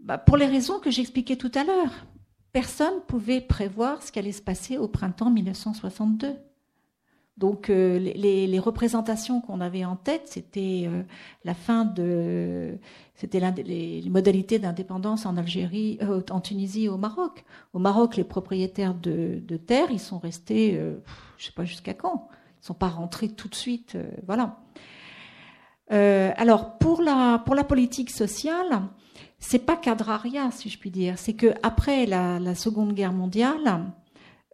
Bah, 0.00 0.18
pour 0.18 0.36
les 0.36 0.46
raisons 0.46 0.80
que 0.80 0.90
j'expliquais 0.90 1.36
tout 1.36 1.52
à 1.54 1.64
l'heure. 1.64 2.06
Personne 2.52 2.96
ne 2.96 3.00
pouvait 3.00 3.40
prévoir 3.40 4.02
ce 4.02 4.10
qui 4.10 4.18
allait 4.18 4.32
se 4.32 4.42
passer 4.42 4.76
au 4.76 4.88
printemps 4.88 5.30
1962. 5.30 6.36
Donc 7.40 7.70
euh, 7.70 7.98
les, 7.98 8.58
représentations 8.58 9.40
qu'on 9.40 9.62
avait 9.62 9.86
en 9.86 9.96
tête, 9.96 10.24
c'était 10.26 10.84
euh, 10.86 11.02
la 11.44 11.54
fin 11.54 11.86
de, 11.86 12.78
c'était 13.14 13.40
les, 13.62 14.02
modalités 14.10 14.58
d'indépendance 14.58 15.24
en 15.24 15.38
Algérie, 15.38 15.98
euh, 16.02 16.20
en 16.30 16.40
Tunisie 16.40 16.84
et 16.84 16.88
au 16.90 16.98
Maroc. 16.98 17.44
Au 17.72 17.78
Maroc, 17.78 18.16
les 18.16 18.24
propriétaires 18.24 18.94
de, 18.94 19.40
terres, 19.56 19.90
ils 19.90 20.00
sont 20.00 20.18
restés, 20.18 20.78
je 21.38 21.46
sais 21.46 21.52
pas 21.52 21.64
jusqu'à 21.64 21.94
quand. 21.94 22.28
Ils 22.62 22.66
sont 22.66 22.74
pas 22.74 22.88
rentrés 22.88 23.30
tout 23.30 23.48
de 23.48 23.54
suite, 23.54 23.96
voilà. 24.26 24.58
alors 25.88 26.76
pour 26.76 27.00
la 27.00 27.38
pour 27.38 27.54
la 27.54 27.64
politique 27.64 28.10
sociale, 28.10 28.82
c'est 29.40 29.64
pas 29.66 29.76
Cadraria, 29.76 30.50
si 30.50 30.68
je 30.68 30.78
puis 30.78 30.90
dire. 30.90 31.18
C'est 31.18 31.32
que 31.32 31.54
après 31.62 32.06
la, 32.06 32.54
Seconde 32.54 32.92
Guerre 32.92 33.12
mondiale, 33.12 33.86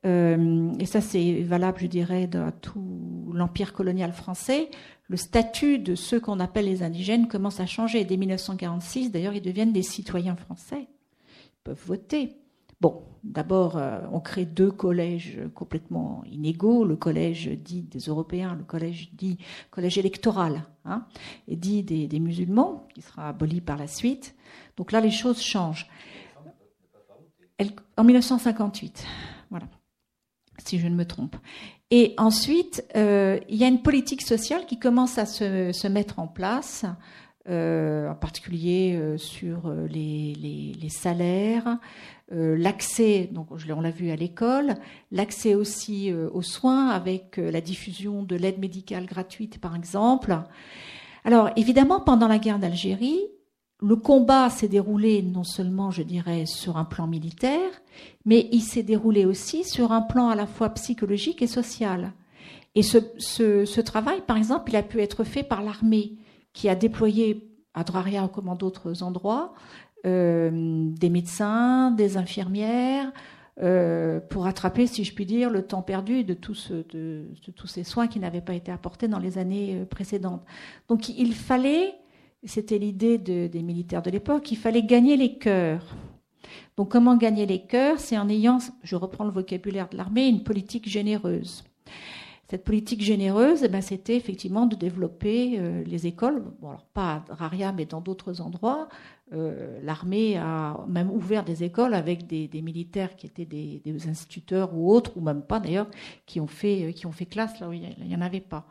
euh, 0.04 0.72
et 0.78 0.86
ça 0.86 1.00
c'est 1.00 1.42
valable, 1.42 1.78
je 1.80 1.86
dirais, 1.86 2.26
de 2.26 2.50
tout 2.62 3.30
l'empire 3.34 3.72
colonial 3.72 4.12
français, 4.12 4.70
le 5.08 5.16
statut 5.16 5.78
de 5.78 5.94
ceux 5.94 6.20
qu'on 6.20 6.40
appelle 6.40 6.66
les 6.66 6.82
indigènes 6.82 7.28
commence 7.28 7.60
à 7.60 7.66
changer. 7.66 8.04
Dès 8.04 8.16
1946, 8.16 9.10
d'ailleurs, 9.10 9.34
ils 9.34 9.42
deviennent 9.42 9.72
des 9.72 9.82
citoyens 9.82 10.36
français. 10.36 10.88
Ils 10.88 11.62
peuvent 11.64 11.84
voter. 11.84 12.36
Bon, 12.80 13.02
d'abord, 13.24 13.78
euh, 13.78 14.00
on 14.12 14.20
crée 14.20 14.44
deux 14.44 14.70
collèges 14.70 15.38
complètement 15.54 16.22
inégaux, 16.30 16.84
le 16.84 16.96
collège 16.96 17.48
dit 17.48 17.82
des 17.82 18.00
Européens, 18.00 18.54
le 18.54 18.64
collège 18.64 19.10
dit 19.14 19.38
collège 19.70 19.96
électoral, 19.96 20.62
hein, 20.84 21.06
et 21.48 21.56
dit 21.56 21.82
des, 21.82 22.20
musulmans, 22.20 22.86
qui 22.94 23.00
sera 23.00 23.30
aboli 23.30 23.62
par 23.62 23.78
la 23.78 23.86
suite. 23.86 24.34
Donc 24.76 24.92
là, 24.92 25.00
les 25.00 25.10
choses 25.10 25.40
changent. 25.40 25.88
en 27.96 28.04
1958, 28.04 29.04
voilà, 29.50 29.66
si 30.64 30.78
je 30.78 30.86
ne 30.86 30.94
me 30.94 31.04
trompe. 31.04 31.36
Et 31.90 32.14
ensuite, 32.18 32.84
euh, 32.96 33.38
il 33.48 33.56
y 33.56 33.64
a 33.64 33.68
une 33.68 33.82
politique 33.82 34.22
sociale 34.22 34.66
qui 34.66 34.78
commence 34.78 35.18
à 35.18 35.26
se, 35.26 35.88
mettre 35.88 36.18
en 36.18 36.26
place, 36.26 36.84
euh, 37.48 38.10
en 38.10 38.14
particulier 38.14 39.16
sur 39.16 39.70
les, 39.88 40.34
les 40.80 40.88
salaires, 40.88 41.78
euh, 42.32 42.56
l'accès, 42.58 43.28
donc 43.30 43.48
on 43.52 43.80
l'a 43.80 43.90
vu 43.90 44.10
à 44.10 44.16
l'école, 44.16 44.74
l'accès 45.12 45.54
aussi 45.54 46.10
euh, 46.10 46.28
aux 46.32 46.42
soins 46.42 46.88
avec 46.88 47.38
euh, 47.38 47.52
la 47.52 47.60
diffusion 47.60 48.24
de 48.24 48.34
l'aide 48.34 48.58
médicale 48.58 49.06
gratuite 49.06 49.60
par 49.60 49.76
exemple. 49.76 50.36
Alors 51.24 51.50
évidemment, 51.54 52.00
pendant 52.00 52.26
la 52.26 52.38
guerre 52.38 52.58
d'Algérie, 52.58 53.20
le 53.80 53.96
combat 53.96 54.48
s'est 54.48 54.68
déroulé 54.68 55.22
non 55.22 55.44
seulement, 55.44 55.90
je 55.90 56.02
dirais, 56.02 56.46
sur 56.46 56.76
un 56.76 56.84
plan 56.84 57.06
militaire, 57.06 57.70
mais 58.24 58.48
il 58.52 58.62
s'est 58.62 58.82
déroulé 58.82 59.24
aussi 59.24 59.64
sur 59.64 59.92
un 59.92 60.02
plan 60.02 60.28
à 60.28 60.34
la 60.34 60.46
fois 60.46 60.70
psychologique 60.70 61.42
et 61.42 61.46
social. 61.46 62.12
Et 62.74 62.82
ce, 62.82 63.80
travail, 63.80 64.22
par 64.26 64.36
exemple, 64.36 64.70
il 64.70 64.76
a 64.76 64.82
pu 64.82 65.00
être 65.00 65.24
fait 65.24 65.42
par 65.42 65.62
l'armée, 65.62 66.12
qui 66.52 66.68
a 66.68 66.74
déployé 66.74 67.50
à 67.74 67.84
Draria 67.84 68.28
comme 68.32 68.48
en 68.48 68.54
d'autres 68.54 69.02
endroits, 69.02 69.54
euh, 70.06 70.50
des 70.90 71.10
médecins, 71.10 71.90
des 71.90 72.16
infirmières, 72.16 73.12
euh, 73.62 74.20
pour 74.20 74.44
rattraper, 74.44 74.86
si 74.86 75.04
je 75.04 75.14
puis 75.14 75.24
dire, 75.24 75.48
le 75.48 75.62
temps 75.62 75.80
perdu 75.80 76.24
de, 76.24 76.34
de, 76.34 77.24
tous 77.54 77.66
ces 77.66 77.84
soins 77.84 78.06
qui 78.06 78.20
n'avaient 78.20 78.42
pas 78.42 78.52
été 78.52 78.70
apportés 78.70 79.08
dans 79.08 79.18
les 79.18 79.38
années 79.38 79.80
euh, 79.80 79.84
précédentes. 79.86 80.44
Donc 80.88 81.08
il 81.08 81.34
fallait, 81.34 81.94
c'était 82.46 82.78
l'idée 82.78 83.18
des 83.18 83.62
militaires 83.62 84.02
de 84.02 84.10
l'époque, 84.10 84.50
il 84.50 84.56
fallait 84.56 84.82
gagner 84.82 85.16
les 85.16 85.36
cœurs. 85.38 85.96
Donc 86.76 86.90
comment 86.90 87.16
gagner 87.16 87.46
les 87.46 87.62
cœurs? 87.62 87.98
C'est 87.98 88.18
en 88.18 88.28
ayant, 88.28 88.58
je 88.82 88.96
reprends 88.96 89.24
le 89.24 89.30
vocabulaire 89.30 89.88
de 89.88 89.96
l'armée, 89.96 90.28
une 90.28 90.42
politique 90.42 90.88
généreuse. 90.88 91.64
Cette 92.48 92.62
politique 92.62 93.02
généreuse, 93.02 93.64
eh 93.64 93.68
ben, 93.68 93.80
c'était 93.80 94.14
effectivement 94.14 94.66
de 94.66 94.76
développer 94.76 95.58
les 95.84 96.06
écoles, 96.06 96.44
bon, 96.60 96.68
alors 96.68 96.84
pas 96.84 97.24
à 97.28 97.34
Raria, 97.34 97.72
mais 97.72 97.86
dans 97.86 98.00
d'autres 98.00 98.40
endroits, 98.40 98.88
euh, 99.32 99.80
l'armée 99.82 100.36
a 100.36 100.84
même 100.86 101.10
ouvert 101.10 101.44
des 101.44 101.64
écoles 101.64 101.94
avec 101.94 102.28
des, 102.28 102.62
militaires 102.62 103.16
qui 103.16 103.26
étaient 103.26 103.44
des, 103.44 104.08
instituteurs 104.08 104.72
ou 104.72 104.92
autres, 104.92 105.16
ou 105.16 105.20
même 105.20 105.42
pas 105.42 105.58
d'ailleurs, 105.58 105.88
qui 106.26 106.38
ont 106.40 106.46
fait 106.46 106.84
euh, 106.84 106.92
qui 106.92 107.06
ont 107.06 107.12
fait 107.12 107.26
classe 107.26 107.58
là 107.58 107.68
où 107.68 107.72
il 107.72 107.82
n'y 108.00 108.14
en 108.14 108.20
avait 108.20 108.40
pas. 108.40 108.66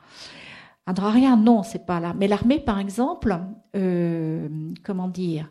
Adraria, 0.86 1.36
non, 1.36 1.64
c'est 1.64 1.86
pas 1.86 2.00
là. 2.00 2.14
Mais 2.18 2.28
l'armée, 2.28 2.60
par 2.60 2.80
exemple, 2.80 3.38
euh, 3.76 4.48
comment 4.84 5.08
dire, 5.08 5.50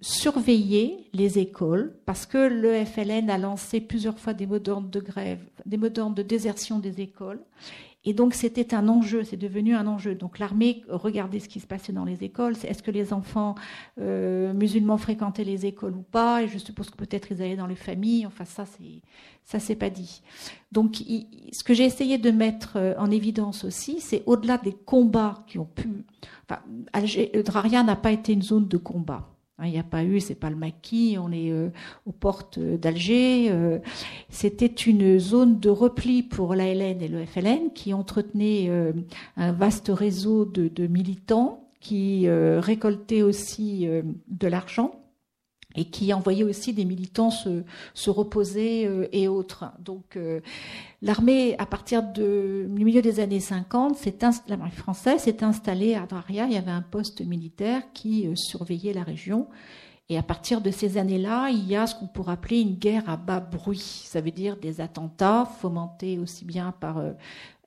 surveiller 0.00 1.08
les 1.12 1.38
écoles 1.38 1.94
parce 2.04 2.26
que 2.26 2.38
le 2.38 2.84
FLN 2.84 3.30
a 3.30 3.38
lancé 3.38 3.80
plusieurs 3.80 4.18
fois 4.18 4.34
des 4.34 4.46
mots 4.46 4.58
d'ordre 4.58 4.88
de 4.88 4.98
grève, 4.98 5.38
des 5.66 5.76
mots 5.76 5.88
d'ordre 5.88 6.16
de 6.16 6.22
désertion 6.22 6.80
des 6.80 7.00
écoles. 7.00 7.40
Et 8.04 8.14
donc 8.14 8.34
c'était 8.34 8.74
un 8.74 8.88
enjeu, 8.88 9.24
c'est 9.24 9.36
devenu 9.36 9.74
un 9.74 9.86
enjeu. 9.86 10.14
Donc 10.14 10.38
l'armée 10.38 10.82
regardait 10.88 11.40
ce 11.40 11.48
qui 11.48 11.60
se 11.60 11.66
passait 11.66 11.92
dans 11.92 12.04
les 12.04 12.22
écoles. 12.22 12.54
Est-ce 12.62 12.82
que 12.82 12.90
les 12.90 13.12
enfants 13.12 13.54
euh, 14.00 14.52
musulmans 14.54 14.98
fréquentaient 14.98 15.44
les 15.44 15.66
écoles 15.66 15.96
ou 15.96 16.02
pas 16.02 16.42
Et 16.42 16.48
je 16.48 16.58
suppose 16.58 16.90
que 16.90 16.96
peut-être 16.96 17.32
ils 17.32 17.42
allaient 17.42 17.56
dans 17.56 17.66
les 17.66 17.74
familles. 17.74 18.24
Enfin 18.24 18.44
ça 18.44 18.66
c'est 18.66 19.02
ça 19.44 19.58
c'est 19.58 19.74
pas 19.74 19.90
dit. 19.90 20.22
Donc 20.70 20.96
ce 20.96 21.64
que 21.64 21.74
j'ai 21.74 21.84
essayé 21.84 22.18
de 22.18 22.30
mettre 22.30 22.76
euh, 22.76 22.94
en 22.98 23.10
évidence 23.10 23.64
aussi, 23.64 24.00
c'est 24.00 24.22
au-delà 24.26 24.58
des 24.58 24.72
combats 24.72 25.44
qui 25.46 25.58
ont 25.58 25.66
pu. 25.66 26.04
Enfin, 26.48 26.62
Draria 27.42 27.82
n'a 27.82 27.96
pas 27.96 28.12
été 28.12 28.32
une 28.32 28.42
zone 28.42 28.68
de 28.68 28.76
combat. 28.76 29.28
Hein, 29.58 29.66
il 29.66 29.72
n'y 29.72 29.78
a 29.78 29.84
pas 29.84 30.04
eu, 30.04 30.20
c'est 30.20 30.34
pas 30.34 30.50
le 30.50 30.56
maquis, 30.56 31.16
on 31.20 31.32
est 31.32 31.50
euh, 31.50 31.70
aux 32.06 32.12
portes 32.12 32.58
d'Alger. 32.58 33.50
Euh, 33.50 33.78
c'était 34.28 34.66
une 34.66 35.18
zone 35.18 35.58
de 35.58 35.68
repli 35.68 36.22
pour 36.22 36.54
l'ALN 36.54 37.02
et 37.02 37.08
le 37.08 37.24
FLN 37.24 37.72
qui 37.74 37.92
entretenaient 37.92 38.66
euh, 38.68 38.92
un 39.36 39.52
vaste 39.52 39.90
réseau 39.92 40.44
de 40.44 40.86
militants 40.86 41.64
qui 41.80 42.28
récoltaient 42.28 43.22
aussi 43.22 43.86
de 43.86 44.48
l'argent 44.48 45.00
et 45.78 45.84
qui 45.84 46.12
envoyait 46.12 46.42
aussi 46.42 46.72
des 46.72 46.84
militants 46.84 47.30
se, 47.30 47.62
se 47.94 48.10
reposer 48.10 48.84
euh, 48.86 49.06
et 49.12 49.28
autres. 49.28 49.66
Donc 49.78 50.16
euh, 50.16 50.40
l'armée, 51.02 51.54
à 51.58 51.66
partir 51.66 52.02
du 52.02 52.66
milieu 52.68 53.00
des 53.00 53.20
années 53.20 53.38
50, 53.38 53.96
l'armée 54.48 54.70
française 54.70 55.22
s'est 55.22 55.44
installée 55.44 55.94
à 55.94 56.04
Draria. 56.06 56.46
Il 56.46 56.52
y 56.52 56.56
avait 56.56 56.72
un 56.72 56.82
poste 56.82 57.20
militaire 57.20 57.82
qui 57.94 58.26
euh, 58.26 58.34
surveillait 58.34 58.92
la 58.92 59.04
région. 59.04 59.46
Et 60.08 60.18
à 60.18 60.22
partir 60.22 60.60
de 60.62 60.70
ces 60.72 60.98
années-là, 60.98 61.50
il 61.50 61.68
y 61.68 61.76
a 61.76 61.86
ce 61.86 61.94
qu'on 61.94 62.08
pourrait 62.08 62.32
appeler 62.32 62.60
une 62.60 62.74
guerre 62.74 63.08
à 63.08 63.16
bas 63.16 63.40
bruit. 63.40 64.02
Ça 64.04 64.20
veut 64.20 64.30
dire 64.32 64.56
des 64.56 64.80
attentats 64.80 65.44
fomentés 65.60 66.18
aussi 66.18 66.46
bien 66.46 66.72
par 66.72 67.02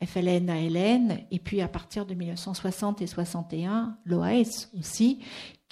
FLN, 0.04 0.50
ALN, 0.50 1.20
et 1.30 1.38
puis 1.38 1.62
à 1.62 1.68
partir 1.68 2.08
de 2.08 2.16
1960 2.16 3.04
et 3.04 3.08
61, 3.08 3.96
l'OAS 4.06 4.70
aussi, 4.80 5.20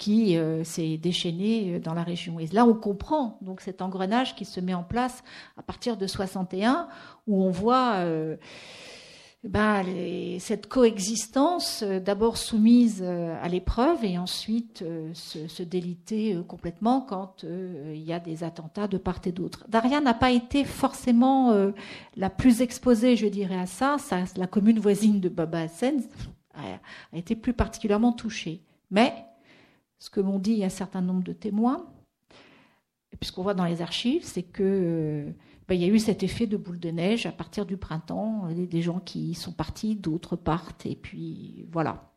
qui 0.00 0.38
euh, 0.38 0.64
s'est 0.64 0.96
déchaîné 0.96 1.74
euh, 1.74 1.78
dans 1.78 1.92
la 1.92 2.02
région. 2.02 2.40
Et 2.40 2.46
là, 2.46 2.64
on 2.64 2.72
comprend 2.72 3.38
donc 3.42 3.60
cet 3.60 3.82
engrenage 3.82 4.34
qui 4.34 4.46
se 4.46 4.58
met 4.58 4.72
en 4.72 4.82
place 4.82 5.22
à 5.58 5.62
partir 5.62 5.98
de 5.98 6.06
61, 6.06 6.88
où 7.26 7.44
on 7.44 7.50
voit 7.50 7.96
euh, 7.96 8.36
ben, 9.44 9.84
cette 10.38 10.68
coexistence 10.68 11.82
d'abord 11.82 12.38
soumise 12.38 13.02
à 13.02 13.48
l'épreuve 13.48 14.04
et 14.04 14.18
ensuite 14.18 14.84
se, 15.14 15.62
déliter 15.62 16.38
complètement 16.46 17.00
quand 17.00 17.44
il 17.44 18.02
y 18.02 18.12
a 18.12 18.20
des 18.20 18.44
attentats 18.44 18.86
de 18.86 18.98
part 18.98 19.20
et 19.24 19.32
d'autre. 19.32 19.64
Daria 19.68 20.02
n'a 20.02 20.12
pas 20.12 20.30
été 20.30 20.64
forcément 20.64 21.72
la 22.16 22.28
plus 22.28 22.60
exposée, 22.60 23.16
je 23.16 23.28
dirais, 23.28 23.58
à 23.58 23.66
ça. 23.66 23.96
la 24.36 24.46
commune 24.46 24.78
voisine 24.78 25.20
de 25.20 25.30
Baba 25.30 25.60
Hassen 25.60 26.02
a 26.54 27.16
été 27.16 27.34
plus 27.34 27.54
particulièrement 27.54 28.12
touchée. 28.12 28.60
Mais 28.90 29.14
ce 30.00 30.10
que 30.10 30.20
m'ont 30.20 30.40
dit 30.40 30.64
un 30.64 30.68
certain 30.68 31.02
nombre 31.02 31.22
de 31.22 31.32
témoins, 31.32 31.86
et 33.12 33.16
puis 33.16 33.28
ce 33.28 33.32
qu'on 33.32 33.42
voit 33.42 33.54
dans 33.54 33.64
les 33.64 33.82
archives, 33.82 34.24
c'est 34.24 34.42
que 34.42 34.62
euh, 34.62 35.30
ben, 35.68 35.74
il 35.74 35.80
y 35.80 35.84
a 35.84 35.88
eu 35.88 35.98
cet 36.00 36.24
effet 36.24 36.46
de 36.46 36.56
boule 36.56 36.80
de 36.80 36.90
neige 36.90 37.26
à 37.26 37.32
partir 37.32 37.66
du 37.66 37.76
printemps, 37.76 38.48
des 38.52 38.82
gens 38.82 38.98
qui 38.98 39.34
sont 39.34 39.52
partis, 39.52 39.94
d'autres 39.94 40.34
partent, 40.34 40.86
et 40.86 40.96
puis 40.96 41.66
voilà 41.70 42.10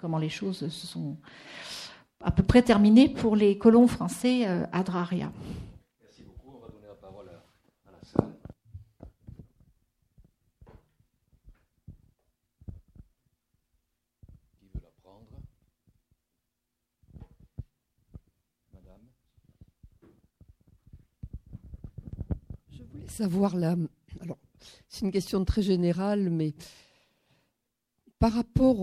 comment 0.00 0.18
les 0.18 0.28
choses 0.28 0.68
se 0.68 0.86
sont 0.86 1.16
à 2.22 2.30
peu 2.30 2.42
près 2.42 2.62
terminées 2.62 3.08
pour 3.08 3.36
les 3.36 3.56
colons 3.56 3.86
français 3.86 4.46
euh, 4.46 4.66
à 4.72 4.82
Draria. 4.82 5.32
Savoir 23.10 23.56
là. 23.56 23.76
Alors, 24.20 24.38
c'est 24.88 25.04
une 25.04 25.12
question 25.12 25.44
très 25.44 25.62
générale, 25.62 26.30
mais 26.30 26.54
par 28.18 28.32
rapport 28.32 28.80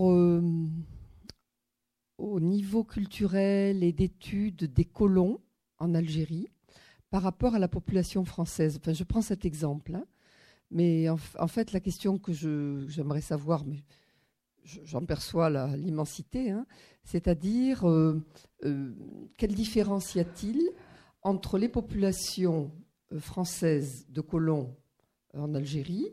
au 2.18 2.40
niveau 2.40 2.84
culturel 2.84 3.82
et 3.84 3.92
d'études 3.92 4.64
des 4.72 4.84
colons 4.84 5.40
en 5.78 5.94
Algérie, 5.94 6.48
par 7.10 7.22
rapport 7.22 7.54
à 7.54 7.58
la 7.58 7.68
population 7.68 8.24
française. 8.24 8.78
Enfin, 8.80 8.92
je 8.92 9.04
prends 9.04 9.22
cet 9.22 9.44
exemple, 9.44 9.94
hein, 9.94 10.04
mais 10.70 11.08
en, 11.08 11.16
fait, 11.48 11.72
la 11.72 11.80
question 11.80 12.18
que 12.18 12.32
j'aimerais 12.32 13.22
savoir, 13.22 13.64
mais 13.64 13.82
j'en 14.64 15.04
perçois 15.04 15.48
l'immensité, 15.76 16.50
hein, 16.50 16.66
c'est-à-dire 17.04 17.88
euh, 17.88 18.22
euh, 18.64 18.94
quelle 19.38 19.54
différence 19.54 20.14
y 20.14 20.20
a-t-il 20.20 20.60
entre 21.22 21.56
les 21.56 21.68
populations 21.68 22.70
françaises 23.18 24.06
de 24.10 24.20
colons 24.20 24.74
en 25.34 25.54
Algérie 25.54 26.08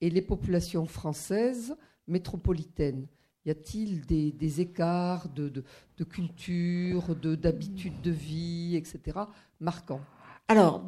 et 0.00 0.10
les 0.10 0.22
populations 0.22 0.86
françaises 0.86 1.76
métropolitaines 2.06 3.06
Y 3.44 3.50
a-t-il 3.50 4.06
des, 4.06 4.60
écarts 4.60 5.28
de, 5.28 5.64
culture, 6.04 7.14
d'habitude 7.14 8.00
de, 8.02 8.10
vie, 8.10 8.76
etc., 8.76 9.18
marquants? 9.60 10.00
Alors, 10.48 10.84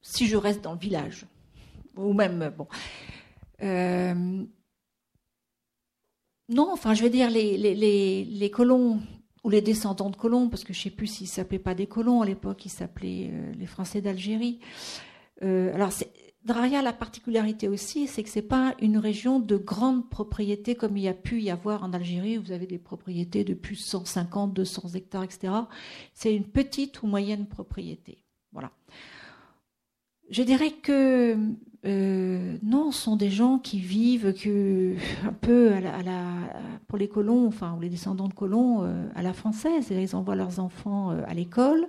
si 0.00 0.26
je 0.26 0.36
reste 0.36 0.62
dans 0.62 0.72
le 0.72 0.78
village, 0.78 1.26
ou 1.96 2.12
même, 2.12 2.52
bon. 2.56 2.66
Euh, 3.62 4.44
non, 6.48 6.72
enfin, 6.72 6.94
je 6.94 7.02
veux 7.02 7.10
dire, 7.10 7.30
les, 7.30 8.50
colons 8.52 9.00
ou 9.44 9.50
les 9.50 9.62
descendants 9.62 10.10
de 10.10 10.16
colons, 10.16 10.48
parce 10.48 10.64
que 10.64 10.72
je 10.72 10.78
ne 10.78 10.82
sais 10.84 10.90
plus 10.90 11.06
s'ils 11.06 11.26
ne 11.26 11.30
s'appelaient 11.30 11.58
pas 11.58 11.74
des 11.74 11.86
colons 11.86 12.22
à 12.22 12.26
l'époque, 12.26 12.64
ils 12.66 12.70
s'appelaient 12.70 13.30
euh, 13.32 13.52
les 13.58 13.66
Français 13.66 14.00
d'Algérie. 14.00 14.60
Euh, 15.42 15.74
alors, 15.74 15.90
Draria, 16.44 16.80
la 16.80 16.94
particularité 16.94 17.68
aussi, 17.68 18.06
c'est 18.06 18.22
que 18.22 18.30
ce 18.30 18.38
n'est 18.38 18.46
pas 18.46 18.74
une 18.80 18.96
région 18.96 19.40
de 19.40 19.56
grande 19.56 20.08
propriété 20.08 20.74
comme 20.74 20.96
il 20.96 21.02
y 21.02 21.08
a 21.08 21.14
pu 21.14 21.42
y 21.42 21.50
avoir 21.50 21.84
en 21.84 21.92
Algérie, 21.92 22.38
où 22.38 22.42
vous 22.42 22.52
avez 22.52 22.66
des 22.66 22.78
propriétés 22.78 23.44
de 23.44 23.54
plus 23.54 23.76
de 23.76 23.82
150, 23.82 24.54
200 24.54 24.94
hectares, 24.94 25.24
etc. 25.24 25.52
C'est 26.14 26.34
une 26.34 26.44
petite 26.44 27.02
ou 27.02 27.06
moyenne 27.06 27.46
propriété. 27.46 28.24
Voilà. 28.52 28.72
Je 30.30 30.42
dirais 30.42 30.70
que 30.70 31.36
euh, 31.86 32.58
non, 32.62 32.92
ce 32.92 33.02
sont 33.02 33.16
des 33.16 33.30
gens 33.30 33.58
qui 33.58 33.78
vivent 33.78 34.34
un 35.24 35.32
peu 35.32 35.72
pour 36.88 36.98
les 36.98 37.08
colons, 37.08 37.46
enfin, 37.46 37.74
ou 37.76 37.80
les 37.80 37.88
descendants 37.88 38.28
de 38.28 38.34
colons, 38.34 38.84
euh, 38.84 39.06
à 39.14 39.22
la 39.22 39.32
française. 39.32 39.90
Ils 39.90 40.14
envoient 40.14 40.36
leurs 40.36 40.60
enfants 40.60 41.10
euh, 41.10 41.22
à 41.26 41.34
l'école. 41.34 41.86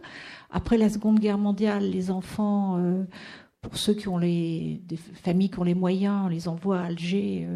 Après 0.49 0.77
la 0.77 0.89
Seconde 0.89 1.19
Guerre 1.19 1.37
mondiale, 1.37 1.89
les 1.89 2.09
enfants, 2.09 2.81
pour 3.61 3.77
ceux 3.77 3.93
qui 3.93 4.07
ont 4.07 4.17
les, 4.17 4.81
des 4.85 4.97
familles 4.97 5.49
qui 5.49 5.59
ont 5.59 5.63
les 5.63 5.75
moyens, 5.75 6.23
on 6.25 6.29
les 6.29 6.47
envoie 6.47 6.79
à 6.79 6.85
Alger 6.85 7.47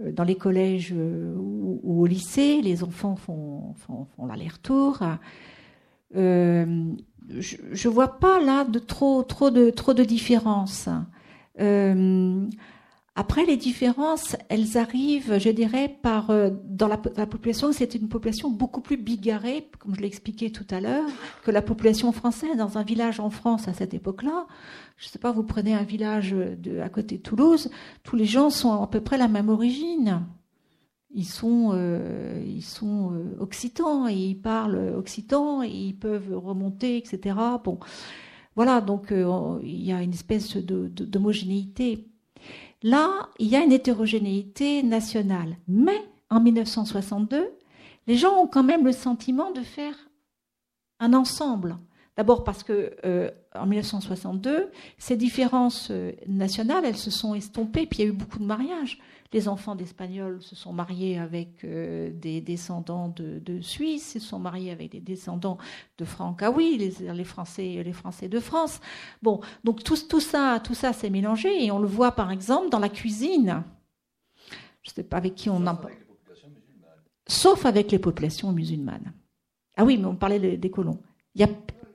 dans 0.00 0.24
les 0.24 0.34
collèges 0.34 0.92
ou, 0.92 1.80
au 1.84 2.06
lycée. 2.06 2.60
Les 2.60 2.82
enfants 2.82 3.14
font, 3.14 3.74
font, 3.74 4.06
font 4.16 4.26
l'aller-retour. 4.26 5.00
Je 7.28 7.88
ne 7.88 7.92
vois 7.92 8.18
pas 8.18 8.40
là 8.40 8.64
de 8.64 8.78
trop, 8.78 9.22
trop, 9.22 9.50
de, 9.50 9.70
trop 9.70 9.94
de 9.94 10.04
différences. 10.04 10.88
Euh, 11.60 12.46
après, 13.16 13.44
les 13.44 13.56
différences, 13.56 14.36
elles 14.48 14.78
arrivent, 14.78 15.38
je 15.38 15.50
dirais, 15.50 15.98
par 16.02 16.30
euh, 16.30 16.50
dans 16.64 16.86
la, 16.86 16.96
population. 16.96 17.72
C'est 17.72 17.96
une 17.96 18.08
population 18.08 18.48
beaucoup 18.48 18.80
plus 18.80 18.96
bigarrée, 18.96 19.68
comme 19.80 19.94
je 19.94 20.00
l'ai 20.00 20.06
expliqué 20.06 20.52
tout 20.52 20.66
à 20.70 20.80
l'heure, 20.80 21.04
que 21.42 21.50
la 21.50 21.60
population 21.60 22.12
française. 22.12 22.56
Dans 22.56 22.78
un 22.78 22.84
village 22.84 23.18
en 23.18 23.30
France 23.30 23.66
à 23.66 23.74
cette 23.74 23.92
époque-là, 23.92 24.46
je 24.96 25.06
ne 25.06 25.10
sais 25.10 25.18
pas, 25.18 25.32
vous 25.32 25.42
prenez 25.42 25.74
un 25.74 25.82
village 25.82 26.30
de, 26.30 26.78
à 26.78 26.88
côté 26.88 27.18
de 27.18 27.22
Toulouse, 27.22 27.70
tous 28.04 28.14
les 28.14 28.24
gens 28.24 28.50
sont 28.50 28.82
à 28.82 28.86
peu 28.86 29.00
près 29.00 29.18
la 29.18 29.28
même 29.28 29.48
origine. 29.48 30.22
Ils 31.10 31.24
sont, 31.24 31.70
euh, 31.72 32.42
ils 32.46 32.62
sont 32.62 33.12
occitans 33.40 34.08
et 34.08 34.14
ils 34.14 34.40
parlent 34.40 34.94
occitan 34.96 35.62
et 35.62 35.70
ils 35.70 35.96
peuvent 35.96 36.36
remonter, 36.36 36.98
etc. 36.98 37.36
Bon, 37.64 37.78
voilà, 38.58 38.80
donc 38.80 39.12
euh, 39.12 39.60
il 39.62 39.84
y 39.84 39.92
a 39.92 40.02
une 40.02 40.12
espèce 40.12 40.56
d'homogénéité. 40.56 42.08
Là, 42.82 43.28
il 43.38 43.46
y 43.46 43.54
a 43.54 43.62
une 43.62 43.70
hétérogénéité 43.70 44.82
nationale. 44.82 45.56
Mais 45.68 46.02
en 46.28 46.40
1962, 46.40 47.52
les 48.08 48.16
gens 48.16 48.36
ont 48.36 48.48
quand 48.48 48.64
même 48.64 48.84
le 48.84 48.90
sentiment 48.90 49.52
de 49.52 49.60
faire 49.60 49.94
un 50.98 51.14
ensemble. 51.14 51.78
D'abord 52.16 52.42
parce 52.42 52.64
que 52.64 52.96
euh, 53.04 53.30
en 53.54 53.66
1962, 53.66 54.72
ces 54.98 55.16
différences 55.16 55.92
euh, 55.92 56.10
nationales, 56.26 56.84
elles 56.84 56.96
se 56.96 57.12
sont 57.12 57.36
estompées, 57.36 57.86
puis 57.86 58.00
il 58.00 58.04
y 58.06 58.08
a 58.08 58.10
eu 58.10 58.16
beaucoup 58.16 58.40
de 58.40 58.44
mariages. 58.44 58.98
Les 59.32 59.46
enfants 59.46 59.74
d'Espagnols 59.74 60.42
se 60.42 60.56
sont 60.56 60.72
mariés 60.72 61.18
avec 61.18 61.62
euh, 61.64 62.10
des 62.14 62.40
descendants 62.40 63.08
de, 63.08 63.60
Suisses, 63.60 64.14
se 64.14 64.18
sont 64.18 64.38
mariés 64.38 64.70
avec 64.70 64.90
des 64.90 65.00
descendants 65.00 65.58
de 65.98 66.04
Francaoui, 66.04 66.78
les, 66.78 67.12
les, 67.12 67.24
Français, 67.24 67.82
les 67.84 67.92
Français 67.92 68.28
de 68.28 68.40
France. 68.40 68.80
Bon, 69.22 69.40
donc 69.64 69.84
tout, 69.84 69.96
tout 70.08 70.20
ça, 70.20 70.60
tout 70.64 70.74
ça 70.74 70.92
s'est 70.92 71.10
mélangé 71.10 71.64
et 71.64 71.70
on 71.70 71.78
le 71.78 71.88
voit 71.88 72.12
par 72.12 72.30
exemple 72.30 72.70
dans 72.70 72.78
la 72.78 72.88
cuisine. 72.88 73.64
Je 74.82 74.90
ne 74.90 74.94
sais 74.94 75.02
pas 75.04 75.18
avec 75.18 75.34
qui 75.34 75.50
on 75.50 75.66
en 75.66 75.76
parle. 75.76 75.94
Sauf 77.26 77.66
avec 77.66 77.92
les 77.92 77.98
populations 77.98 78.52
musulmanes. 78.52 79.12
Ah 79.76 79.84
oui, 79.84 79.98
mais 79.98 80.06
on 80.06 80.16
parlait 80.16 80.56
des 80.56 80.70
colons. 80.70 80.98
Il 81.34 81.42
y 81.42 81.44
a 81.44 81.48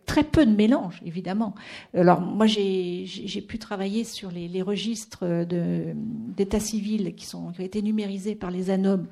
très 0.06 0.24
peu 0.24 0.46
de 0.46 0.56
mélange, 0.56 1.02
évidemment. 1.06 1.56
Alors 1.94 2.22
moi, 2.22 2.48
j'ai 2.48 3.46
pu 3.48 3.60
travailler 3.60 4.04
sur 4.04 4.32
les, 4.32 4.62
registres 4.62 5.46
d'état 5.46 6.60
civil 6.60 7.16
qui, 7.16 7.36
ont 7.36 7.52
été 7.52 7.82
numérisés 7.82 8.36
par 8.36 8.52
les 8.52 8.70
ANOM, 8.70 9.08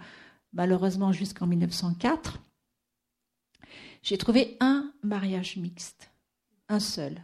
malheureusement 0.54 1.12
jusqu'en 1.12 1.48
1904. 1.48 2.40
J'ai 4.04 4.18
trouvé 4.18 4.58
un 4.60 4.92
mariage 5.04 5.58
mixte, 5.58 6.12
un 6.70 6.80
seul. 6.80 7.24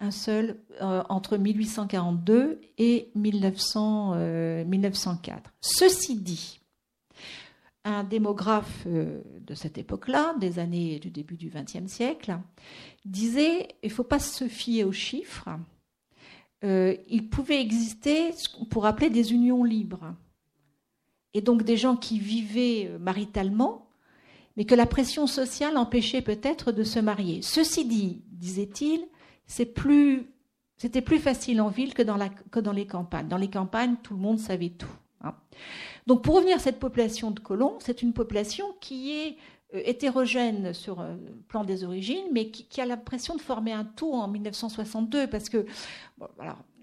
Un 0.00 0.12
seul 0.12 0.60
euh, 0.80 1.02
entre 1.08 1.36
1842 1.36 2.60
et 2.78 3.10
1900, 3.16 4.64
1904. 4.64 5.36
Euh, 5.36 5.50
Ceci 5.60 6.14
dit, 6.16 6.60
un 7.84 8.04
démographe 8.04 8.84
euh, 8.86 9.22
de 9.40 9.54
cette 9.54 9.78
époque-là, 9.78 10.34
des 10.40 10.58
années 10.58 10.98
du 10.98 11.10
début 11.10 11.36
du 11.36 11.50
XXe 11.50 11.86
siècle, 11.86 12.38
disait 13.04 13.68
il 13.82 13.88
ne 13.88 13.94
faut 13.94 14.04
pas 14.04 14.18
se 14.18 14.48
fier 14.48 14.84
aux 14.84 14.92
chiffres. 14.92 15.48
Euh, 16.64 16.96
il 17.08 17.28
pouvait 17.28 17.60
exister 17.60 18.32
ce 18.32 18.48
appeler 18.84 19.10
des 19.10 19.32
unions 19.32 19.64
libres. 19.64 20.14
Et 21.34 21.40
donc 21.40 21.62
des 21.62 21.76
gens 21.76 21.96
qui 21.96 22.18
vivaient 22.18 22.88
euh, 22.88 22.98
maritalement, 22.98 23.88
mais 24.56 24.64
que 24.64 24.74
la 24.74 24.86
pression 24.86 25.26
sociale 25.26 25.76
empêchait 25.76 26.22
peut-être 26.22 26.72
de 26.72 26.82
se 26.82 26.98
marier. 26.98 27.42
Ceci 27.42 27.84
dit, 27.84 28.22
disait-il, 28.32 29.06
c'était 29.46 31.00
plus 31.00 31.18
facile 31.18 31.60
en 31.60 31.68
ville 31.68 31.94
que 31.94 32.02
dans, 32.02 32.16
la, 32.16 32.28
que 32.28 32.60
dans 32.60 32.72
les 32.72 32.86
campagnes. 32.86 33.28
Dans 33.28 33.36
les 33.36 33.50
campagnes, 33.50 33.96
tout 34.02 34.14
le 34.14 34.20
monde 34.20 34.38
savait 34.38 34.70
tout. 34.70 34.90
Hein. 35.22 35.34
Donc 36.08 36.22
pour 36.22 36.36
revenir 36.36 36.56
à 36.56 36.58
cette 36.58 36.80
population 36.80 37.30
de 37.30 37.38
colons, 37.38 37.76
c'est 37.80 38.00
une 38.00 38.14
population 38.14 38.64
qui 38.80 39.12
est 39.12 39.36
euh, 39.74 39.82
hétérogène 39.84 40.72
sur 40.72 41.02
le 41.02 41.34
plan 41.48 41.64
des 41.64 41.84
origines, 41.84 42.24
mais 42.32 42.48
qui, 42.48 42.80
a 42.80 42.86
l'impression 42.86 43.36
de 43.36 43.42
former 43.42 43.72
un 43.72 43.84
tout 43.84 44.14
en 44.14 44.26
1962, 44.26 45.26
parce 45.26 45.50
que 45.50 45.66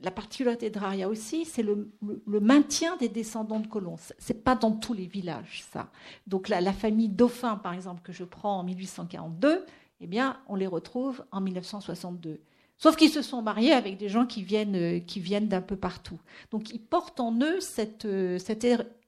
la 0.03 0.11
particularité 0.11 0.69
de 0.69 0.77
Raria 0.77 1.09
aussi, 1.09 1.43
c'est 1.43 1.63
le, 1.63 1.91
maintien 2.39 2.97
des 2.97 3.09
descendants 3.09 3.59
de 3.59 3.65
colons. 3.65 3.95
C'est 4.19 4.43
pas 4.43 4.53
dans 4.53 4.73
tous 4.73 4.93
les 4.93 5.07
villages, 5.07 5.63
ça. 5.71 5.89
Donc 6.27 6.47
la, 6.47 6.71
famille 6.71 7.09
Dauphin, 7.09 7.55
par 7.55 7.73
exemple, 7.73 8.03
que 8.03 8.13
je 8.13 8.25
prends 8.25 8.59
en 8.59 8.63
1842, 8.63 9.65
eh 10.01 10.07
bien, 10.07 10.37
on 10.47 10.53
les 10.53 10.67
retrouve 10.67 11.25
en 11.31 11.41
1962. 11.41 12.41
Sauf 12.77 12.95
qu'ils 12.95 13.09
se 13.09 13.23
sont 13.23 13.41
mariés 13.41 13.71
avec 13.71 13.97
des 13.97 14.09
gens 14.09 14.27
qui 14.27 14.43
viennent, 14.43 14.75
euh, 14.75 14.99
qui 14.99 15.19
viennent 15.19 15.47
d'un 15.47 15.61
peu 15.61 15.77
partout. 15.77 16.19
Donc 16.51 16.71
ils 16.71 16.81
portent 16.81 17.21
en 17.21 17.33
eux 17.39 17.59
cette, 17.61 18.05
euh, 18.05 18.37
cette 18.37 18.65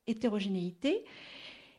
hétérogénéité 0.07 1.03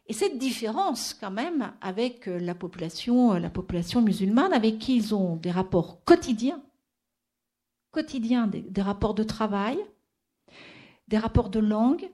et 0.06 0.12
cette 0.12 0.38
différence 0.38 1.12
quand 1.12 1.30
même 1.30 1.72
avec 1.80 2.28
euh, 2.28 2.38
la 2.38 2.54
population, 2.54 3.34
la 3.34 3.50
population 3.50 4.00
musulmane, 4.00 4.52
avec 4.52 4.78
qui 4.78 4.96
ils 4.96 5.14
ont 5.14 5.36
des 5.36 5.50
rapports 5.50 6.02
quotidiens, 6.04 6.62
quotidiens, 7.90 8.46
des, 8.46 8.82
rapports 8.82 9.14
de 9.14 9.22
travail, 9.22 9.78
des 11.08 11.18
rapports 11.18 11.50
de 11.50 11.58
langue. 11.58 12.08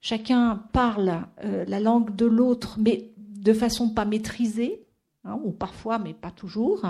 Chacun 0.00 0.62
parle 0.72 1.26
la 1.42 1.80
langue 1.80 2.14
de 2.14 2.24
l'autre, 2.24 2.78
mais 2.78 3.10
de 3.16 3.52
façon 3.52 3.90
pas 3.90 4.04
maîtrisée, 4.04 4.86
hein, 5.24 5.40
ou 5.44 5.50
parfois, 5.50 5.98
mais 5.98 6.14
pas 6.14 6.30
toujours. 6.30 6.82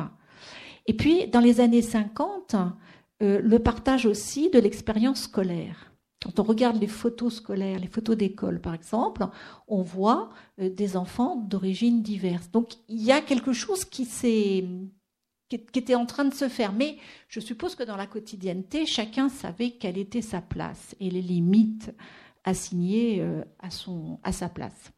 Et 0.86 0.94
puis, 0.94 1.28
dans 1.28 1.40
les 1.40 1.60
années 1.60 1.82
50, 1.82 2.56
euh, 3.22 3.40
le 3.42 3.58
partage 3.58 4.06
aussi 4.06 4.50
de 4.50 4.58
l'expérience 4.58 5.22
scolaire. 5.22 5.92
Quand 6.22 6.40
on 6.40 6.42
regarde 6.42 6.80
les 6.80 6.88
photos 6.88 7.36
scolaires, 7.36 7.78
les 7.78 7.86
photos 7.86 8.16
d'école 8.16 8.60
par 8.60 8.74
exemple, 8.74 9.26
on 9.68 9.82
voit 9.82 10.30
euh, 10.60 10.68
des 10.68 10.96
enfants 10.96 11.36
d'origine 11.36 12.02
diverses. 12.02 12.50
Donc 12.50 12.74
il 12.88 13.02
y 13.02 13.12
a 13.12 13.20
quelque 13.20 13.52
chose 13.52 13.84
qui 13.84 14.04
s'est 14.04 14.64
qui 15.48 15.78
était 15.78 15.94
en 15.94 16.06
train 16.06 16.24
de 16.24 16.34
se 16.34 16.48
faire. 16.48 16.72
Mais 16.72 16.98
je 17.28 17.40
suppose 17.40 17.74
que 17.74 17.82
dans 17.82 17.96
la 17.96 18.06
quotidienneté, 18.06 18.86
chacun 18.86 19.28
savait 19.28 19.70
quelle 19.70 19.98
était 19.98 20.22
sa 20.22 20.40
place 20.40 20.94
et 21.00 21.10
les 21.10 21.22
limites 21.22 21.90
assignées 22.44 23.20
euh, 23.20 23.42
à, 23.58 24.32
sa 24.32 24.48
place. 24.48 24.92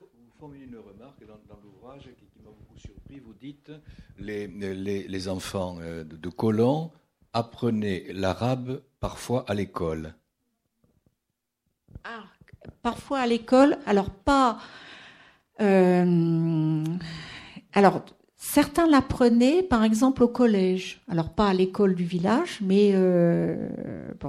Vous 0.00 0.06
formulez 0.38 0.64
une 0.64 0.76
remarque 0.76 1.24
dans, 1.26 1.58
l'ouvrage 1.62 2.02
qui, 2.02 2.42
m'a 2.42 2.50
beaucoup 2.50 2.78
surpris. 2.78 3.18
Vous 3.18 3.34
dites 3.34 3.72
les, 4.18 5.28
enfants 5.28 5.78
euh, 5.80 6.04
de 6.04 6.28
colons 6.28 6.90
apprenaient 7.36 8.04
l'arabe 8.14 8.80
parfois 8.98 9.44
à 9.46 9.54
l'école. 9.54 10.14
Ah, 12.02 12.24
parfois 12.82 13.18
à 13.18 13.26
l'école, 13.26 13.76
alors 13.84 14.10
pas. 14.10 14.58
Euh, 15.60 16.84
alors, 17.74 18.02
certains 18.36 18.86
l'apprenaient, 18.86 19.62
par 19.62 19.84
exemple, 19.84 20.22
au 20.22 20.28
collège. 20.28 21.02
Alors, 21.08 21.28
pas 21.28 21.48
à 21.48 21.54
l'école 21.54 21.94
du 21.94 22.04
village, 22.04 22.60
mais. 22.62 22.92
Euh, 22.94 23.68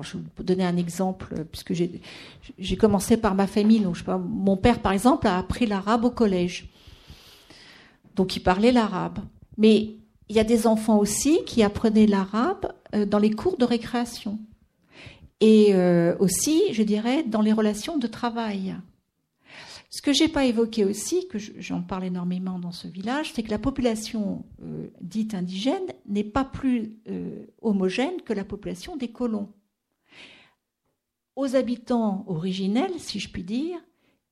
je 0.02 0.18
vais 0.18 0.24
vous 0.36 0.44
donner 0.44 0.66
un 0.66 0.76
exemple, 0.76 1.46
puisque 1.52 1.74
j'ai 1.74 2.78
commencé 2.78 3.16
par 3.16 3.36
ma 3.36 3.48
famille. 3.48 3.88
Mon 4.20 4.58
père, 4.58 4.80
par 4.80 4.92
exemple, 4.92 5.28
a 5.28 5.38
appris 5.38 5.66
l'arabe 5.66 6.04
au 6.04 6.12
collège. 6.12 6.70
Donc, 8.16 8.36
il 8.36 8.42
parlait 8.42 8.74
l'arabe. 8.74 9.20
Mais 9.58 9.96
il 10.30 10.36
y 10.36 10.40
a 10.40 10.44
des 10.44 10.68
enfants 10.68 11.00
aussi 11.00 11.44
qui 11.46 11.64
apprenaient 11.64 12.08
l'arabe 12.08 12.74
euh, 12.94 13.06
dans 13.06 13.20
les 13.20 13.32
cours 13.32 13.58
de 13.58 13.66
récréation. 13.66 14.40
et 15.40 15.76
aussi, 16.20 16.74
je 16.74 16.82
dirais, 16.82 17.24
dans 17.24 17.42
les 17.42 17.54
relations 17.54 17.98
de 17.98 18.08
travail. 18.08 18.76
Ce 19.90 20.02
que 20.02 20.12
j'ai 20.12 20.28
pas 20.28 20.46
évoqué 20.46 20.84
aussi, 20.84 21.28
que 21.28 21.38
j'en 21.38 21.82
parle 21.82 22.06
énormément 22.06 22.60
dans 22.60 22.74
ce 22.74 22.88
village, 22.88 23.32
c'est 23.34 23.44
que 23.44 23.50
la 23.50 23.60
population 23.60 24.46
euh, 24.62 24.90
dite 25.00 25.34
indigène 25.34 25.88
n'est 26.06 26.26
pas 26.26 26.44
plus 26.44 26.98
euh, 27.08 27.46
homogène 27.62 28.22
que 28.22 28.34
la 28.34 28.44
population 28.44 28.98
des 28.98 29.08
colons. 29.08 29.50
Aux 31.38 31.56
habitants 31.56 32.26
originels, 32.28 32.92
si 32.98 33.20
je 33.20 33.30
puis 33.30 33.44
dire, 33.44 33.80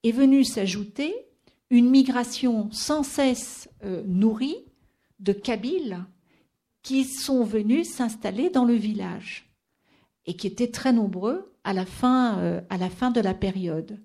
est 0.03 0.11
venue 0.11 0.43
s'ajouter 0.43 1.15
une 1.69 1.89
migration 1.89 2.69
sans 2.71 3.03
cesse 3.03 3.69
euh, 3.83 4.03
nourrie 4.05 4.64
de 5.19 5.33
Kabyles 5.33 6.03
qui 6.81 7.03
sont 7.03 7.43
venus 7.43 7.89
s'installer 7.89 8.49
dans 8.49 8.65
le 8.65 8.75
village 8.75 9.49
et 10.25 10.35
qui 10.35 10.47
étaient 10.47 10.71
très 10.71 10.93
nombreux 10.93 11.53
à 11.63 11.73
la 11.73 11.85
fin, 11.85 12.61
fin 12.89 13.11
de 13.11 13.21
la 13.21 13.33
période. 13.33 13.99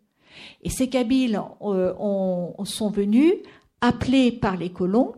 Et 0.62 0.70
ces 0.70 0.88
Kabyles 0.88 1.40
euh, 1.62 1.92
sont 2.64 2.90
venus 2.90 3.34
appelés 3.80 4.30
par 4.32 4.56
les 4.56 4.72
colons 4.72 5.14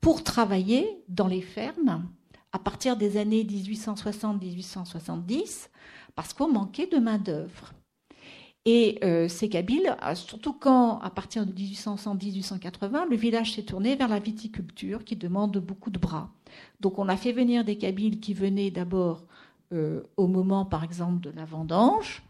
pour 0.00 0.24
travailler 0.24 1.04
dans 1.08 1.26
les 1.26 1.42
fermes 1.42 2.08
à 2.52 2.58
partir 2.58 2.96
des 2.96 3.16
années 3.16 3.44
1860-1870 3.44 5.68
parce 6.14 6.32
qu'on 6.32 6.48
manquait 6.48 6.88
de 6.88 6.98
main-d'œuvre. 6.98 7.72
Et 8.66 8.98
euh, 9.02 9.28
ces 9.28 9.48
Kabyles, 9.48 9.96
euh, 10.04 10.14
surtout 10.14 10.52
quand, 10.52 10.98
à 11.00 11.10
partir 11.10 11.46
de 11.46 11.52
1860-1880, 11.52 13.08
le 13.08 13.16
village 13.16 13.54
s'est 13.54 13.62
tourné 13.62 13.96
vers 13.96 14.08
la 14.08 14.18
viticulture 14.18 15.04
qui 15.04 15.16
demande 15.16 15.56
beaucoup 15.58 15.90
de 15.90 15.98
bras. 15.98 16.30
Donc 16.80 16.98
on 16.98 17.08
a 17.08 17.16
fait 17.16 17.32
venir 17.32 17.64
des 17.64 17.78
Kabyles 17.78 18.20
qui 18.20 18.34
venaient 18.34 18.70
d'abord 18.70 19.24
au 20.16 20.26
moment, 20.26 20.64
par 20.64 20.82
exemple, 20.82 21.20
de 21.20 21.30
la 21.30 21.44
vendange, 21.44 22.24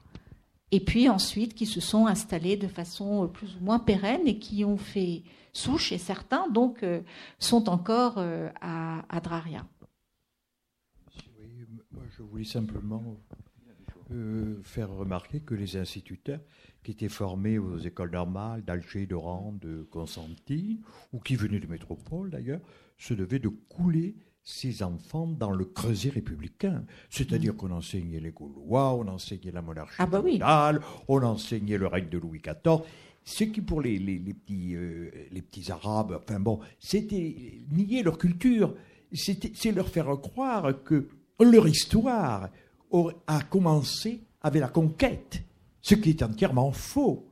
et 0.72 0.80
puis 0.80 1.08
ensuite 1.08 1.54
qui 1.54 1.64
se 1.64 1.80
sont 1.80 2.06
installés 2.06 2.58
de 2.58 2.68
façon 2.68 3.26
plus 3.28 3.56
ou 3.56 3.64
moins 3.64 3.78
pérenne 3.78 4.26
et 4.26 4.38
qui 4.38 4.62
ont 4.62 4.76
fait 4.76 5.22
souche, 5.52 5.92
et 5.92 5.98
certains 5.98 6.48
donc 6.48 6.82
euh, 6.82 7.00
sont 7.38 7.68
encore 7.68 8.14
euh, 8.18 8.48
à, 8.60 9.20
Draria. 9.20 9.66
moi 11.90 12.04
je 12.10 12.44
simplement 12.44 13.02
euh, 14.12 14.60
faire 14.62 14.90
remarquer 14.90 15.40
que 15.40 15.54
les 15.54 15.76
instituteurs 15.76 16.40
qui 16.82 16.92
étaient 16.92 17.08
formés 17.08 17.58
aux 17.58 17.78
écoles 17.78 18.10
normales 18.10 18.64
d'Alger, 18.64 19.06
de 19.06 19.14
Rand, 19.14 19.54
de 19.60 19.86
Constantine, 19.90 20.80
ou 21.12 21.20
qui 21.20 21.36
venaient 21.36 21.60
de 21.60 21.66
métropole 21.66 22.30
d'ailleurs, 22.30 22.60
se 22.98 23.14
devaient 23.14 23.38
de 23.38 23.48
couler 23.48 24.16
ses 24.42 24.82
enfants 24.82 25.26
dans 25.26 25.50
le 25.50 25.64
creuset 25.64 26.10
républicain. 26.10 26.84
C'est-à-dire 27.08 27.54
mm. 27.54 27.56
qu'on 27.56 27.70
enseignait 27.70 28.20
les 28.20 28.30
Gaulois, 28.32 28.94
on 28.94 29.06
enseignait 29.08 29.52
la 29.52 29.62
monarchie 29.62 29.96
ah 29.98 30.06
bah 30.06 30.22
on 31.08 31.22
enseignait 31.22 31.78
le 31.78 31.86
règne 31.86 32.08
de 32.08 32.18
Louis 32.18 32.40
XIV. 32.40 32.80
Ce 33.22 33.44
qui, 33.44 33.60
pour 33.60 33.80
les, 33.80 33.98
les, 33.98 34.18
petits, 34.18 34.74
euh, 34.74 35.10
les 35.30 35.42
petits 35.42 35.70
Arabes, 35.70 36.18
enfin 36.22 36.40
bon, 36.40 36.60
c'était 36.78 37.62
nier 37.70 38.02
leur 38.02 38.18
culture. 38.18 38.74
C'est 39.12 39.72
leur 39.72 39.88
faire 39.88 40.06
croire 40.20 40.82
que 40.84 41.08
leur 41.40 41.68
histoire 41.68 42.48
a 43.26 43.42
commencé 43.42 44.20
avec 44.42 44.60
la 44.60 44.68
conquête, 44.68 45.42
ce 45.80 45.94
qui 45.94 46.10
est 46.10 46.22
entièrement 46.22 46.72
faux. 46.72 47.26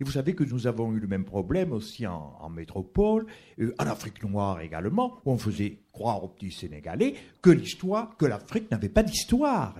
Et 0.00 0.04
vous 0.04 0.12
savez 0.12 0.34
que 0.34 0.44
nous 0.44 0.66
avons 0.66 0.92
eu 0.94 0.98
le 0.98 1.06
même 1.06 1.24
problème 1.24 1.72
aussi 1.72 2.06
en, 2.06 2.48
métropole, 2.48 3.26
euh, 3.60 3.74
en 3.78 3.86
Afrique 3.86 4.24
noire 4.24 4.60
également, 4.60 5.18
où 5.24 5.32
on 5.32 5.38
faisait 5.38 5.78
croire 5.92 6.24
aux 6.24 6.28
petits 6.28 6.52
Sénégalais 6.52 7.14
que 7.42 7.50
l'histoire, 7.50 8.16
que 8.16 8.24
l'Afrique 8.24 8.70
n'avait 8.70 8.88
pas 8.88 9.02
d'histoire. 9.02 9.74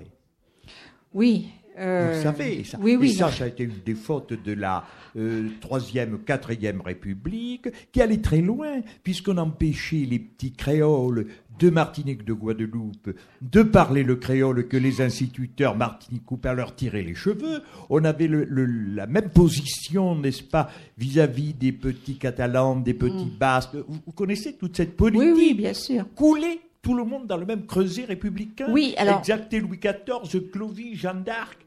Oui. 1.14 1.48
Euh, 1.78 2.14
vous 2.14 2.22
savez, 2.22 2.64
ça. 2.64 2.78
Oui, 2.80 2.96
oui, 2.96 3.10
Et 3.10 3.14
ça, 3.14 3.30
ça 3.30 3.44
a 3.44 3.46
été 3.46 3.62
une 3.62 3.80
des 3.84 3.94
fautes 3.94 4.34
de 4.34 4.52
la 4.52 4.84
euh, 5.16 5.48
troisième, 5.60 6.18
quatrième 6.18 6.82
République, 6.82 7.68
qui 7.90 8.02
allait 8.02 8.20
très 8.20 8.42
loin, 8.42 8.80
puisqu'on 9.02 9.38
empêchait 9.38 10.06
les 10.08 10.18
petits 10.18 10.52
créoles 10.52 11.28
de 11.60 11.70
Martinique, 11.70 12.24
de 12.24 12.32
Guadeloupe, 12.32 13.10
de 13.42 13.62
parler 13.62 14.02
le 14.02 14.16
créole 14.16 14.66
que 14.66 14.76
les 14.76 15.02
instituteurs 15.02 15.76
martiniquais 15.76 16.54
leur 16.54 16.74
tiraient 16.74 17.02
les 17.02 17.14
cheveux. 17.14 17.62
On 17.90 18.04
avait 18.04 18.28
la 18.28 19.06
même 19.06 19.28
position, 19.28 20.16
n'est-ce 20.16 20.42
pas, 20.42 20.70
vis-à-vis 20.98 21.52
des 21.52 21.72
petits 21.72 22.16
catalans, 22.16 22.76
des 22.76 22.94
petits 22.94 23.26
mm. 23.26 23.38
basques. 23.38 23.76
Vous, 23.76 24.12
connaissez 24.12 24.54
toute 24.54 24.76
cette 24.76 24.96
politique 24.96 25.20
Oui, 25.22 25.32
oui, 25.36 25.54
bien 25.54 25.74
sûr. 25.74 26.06
Couler 26.14 26.60
tout 26.82 26.94
le 26.94 27.04
monde 27.04 27.26
dans 27.26 27.36
le 27.36 27.46
même 27.46 27.66
creuset 27.66 28.04
républicain. 28.04 28.66
Oui, 28.70 28.94
alors. 28.96 29.18
Exacté 29.18 29.60
Louis 29.60 29.78
XIV, 29.78 30.50
Clovis, 30.50 30.96
Jeanne 30.96 31.22
d'Arc. 31.22 31.58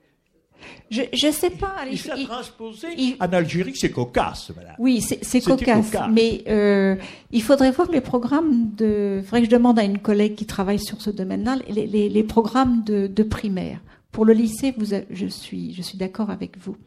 Je 0.90 1.28
ne 1.28 1.32
sais 1.32 1.50
pas. 1.50 1.76
Il 1.90 1.98
s'est 1.98 2.24
transposé 2.26 2.88
en 3.20 3.34
Algérie, 3.34 3.76
c'est 3.76 3.92
cocasse. 3.92 4.52
Oui, 4.78 5.02
c'est 5.02 5.42
cocasse, 5.42 5.92
Mais 6.12 6.44
euh, 6.48 6.96
il 7.32 7.42
faudrait 7.42 7.72
voir 7.72 7.90
les 7.92 8.02
programmes 8.02 8.70
de. 8.76 9.20
Il 9.20 9.24
faudrait 9.24 9.42
que 9.42 9.46
je 9.48 9.52
demande 9.52 9.80
à 9.80 9.84
une 9.84 10.00
collègue 10.00 10.36
qui 10.36 10.46
travaille 10.46 10.80
sur 10.80 11.02
ce 11.02 11.10
domaine-là 11.10 11.58
les, 11.70 12.10
les, 12.10 12.24
programmes 12.24 12.84
de, 12.84 13.08
de, 13.08 13.24
primaire. 13.24 13.80
Pour 14.12 14.26
le 14.26 14.34
lycée, 14.34 14.74
vous, 14.78 14.96
je 15.10 15.26
suis, 15.28 15.74
je 15.74 15.82
suis 15.82 15.98
d'accord 15.98 16.30
avec 16.30 16.58
vous. 16.60 16.78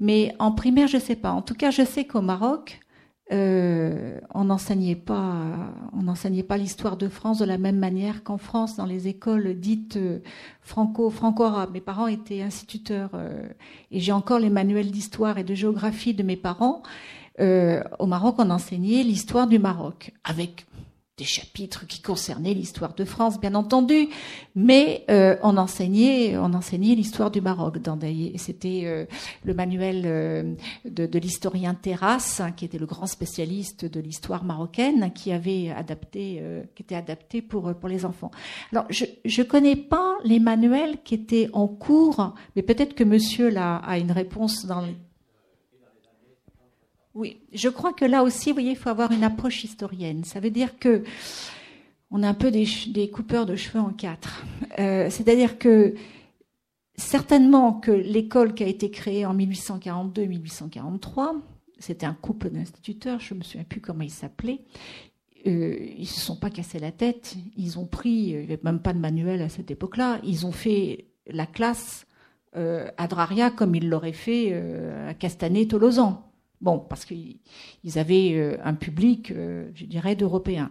Mais 0.00 0.34
en 0.38 0.52
primaire, 0.52 0.86
je 0.86 0.96
ne 0.96 1.02
sais 1.02 1.16
pas. 1.16 1.32
En 1.32 1.42
tout 1.42 1.54
cas, 1.54 1.70
je 1.70 1.84
sais 1.84 2.04
qu'au 2.04 2.22
Maroc, 2.22 2.80
euh, 3.30 4.18
on 4.32 4.44
n'enseignait 4.44 4.94
pas, 4.94 5.34
on 5.92 6.02
n'enseignait 6.02 6.42
pas 6.42 6.56
l'histoire 6.56 6.96
de 6.96 7.08
France 7.08 7.38
de 7.38 7.44
la 7.44 7.58
même 7.58 7.78
manière 7.78 8.22
qu'en 8.22 8.38
France 8.38 8.76
dans 8.76 8.86
les 8.86 9.06
écoles 9.06 9.54
dites 9.54 9.96
euh, 9.96 10.20
franco 10.62 11.10
franco-arabes. 11.10 11.72
Mes 11.74 11.82
parents 11.82 12.06
étaient 12.06 12.40
instituteurs 12.40 13.10
euh, 13.12 13.46
et 13.90 14.00
j'ai 14.00 14.12
encore 14.12 14.38
les 14.38 14.48
manuels 14.48 14.90
d'histoire 14.90 15.36
et 15.36 15.44
de 15.44 15.54
géographie 15.54 16.14
de 16.14 16.22
mes 16.22 16.36
parents. 16.36 16.82
au 17.38 18.06
Maroc, 18.06 18.36
on 18.38 18.50
enseignait 18.50 19.02
l'histoire 19.02 19.46
du 19.46 19.58
Maroc 19.58 20.12
avec 20.24 20.66
des 21.18 21.24
chapitres 21.24 21.86
qui 21.86 22.00
concernaient 22.00 22.54
l'histoire 22.54 22.94
de 22.94 23.04
France, 23.04 23.40
bien 23.40 23.54
entendu, 23.54 24.08
mais 24.54 25.04
euh, 25.10 25.36
on 25.42 25.56
enseignait, 25.56 26.38
on 26.38 26.54
enseignait 26.54 26.94
l'histoire 26.94 27.30
du 27.30 27.40
Maroc. 27.40 27.76
C'était 28.36 28.82
euh, 28.84 29.04
le 29.44 29.54
manuel 29.54 30.02
euh, 30.06 30.54
de, 30.84 31.18
l'historien 31.18 31.74
Terrasse, 31.74 32.40
hein, 32.40 32.52
qui 32.52 32.64
était 32.64 32.78
le 32.78 32.86
grand 32.86 33.06
spécialiste 33.06 33.84
de 33.84 34.00
l'histoire 34.00 34.44
marocaine, 34.44 35.12
qui 35.12 35.32
avait 35.32 35.70
adapté, 35.70 36.42
qui 36.74 36.82
était 36.82 36.94
adapté 36.94 37.42
pour 37.42 37.74
pour 37.74 37.88
les 37.88 38.04
enfants. 38.04 38.30
Alors, 38.72 38.86
je 38.88 39.04
je 39.24 39.42
connais 39.42 39.76
pas 39.76 40.16
les 40.24 40.38
manuels 40.38 40.98
qui 41.02 41.14
étaient 41.14 41.50
en 41.52 41.66
cours, 41.66 42.34
mais 42.54 42.62
peut-être 42.62 42.94
que 42.94 43.04
Monsieur 43.04 43.50
là 43.50 43.76
a 43.76 43.98
une 43.98 44.12
réponse 44.12 44.66
dans 44.66 44.84
oui, 47.14 47.38
je 47.52 47.68
crois 47.68 47.92
que 47.92 48.04
là 48.04 48.22
aussi, 48.22 48.50
vous 48.50 48.54
voyez, 48.54 48.70
il 48.70 48.76
faut 48.76 48.90
avoir 48.90 49.12
une 49.12 49.24
approche 49.24 49.64
historienne. 49.64 50.24
Ça 50.24 50.40
veut 50.40 50.50
dire 50.50 50.78
que 50.78 51.02
on 52.10 52.22
a 52.22 52.28
un 52.28 52.34
peu 52.34 52.50
des, 52.50 53.10
coupeurs 53.10 53.46
de 53.46 53.56
cheveux 53.56 53.80
en 53.80 53.90
quatre. 53.90 54.44
Euh, 54.78 55.10
c'est-à-dire 55.10 55.58
que 55.58 55.94
certainement 56.96 57.74
que 57.74 57.90
l'école 57.90 58.54
qui 58.54 58.64
a 58.64 58.66
été 58.66 58.90
créée 58.90 59.26
en 59.26 59.36
1842-1843, 59.36 61.36
c'était 61.78 62.06
un 62.06 62.14
couple 62.14 62.50
d'instituteurs, 62.50 63.20
je 63.20 63.34
ne 63.34 63.40
me 63.40 63.44
souviens 63.44 63.64
plus 63.64 63.80
comment 63.80 64.02
ils 64.02 64.10
s'appelaient, 64.10 64.60
euh, 65.46 65.76
ils 65.96 66.00
ne 66.00 66.06
se 66.06 66.20
sont 66.20 66.36
pas 66.36 66.50
cassés 66.50 66.78
la 66.78 66.92
tête, 66.92 67.36
ils 67.56 67.78
ont 67.78 67.86
pris, 67.86 68.10
il 68.10 68.38
n'y 68.38 68.44
avait 68.44 68.60
même 68.62 68.80
pas 68.80 68.92
de 68.92 68.98
manuel 68.98 69.42
à 69.42 69.48
cette 69.48 69.70
époque-là, 69.70 70.20
ils 70.24 70.46
ont 70.46 70.52
fait 70.52 71.06
la 71.26 71.46
classe 71.46 72.06
euh, 72.56 72.90
à 72.96 73.06
Draria 73.06 73.50
comme 73.50 73.74
ils 73.74 73.88
l'auraient 73.88 74.12
fait 74.12 74.54
à 75.08 75.14
Castanet-Tolosan. 75.14 76.27
Bon, 76.60 76.78
parce 76.78 77.04
qu'ils 77.04 77.38
avaient 77.96 78.32
euh, 78.34 78.56
un 78.64 78.74
public, 78.74 79.30
euh, 79.30 79.68
je 79.74 79.84
dirais, 79.84 80.16
d'Européens. 80.16 80.70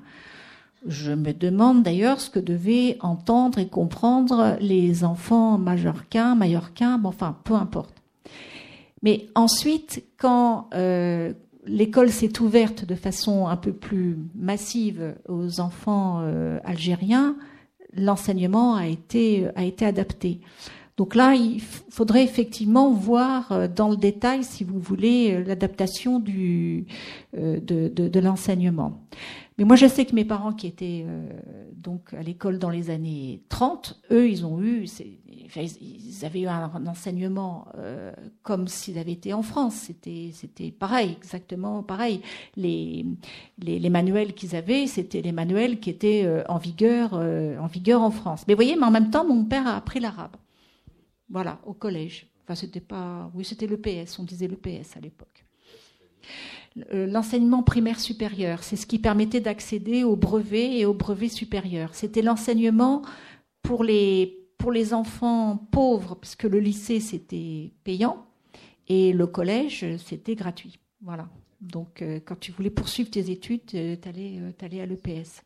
Je 0.86 1.12
me 1.12 1.34
demande 1.34 1.84
d'ailleurs 1.84 2.20
ce 2.20 2.30
que 2.30 2.40
devaient 2.40 2.98
entendre 3.00 3.58
et 3.60 3.68
comprendre 3.68 4.58
les 4.60 5.04
enfants 5.04 5.58
majorquins, 5.58 6.36
mallorquins, 6.36 6.98
bon, 6.98 7.10
enfin, 7.10 7.38
peu 7.44 7.54
importe. 7.54 7.96
Mais 9.02 9.28
ensuite, 9.36 10.04
quand 10.18 10.70
euh, 10.74 11.34
l'école 11.66 12.12
s'est 12.12 12.42
ouverte 12.42 12.86
de 12.86 12.96
façon 12.96 13.48
un 13.48 13.58
peu 13.58 13.72
plus 13.72 14.18
massive 14.36 15.16
aux 15.30 15.60
enfants 15.60 16.24
algériens, 16.64 17.36
l'enseignement 17.94 18.76
a 18.76 18.88
été, 18.88 19.48
a 19.56 19.64
été 19.64 19.86
adapté. 19.86 20.40
Donc 20.98 21.14
là, 21.14 21.36
il 21.36 21.62
faudrait 21.62 22.24
effectivement 22.24 22.92
voir 22.92 23.52
euh, 23.52 23.68
dans 23.68 23.90
le 23.90 23.98
détail, 23.98 24.44
si 24.44 24.64
vous 24.64 24.80
voulez, 24.80 25.32
euh, 25.32 25.44
l'adaptation 25.44 26.20
du 26.20 26.88
euh, 27.38 27.60
de, 27.60 27.88
de, 27.88 28.08
de 28.08 28.20
l'enseignement. 28.20 29.00
Mais 29.60 29.64
moi, 29.64 29.76
je 29.76 29.86
sais 29.86 30.06
que 30.06 30.16
mes 30.16 30.26
parents 30.26 30.54
qui 30.54 30.68
étaient 30.68 31.04
donc 31.74 32.14
à 32.14 32.22
l'école 32.22 32.60
dans 32.60 32.70
les 32.70 32.92
années 32.92 33.42
30, 33.50 34.00
eux, 34.12 34.30
ils 34.30 34.46
ont 34.46 34.62
eu, 34.62 34.86
enfin, 35.48 35.66
ils 35.82 36.26
avaient 36.26 36.42
eu 36.42 36.48
un, 36.48 36.86
enseignement 36.86 37.66
comme 38.44 38.68
s'ils 38.68 39.00
avaient 39.00 39.14
été 39.14 39.34
en 39.34 39.42
France. 39.42 39.74
C'était, 39.74 40.30
c'était 40.32 40.70
pareil, 40.70 41.16
exactement 41.18 41.82
pareil. 41.82 42.22
Les, 42.56 43.04
les, 43.58 43.80
les 43.80 43.90
manuels 43.90 44.36
qu'ils 44.36 44.56
avaient, 44.56 44.86
c'était 44.86 45.24
les 45.24 45.32
manuels 45.32 45.80
qui 45.80 45.90
étaient 45.90 46.44
en 46.48 46.60
vigueur, 46.60 47.14
en 47.16 47.66
vigueur 47.66 48.04
en 48.04 48.12
France. 48.12 48.44
Mais 48.48 48.54
vous 48.54 48.60
voyez, 48.60 48.76
mais 48.76 48.86
en 48.86 48.92
même 48.92 49.10
temps, 49.10 49.26
mon 49.26 49.44
père 49.44 49.66
a 49.66 49.76
appris 49.76 50.00
l'arabe. 50.00 50.38
Voilà, 51.30 51.60
au 51.66 51.74
collège. 51.74 52.28
Enfin, 52.44 52.56
c'était 52.56 52.82
pas. 52.82 53.30
Oui, 53.34 53.44
c'était 53.44 53.68
le 53.68 53.78
PS, 53.78 54.20
on 54.20 54.24
disait 54.24 54.48
le 54.48 54.56
PS 54.56 54.96
à 54.96 55.00
l'époque. 55.00 55.46
Euh, 56.94 57.08
l'enseignement 57.08 57.64
primaire 57.64 58.00
supérieur, 58.00 58.64
c'est 58.64 58.76
ce 58.76 58.86
qui 58.86 59.00
permettait 59.00 59.42
d'accéder 59.42 60.04
au 60.04 60.16
brevet 60.16 60.78
et 60.78 60.86
au 60.86 60.94
brevet 60.94 61.30
supérieur. 61.30 61.96
C'était 61.96 62.22
l'enseignement 62.22 63.02
pour 63.62 63.84
les, 63.84 64.48
pour 64.58 64.72
les 64.72 64.94
enfants 64.94 65.58
pauvres, 65.72 66.16
puisque 66.16 66.44
le 66.44 66.60
lycée 66.60 67.00
c'était 67.00 67.74
payant 67.84 68.28
et 68.88 69.12
le 69.12 69.28
collège 69.28 69.98
c'était 69.98 70.36
gratuit. 70.36 70.80
Voilà. 71.02 71.28
Donc 71.62 72.02
euh, 72.02 72.20
quand 72.24 72.40
tu 72.40 72.52
voulais 72.52 72.70
poursuivre 72.70 73.10
tes 73.10 73.32
études, 73.32 73.62
euh, 73.74 73.96
tu 74.00 74.08
allais, 74.08 74.82
à 74.82 74.86
l'EPS. 74.86 75.44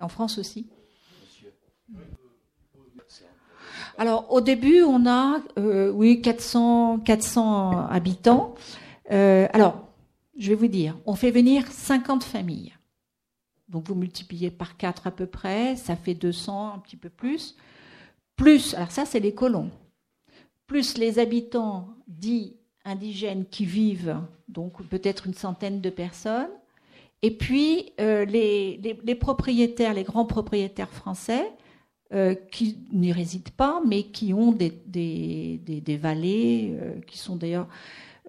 En 0.00 0.08
France 0.08 0.38
aussi. 0.38 0.68
Alors 3.98 4.32
au 4.32 4.40
début, 4.40 4.82
on 4.82 5.06
a 5.06 5.40
oui 5.56 6.20
400, 6.20 7.00
400 7.00 7.86
habitants. 7.88 8.54
alors 9.10 9.86
je 10.38 10.50
vais 10.50 10.54
vous 10.54 10.66
dire, 10.66 10.96
on 11.06 11.14
fait 11.14 11.30
venir 11.30 11.66
50 11.66 12.22
familles. 12.22 12.74
Donc 13.68 13.88
vous 13.88 13.94
multipliez 13.94 14.50
par 14.50 14.76
4 14.76 15.06
à 15.06 15.10
peu 15.10 15.26
près, 15.26 15.76
ça 15.76 15.96
fait 15.96 16.14
200, 16.14 16.74
un 16.74 16.78
petit 16.78 16.96
peu 16.96 17.08
plus. 17.08 17.56
Plus, 18.36 18.74
alors 18.74 18.90
ça 18.90 19.04
c'est 19.04 19.20
les 19.20 19.34
colons, 19.34 19.70
plus 20.66 20.98
les 20.98 21.18
habitants 21.18 21.88
dits 22.06 22.56
indigènes 22.84 23.46
qui 23.46 23.64
vivent, 23.64 24.18
donc 24.48 24.82
peut-être 24.88 25.26
une 25.26 25.34
centaine 25.34 25.80
de 25.80 25.90
personnes. 25.90 26.50
Et 27.22 27.30
puis 27.30 27.92
euh, 27.98 28.24
les, 28.24 29.14
propriétaires, 29.18 29.94
les 29.94 30.04
grands 30.04 30.26
propriétaires 30.26 30.92
français, 30.92 31.50
euh, 32.14 32.36
qui 32.52 32.78
n'y 32.92 33.12
résident 33.12 33.50
pas, 33.56 33.80
mais 33.84 34.04
qui 34.04 34.32
ont 34.32 34.52
des, 34.52 34.70
des, 34.86 35.96
vallées, 35.96 36.76
euh, 36.80 37.00
qui 37.04 37.18
sont 37.18 37.34
d'ailleurs 37.34 37.66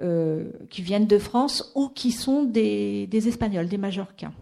euh, 0.02 0.52
qui 0.72 0.82
viennent 0.82 1.06
de 1.06 1.20
France 1.20 1.72
ou 1.76 1.88
qui 1.88 2.12
sont 2.12 2.44
des, 2.44 3.08
Espagnols, 3.14 3.68
des 3.68 3.78
Majorcains. 3.78 4.34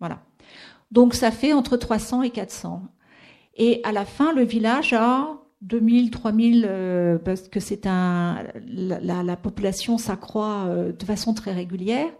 Voilà. 0.00 0.22
Donc 0.90 1.14
ça 1.14 1.30
fait 1.30 1.52
entre 1.52 1.76
300 1.76 2.22
et 2.22 2.30
400. 2.30 2.82
Et 3.56 3.80
à 3.84 3.92
la 3.92 4.04
fin, 4.04 4.32
le 4.32 4.42
village 4.42 4.92
a 4.92 5.38
2000, 5.62 6.10
3000, 6.10 6.66
euh, 6.68 7.18
parce 7.18 7.46
que 7.48 7.60
c'est 7.60 7.86
un, 7.86 8.44
la, 8.66 9.36
population 9.36 9.98
s'accroît 9.98 10.68
de 10.68 11.04
façon 11.04 11.32
très 11.32 11.52
régulière. 11.52 12.12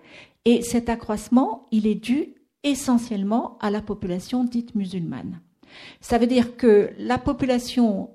Et 0.45 0.63
cet 0.63 0.89
accroissement, 0.89 1.67
il 1.73 1.89
est 1.89 1.97
dû 1.97 2.35
essentiellement 2.63 3.59
à 3.61 3.71
la 3.71 3.83
population 3.83 4.45
dite 4.45 4.77
musulmane. 4.77 5.41
Ça 6.01 6.19
veut 6.19 6.27
dire 6.27 6.57
que 6.57 6.91
la 6.99 7.19
population 7.19 8.11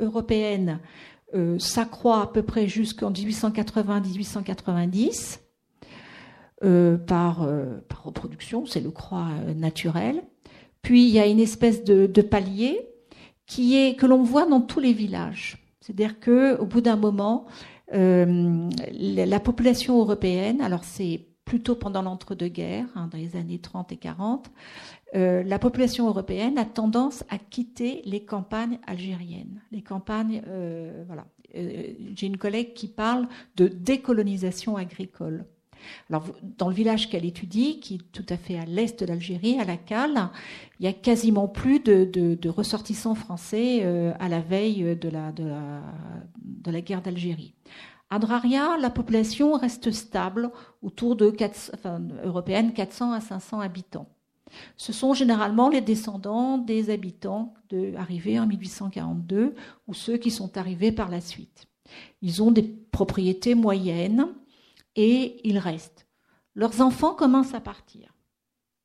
européenne 0.00 0.80
euh, 1.34 1.58
s'accroît 1.58 2.22
à 2.22 2.28
peu 2.28 2.42
près 2.42 2.68
jusqu'en 2.68 3.10
1880-1890 3.10 5.40
euh, 6.62 6.96
par, 6.96 7.42
euh, 7.42 7.80
reproduction, 8.04 8.64
c'est 8.64 8.80
le 8.80 8.92
croix 8.92 9.26
naturel. 9.56 10.22
Puis 10.82 11.08
il 11.08 11.10
y 11.10 11.18
a 11.18 11.26
une 11.26 11.40
espèce 11.40 11.82
de, 11.82 12.06
palier 12.22 12.78
qui 13.46 13.76
est 13.76 13.96
que 13.96 14.06
l'on 14.06 14.22
voit 14.22 14.46
dans 14.46 14.60
tous 14.60 14.78
les 14.78 14.92
villages. 14.92 15.58
C'est-à-dire 15.80 16.20
que 16.20 16.56
au 16.58 16.66
bout 16.66 16.80
d'un 16.80 16.94
moment, 16.94 17.46
la 17.90 19.40
population 19.40 19.98
européenne, 19.98 20.60
alors 20.60 20.84
c'est 20.84 21.26
plutôt 21.44 21.74
pendant 21.74 22.02
l'entre-deux-guerres, 22.02 22.86
hein, 22.94 23.08
dans 23.10 23.18
les 23.18 23.34
années 23.36 23.58
30 23.58 23.90
et 23.92 23.96
40, 23.96 24.48
euh, 25.14 25.42
la 25.44 25.58
population 25.58 26.08
européenne 26.08 26.58
a 26.58 26.64
tendance 26.64 27.24
à 27.28 27.38
quitter 27.38 28.02
les 28.04 28.24
campagnes 28.24 28.78
algériennes. 28.86 29.62
Les 29.70 29.82
campagnes, 29.82 30.42
euh, 30.48 31.04
voilà. 31.06 31.26
Euh, 31.54 31.92
j'ai 32.14 32.26
une 32.26 32.36
collègue 32.36 32.74
qui 32.74 32.88
parle 32.88 33.28
de 33.56 33.68
décolonisation 33.68 34.76
agricole. 34.76 35.46
Alors, 36.10 36.24
dans 36.42 36.68
le 36.68 36.74
village 36.74 37.08
qu'elle 37.08 37.24
étudie, 37.24 37.78
qui 37.78 37.94
est 37.94 38.12
tout 38.12 38.26
à 38.28 38.36
fait 38.36 38.58
à 38.58 38.64
l'est 38.64 38.98
de 38.98 39.06
l'Algérie, 39.06 39.60
à 39.60 39.64
la 39.64 39.76
Cale, 39.76 40.30
il 40.80 40.86
y 40.86 40.88
a 40.88 40.92
quasiment 40.92 41.46
plus 41.46 41.78
de, 41.78 42.48
ressortissants 42.48 43.14
français 43.14 43.84
à 44.18 44.28
la 44.28 44.40
veille 44.40 44.96
de 44.96 45.08
la, 45.08 45.30
de 45.30 46.70
la, 46.72 46.80
guerre 46.80 47.02
d'Algérie. 47.02 47.54
À 48.10 48.18
Draria, 48.18 48.76
la 48.80 48.90
population 48.90 49.52
reste 49.52 49.92
stable, 49.92 50.50
autour 50.82 51.14
de 51.14 51.32
européenne, 52.24 52.72
400 52.72 53.12
à 53.12 53.20
500 53.20 53.60
habitants. 53.60 54.08
Ce 54.76 54.92
sont 54.92 55.14
généralement 55.14 55.68
les 55.68 55.80
descendants 55.80 56.58
des 56.58 56.90
habitants 56.90 57.54
de, 57.68 57.94
arrivés 57.96 58.38
en 58.38 58.46
1842 58.46 59.54
ou 59.86 59.94
ceux 59.94 60.16
qui 60.16 60.30
sont 60.30 60.56
arrivés 60.56 60.92
par 60.92 61.08
la 61.08 61.20
suite. 61.20 61.66
Ils 62.22 62.42
ont 62.42 62.50
des 62.50 62.62
propriétés 62.62 63.54
moyennes 63.54 64.28
et 64.94 65.40
ils 65.44 65.58
restent. 65.58 66.06
Leurs 66.54 66.80
enfants 66.80 67.14
commencent 67.14 67.54
à 67.54 67.60
partir. 67.60 68.14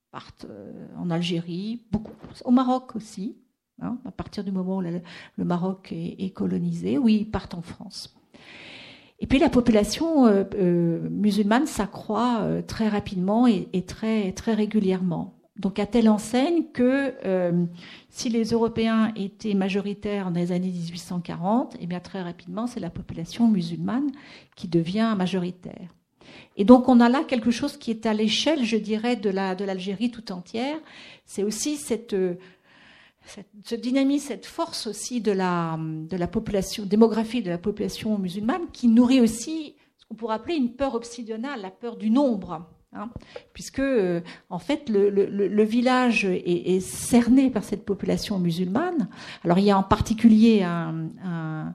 Ils 0.03 0.11
partent 0.11 0.45
euh, 0.49 0.87
en 0.97 1.09
Algérie, 1.09 1.85
beaucoup, 1.91 2.11
au 2.43 2.51
Maroc 2.51 2.95
aussi, 2.95 3.37
hein, 3.81 3.97
à 4.05 4.11
partir 4.11 4.43
du 4.43 4.51
moment 4.51 4.77
où 4.77 4.81
le, 4.81 5.01
Maroc 5.37 5.93
est, 5.93 6.33
colonisé, 6.33 6.97
oui, 6.97 7.19
ils 7.21 7.31
partent 7.31 7.53
en 7.53 7.61
France. 7.61 8.13
Et 9.19 9.27
puis 9.27 9.39
la 9.39 9.49
population 9.49 10.25
euh, 10.25 10.43
euh, 10.55 11.07
musulmane 11.09 11.67
s'accroît 11.67 12.61
très 12.67 12.89
rapidement 12.89 13.47
et, 13.47 13.85
très 13.85 14.53
régulièrement. 14.53 15.40
Donc 15.57 15.79
à 15.79 15.85
telle 15.85 16.09
enseigne 16.09 16.63
que 16.73 17.13
euh, 17.25 17.65
si 18.09 18.29
les 18.29 18.45
Européens 18.45 19.11
étaient 19.15 19.53
majoritaires 19.53 20.31
dans 20.31 20.39
les 20.39 20.51
années 20.51 20.69
1840, 20.69 21.75
eh 21.79 21.87
bien 21.87 21.99
très 21.99 22.21
rapidement 22.21 22.67
c'est 22.67 22.79
la 22.79 22.89
population 22.89 23.47
musulmane 23.47 24.11
qui 24.55 24.67
devient 24.67 25.13
majoritaire. 25.17 25.89
Et 26.55 26.63
donc 26.63 26.87
on 26.87 27.01
a 27.01 27.09
là 27.09 27.23
quelque 27.25 27.51
chose 27.51 27.75
qui 27.75 27.91
est 27.91 28.05
à 28.05 28.13
l'échelle, 28.13 28.63
je 28.63 28.77
dirais, 28.77 29.17
de 29.17 29.29
la 29.29 29.53
de 29.53 29.65
l'Algérie 29.65 30.09
tout 30.09 30.31
entière. 30.31 30.77
C'est 31.25 31.43
aussi 31.43 31.75
cette, 31.75 32.15
cette 33.25 33.49
ce 33.65 33.75
dynamisme, 33.75 34.29
cette 34.29 34.45
force 34.45 34.87
aussi 34.87 35.19
de 35.19 35.33
la 35.33 35.77
de 35.77 36.15
la 36.15 36.27
population 36.27 36.85
démographie 36.85 37.41
de 37.41 37.49
la 37.49 37.57
population 37.57 38.17
musulmane 38.17 38.67
qui 38.71 38.87
nourrit 38.87 39.19
aussi 39.19 39.75
ce 39.97 40.05
qu'on 40.05 40.15
pourrait 40.15 40.35
appeler 40.35 40.55
une 40.55 40.71
peur 40.75 40.95
obsidionale, 40.95 41.61
la 41.61 41.71
peur 41.71 41.97
du 41.97 42.09
nombre. 42.09 42.65
Hein, 42.93 43.09
puisque 43.53 43.81
en 44.49 44.59
fait 44.59 44.89
le, 44.89 45.63
village 45.63 46.25
est, 46.25 46.81
cerné 46.81 47.49
par 47.49 47.63
cette 47.63 47.85
population 47.85 48.37
musulmane. 48.37 49.07
Alors 49.45 49.59
il 49.59 49.63
y 49.63 49.71
a 49.71 49.77
en 49.77 49.83
particulier 49.83 50.63
un, 50.63 51.73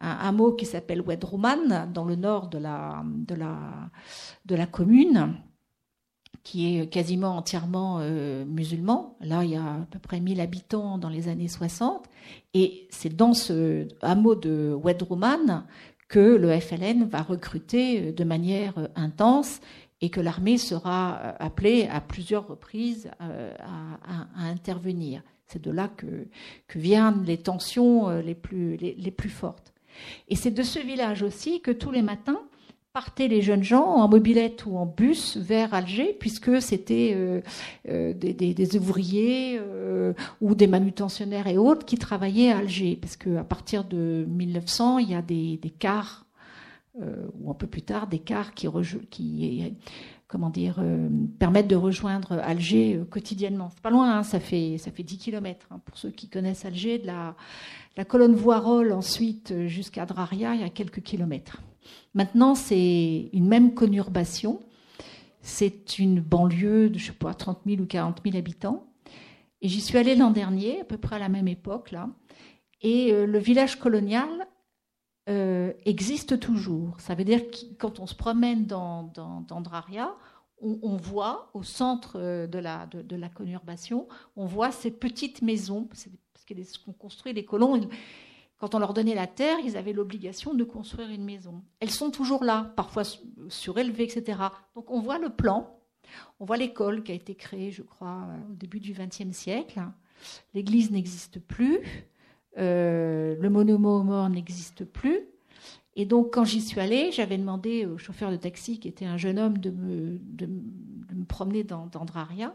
hameau 0.00 0.54
qui 0.54 0.66
s'appelle 0.66 1.02
Wedrouman 1.02 1.86
dans 1.94 2.04
le 2.04 2.16
nord 2.16 2.48
de 2.48 2.58
la, 2.58 4.66
commune 4.66 5.36
qui 6.42 6.78
est 6.78 6.88
quasiment 6.88 7.36
entièrement 7.36 7.98
euh, 8.00 8.44
musulman. 8.44 9.16
Là, 9.20 9.44
il 9.44 9.50
y 9.50 9.56
a 9.56 9.64
à 9.64 9.86
peu 9.90 9.98
près 9.98 10.20
1000 10.20 10.40
habitants 10.40 10.96
dans 10.96 11.08
les 11.08 11.28
années 11.28 11.48
60. 11.48 12.06
Et 12.54 12.86
c'est 12.90 13.16
dans 13.16 13.34
ce 13.34 13.88
hameau 14.00 14.36
de 14.36 14.72
Wedrouman 14.80 15.64
que 16.08 16.20
le 16.20 16.58
FLN 16.60 17.04
va 17.04 17.22
recruter 17.22 18.12
de 18.12 18.24
manière 18.24 18.74
intense 18.94 19.60
et 20.00 20.10
que 20.10 20.20
l'armée 20.20 20.58
sera 20.58 21.20
euh, 21.22 21.32
appelée 21.38 21.88
à 21.90 22.00
plusieurs 22.00 22.46
reprises 22.46 23.10
euh, 23.20 23.54
à, 23.60 24.46
intervenir. 24.48 25.22
C'est 25.46 25.62
de 25.62 25.70
là 25.70 25.88
que, 25.88 26.26
viennent 26.74 27.22
les 27.24 27.38
tensions 27.38 28.08
euh, 28.08 28.20
les 28.20 28.34
plus, 28.34 28.76
les, 28.76 29.10
plus 29.10 29.30
fortes. 29.30 29.72
Et 30.28 30.36
c'est 30.36 30.50
de 30.50 30.62
ce 30.62 30.78
village 30.78 31.22
aussi 31.22 31.60
que 31.60 31.70
tous 31.70 31.90
les 31.90 32.02
matins 32.02 32.40
partaient 32.92 33.28
les 33.28 33.42
jeunes 33.42 33.62
gens 33.62 33.84
en 33.84 34.08
mobilette 34.08 34.64
ou 34.66 34.76
en 34.76 34.86
bus 34.86 35.36
vers 35.36 35.74
Alger, 35.74 36.16
puisque 36.18 36.62
c'était 36.62 37.42
des, 37.84 38.76
ouvriers 38.76 39.60
ou 40.40 40.54
des 40.54 40.66
manutentionnaires 40.66 41.46
et 41.46 41.58
autres 41.58 41.84
qui 41.84 41.98
travaillaient 41.98 42.52
à 42.52 42.58
Alger, 42.58 42.96
parce 42.98 43.16
qu'à 43.16 43.44
partir 43.44 43.84
de 43.84 44.24
1900, 44.28 44.98
il 44.98 45.10
y 45.10 45.14
a 45.14 45.20
des, 45.20 45.58
des 45.58 45.70
cars 45.70 46.25
euh, 47.02 47.26
ou 47.38 47.50
un 47.50 47.54
peu 47.54 47.66
plus 47.66 47.82
tard, 47.82 48.06
des 48.06 48.20
cars 48.20 48.54
qui, 48.54 48.66
euh, 48.66 49.70
permettent 51.38 51.68
de 51.68 51.76
rejoindre 51.76 52.38
Alger 52.38 52.96
euh, 52.96 53.04
quotidiennement. 53.04 53.68
C'est 53.70 53.82
pas 53.82 53.90
loin, 53.90 54.16
hein, 54.16 54.22
ça, 54.22 54.40
fait, 54.40 54.78
ça 54.78 54.90
fait 54.90 55.02
10 55.02 55.18
km. 55.18 55.66
Hein, 55.70 55.82
pour 55.84 55.98
ceux 55.98 56.08
qui 56.08 56.30
connaissent 56.30 56.64
Alger, 56.64 56.98
de 56.98 57.06
la, 57.06 57.36
la 57.98 58.06
colonne 58.06 58.34
Voirol 58.34 58.92
ensuite 58.92 59.66
jusqu'à 59.66 60.06
Draria, 60.06 60.54
il 60.54 60.62
y 60.62 60.64
a 60.64 60.70
quelques 60.70 61.02
kilomètres. 61.02 61.60
Maintenant, 62.14 62.54
c'est 62.54 63.28
une 63.34 63.46
même 63.46 63.74
conurbation. 63.74 64.60
C'est 65.42 65.98
une 65.98 66.20
banlieue 66.20 66.88
de, 66.88 66.98
je 66.98 67.08
sais 67.08 67.12
pas, 67.12 67.34
30 67.34 67.60
000 67.66 67.82
ou 67.82 67.86
40 67.86 68.22
000 68.24 68.38
habitants. 68.38 68.86
Et 69.60 69.68
j'y 69.68 69.82
suis 69.82 69.98
allée 69.98 70.14
l'an 70.14 70.30
dernier, 70.30 70.80
à 70.80 70.84
peu 70.84 70.96
près 70.96 71.16
à 71.16 71.18
la 71.18 71.28
même 71.28 71.46
époque, 71.46 71.90
là. 71.90 72.08
Et 72.80 73.12
le 73.12 73.38
village 73.38 73.76
colonial 73.76 74.28
euh, 75.28 75.72
existe 75.84 76.38
toujours. 76.38 77.00
Ça 77.00 77.14
veut 77.14 77.24
dire 77.24 77.50
que 77.50 77.74
quand 77.78 77.98
on 77.98 78.06
se 78.06 78.14
promène 78.14 78.66
dans, 78.66 79.04
dans, 79.14 79.62
on, 80.60 80.96
voit 80.96 81.50
au 81.52 81.62
centre 81.62 82.18
euh, 82.20 82.46
de 82.46 82.58
la, 82.58 82.86
de, 82.86 83.16
la 83.16 83.28
conurbation, 83.28 84.06
on 84.36 84.46
voit 84.46 84.70
ces 84.70 84.90
petites 84.90 85.42
maisons, 85.42 85.84
parce 85.84 86.08
qu'on 86.78 86.92
construit 86.92 87.32
les 87.32 87.44
colons, 87.44 87.88
quand 88.58 88.74
on 88.74 88.78
leur 88.78 88.94
donnait 88.94 89.14
la 89.14 89.26
terre, 89.26 89.58
ils 89.64 89.76
avaient 89.76 89.92
l'obligation 89.92 90.54
de 90.54 90.64
construire 90.64 91.10
une 91.10 91.24
maison. 91.24 91.62
Elles 91.80 91.90
sont 91.90 92.10
toujours 92.10 92.44
là, 92.44 92.72
parfois 92.76 93.02
surélevées, 93.48 94.04
etc. 94.04 94.38
Donc 94.74 94.90
on 94.90 95.00
voit 95.00 95.18
le 95.18 95.30
plan, 95.30 95.78
on 96.40 96.44
voit 96.44 96.56
l'école 96.56 97.02
qui 97.02 97.12
a 97.12 97.16
été 97.16 97.34
créée, 97.34 97.70
je 97.72 97.82
crois, 97.82 98.28
au 98.50 98.54
début 98.54 98.80
du 98.80 98.92
XXe 98.92 99.36
siècle. 99.36 99.82
L'église 100.54 100.90
n'existe 100.90 101.40
plus, 101.40 101.80
euh, 102.58 103.36
le 103.38 103.50
morts 103.50 104.28
n'existe 104.30 104.84
plus. 104.84 105.20
Et 105.94 106.04
donc, 106.04 106.34
quand 106.34 106.44
j'y 106.44 106.60
suis 106.60 106.80
allée, 106.80 107.10
j'avais 107.10 107.38
demandé 107.38 107.86
au 107.86 107.96
chauffeur 107.96 108.30
de 108.30 108.36
taxi, 108.36 108.78
qui 108.78 108.88
était 108.88 109.06
un 109.06 109.16
jeune 109.16 109.38
homme, 109.38 109.58
de 109.58 109.70
me, 109.70 110.18
promener 111.26 111.64
dans, 111.64 111.86
dans 111.86 112.04
Draria. 112.04 112.54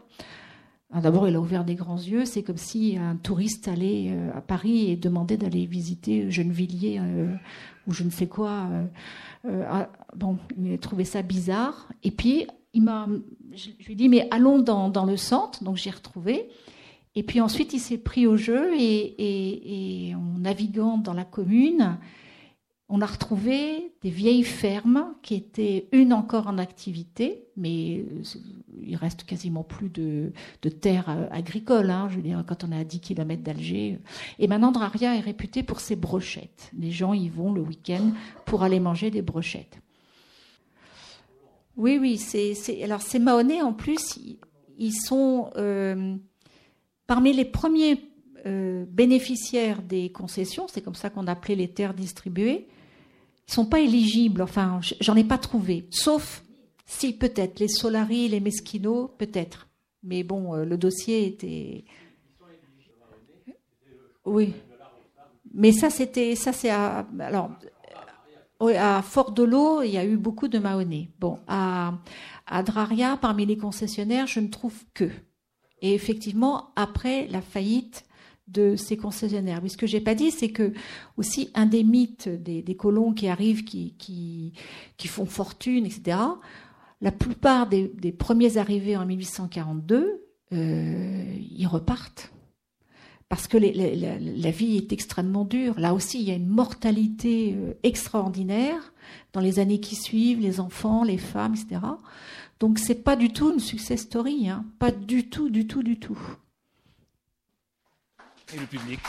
D'abord, 0.94 1.26
il 1.26 1.34
a 1.34 1.40
ouvert 1.40 1.64
des 1.64 1.74
grands 1.74 1.96
yeux. 1.96 2.24
C'est 2.24 2.42
comme 2.42 2.58
si 2.58 2.98
un 2.98 3.16
touriste 3.16 3.66
allait 3.66 4.10
euh, 4.10 4.30
à 4.36 4.42
Paris 4.42 4.90
et 4.90 4.96
demandait 4.96 5.38
d'aller 5.38 5.64
visiter 5.64 6.30
Gennevilliers 6.30 7.00
euh, 7.00 7.34
ou 7.86 7.92
je 7.92 8.04
ne 8.04 8.10
sais 8.10 8.28
quoi. 8.28 8.68
Ah, 9.44 9.90
bon, 10.14 10.38
il 10.56 10.74
a 10.74 10.78
trouvé 10.78 11.04
ça 11.04 11.22
bizarre. 11.22 11.88
Et 12.04 12.10
puis, 12.10 12.46
il 12.74 12.82
m'a, 12.82 13.08
je 13.54 13.70
lui 13.86 13.92
ai 13.92 13.96
dit, 13.96 14.08
mais 14.08 14.28
allons 14.30 14.58
dans, 14.58 14.88
dans 14.88 15.04
le 15.04 15.16
centre. 15.16 15.64
Donc, 15.64 15.76
j'ai 15.76 15.90
retrouvé. 15.90 16.48
Et 17.14 17.22
puis 17.22 17.40
ensuite, 17.40 17.74
il 17.74 17.80
s'est 17.80 17.98
pris 17.98 18.26
au 18.26 18.36
jeu 18.36 18.70
et, 18.78 20.14
en 20.16 20.38
naviguant 20.38 20.98
dans 20.98 21.12
la 21.12 21.24
commune, 21.24 21.98
on 22.88 23.00
a 23.00 23.06
retrouvé 23.06 23.92
des 24.02 24.10
vieilles 24.10 24.44
fermes 24.44 25.14
qui 25.22 25.34
étaient 25.34 25.88
une 25.92 26.12
encore 26.12 26.46
en 26.46 26.58
activité, 26.58 27.46
mais 27.56 28.04
il 28.82 28.96
reste 28.96 29.24
quasiment 29.24 29.62
plus 29.62 29.88
de, 29.88 30.32
terres 30.80 31.28
agricoles. 31.30 31.90
Hein, 31.90 32.08
je 32.10 32.16
veux 32.16 32.22
dire, 32.22 32.44
quand 32.46 32.64
on 32.64 32.72
est 32.72 32.78
à 32.78 32.84
10 32.84 33.00
km 33.00 33.42
d'Alger. 33.42 33.98
Et 34.38 34.46
maintenant, 34.46 34.72
Draria 34.72 35.14
est 35.16 35.20
réputé 35.20 35.62
pour 35.62 35.80
ses 35.80 35.96
brochettes. 35.96 36.70
Les 36.78 36.90
gens 36.90 37.14
y 37.14 37.28
vont 37.28 37.52
le 37.52 37.62
week-end 37.62 38.10
pour 38.46 38.62
aller 38.62 38.80
manger 38.80 39.10
des 39.10 39.22
brochettes. 39.22 39.80
Oui, 41.76 41.98
oui, 41.98 42.20
alors 42.82 43.00
ces 43.00 43.18
Mahonnais, 43.18 43.62
en 43.62 43.72
plus, 43.72 44.18
ils, 44.78 44.92
sont 44.92 45.50
euh, 45.56 46.16
Parmi 47.12 47.34
les 47.34 47.44
premiers 47.44 48.00
euh, 48.46 48.86
bénéficiaires 48.88 49.82
des 49.82 50.10
concessions, 50.10 50.66
c'est 50.66 50.80
comme 50.80 50.94
ça 50.94 51.10
qu'on 51.10 51.26
appelait 51.26 51.56
les 51.56 51.68
terres 51.68 51.92
distribuées, 51.92 52.66
ils 52.66 53.50
ne 53.50 53.52
sont 53.52 53.66
pas 53.66 53.80
éligibles, 53.80 54.40
enfin, 54.40 54.80
j'en 54.98 55.14
ai 55.14 55.22
pas 55.22 55.36
trouvé, 55.36 55.86
sauf 55.90 56.42
si 56.86 57.12
peut-être 57.12 57.60
les 57.60 57.68
Solari, 57.68 58.28
les 58.28 58.40
Mesquino, 58.40 59.08
peut-être. 59.18 59.68
Mais 60.02 60.22
bon, 60.22 60.54
euh, 60.54 60.64
le 60.64 60.78
dossier 60.78 61.26
était. 61.26 61.84
Oui. 64.24 64.54
Mais 65.52 65.72
ça, 65.72 65.90
c'était. 65.90 66.34
Ça, 66.34 66.54
c'est 66.54 66.70
à. 66.70 67.06
Alors. 67.20 67.50
À 68.58 69.02
Fort 69.02 69.34
l'Eau, 69.36 69.82
il 69.82 69.90
y 69.90 69.98
a 69.98 70.04
eu 70.06 70.16
beaucoup 70.16 70.48
de 70.48 70.58
Mahonais. 70.58 71.10
Bon, 71.20 71.40
à, 71.46 71.92
à 72.46 72.62
Draria, 72.62 73.18
parmi 73.20 73.44
les 73.44 73.58
concessionnaires, 73.58 74.26
je 74.28 74.40
ne 74.40 74.48
trouve 74.48 74.82
que. 74.94 75.10
Et 75.82 75.94
effectivement, 75.94 76.70
après 76.76 77.26
la 77.28 77.42
faillite 77.42 78.04
de 78.48 78.76
ces 78.76 78.96
concessionnaires. 78.96 79.60
Mais 79.62 79.68
ce 79.68 79.76
que 79.76 79.86
j'ai 79.86 80.00
pas 80.00 80.14
dit, 80.14 80.30
c'est 80.30 80.50
que 80.50 80.72
aussi 81.16 81.50
un 81.54 81.66
des 81.66 81.84
mythes 81.84 82.28
des, 82.28 82.76
colons 82.76 83.12
qui 83.12 83.28
arrivent, 83.28 83.64
qui, 83.64 83.94
qui, 83.98 85.08
font 85.08 85.26
fortune, 85.26 85.86
etc. 85.86 86.18
La 87.00 87.12
plupart 87.12 87.68
des, 87.68 88.14
premiers 88.16 88.58
arrivés 88.58 88.96
en 88.96 89.06
1842, 89.06 90.22
euh, 90.52 91.24
ils 91.50 91.66
repartent 91.66 92.32
parce 93.28 93.48
que 93.48 93.56
la, 93.56 94.50
vie 94.50 94.76
est 94.76 94.92
extrêmement 94.92 95.46
dure. 95.46 95.80
Là 95.80 95.94
aussi, 95.94 96.20
il 96.20 96.28
y 96.28 96.30
a 96.30 96.34
une 96.34 96.48
mortalité 96.48 97.54
euh, 97.56 97.72
extraordinaire 97.82 98.92
dans 99.32 99.40
les 99.40 99.58
années 99.58 99.80
qui 99.80 99.96
suivent, 99.96 100.40
les 100.40 100.60
enfants, 100.60 101.02
les 101.02 101.16
femmes, 101.16 101.54
etc. 101.54 101.80
Donc 102.62 102.78
c'est 102.78 103.02
pas 103.02 103.16
du 103.16 103.32
tout 103.32 103.52
une 103.52 103.58
success 103.58 104.02
story, 104.02 104.48
hein. 104.48 104.64
pas 104.78 104.92
du 104.92 105.28
tout, 105.28 105.50
du 105.50 105.66
tout, 105.66 105.82
du 105.82 105.98
tout. 105.98 106.16
Et 108.54 108.56
le 108.56 108.66
public 108.66 109.00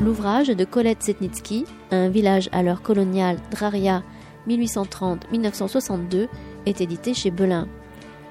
L'ouvrage 0.00 0.48
de 0.48 0.64
Colette 0.64 1.02
Setnitsky, 1.02 1.66
Un 1.90 2.08
village 2.08 2.48
à 2.52 2.62
l'heure 2.62 2.80
coloniale, 2.80 3.36
Draria 3.50 4.02
1830-1962, 4.48 6.28
est 6.64 6.80
édité 6.80 7.12
chez 7.12 7.30
Belin. 7.30 7.68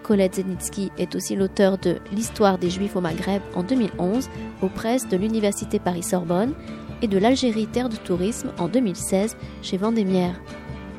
Colette 0.05 0.35
Zenitsky 0.35 0.91
est 0.99 1.15
aussi 1.15 1.35
l'auteur 1.35 1.79
de 1.79 1.97
L'histoire 2.11 2.59
des 2.59 2.69
Juifs 2.69 2.95
au 2.95 3.01
Maghreb 3.01 3.41
en 3.55 3.63
2011 3.63 4.29
aux 4.61 4.69
presses 4.69 5.07
de 5.09 5.17
l'Université 5.17 5.79
Paris-Sorbonne 5.79 6.53
et 7.01 7.07
de 7.07 7.17
l'Algérie 7.17 7.65
Terre 7.65 7.89
de 7.89 7.95
Tourisme 7.95 8.51
en 8.59 8.67
2016 8.67 9.35
chez 9.63 9.77
Vendémiaire. 9.77 10.39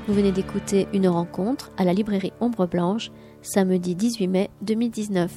Vous 0.09 0.15
venez 0.15 0.33
d'écouter 0.33 0.89
une 0.93 1.07
rencontre 1.07 1.71
à 1.77 1.85
la 1.85 1.93
librairie 1.93 2.33
Ombre 2.41 2.67
Blanche 2.67 3.13
samedi 3.43 3.95
18 3.95 4.27
mai 4.27 4.51
2019. 4.63 5.31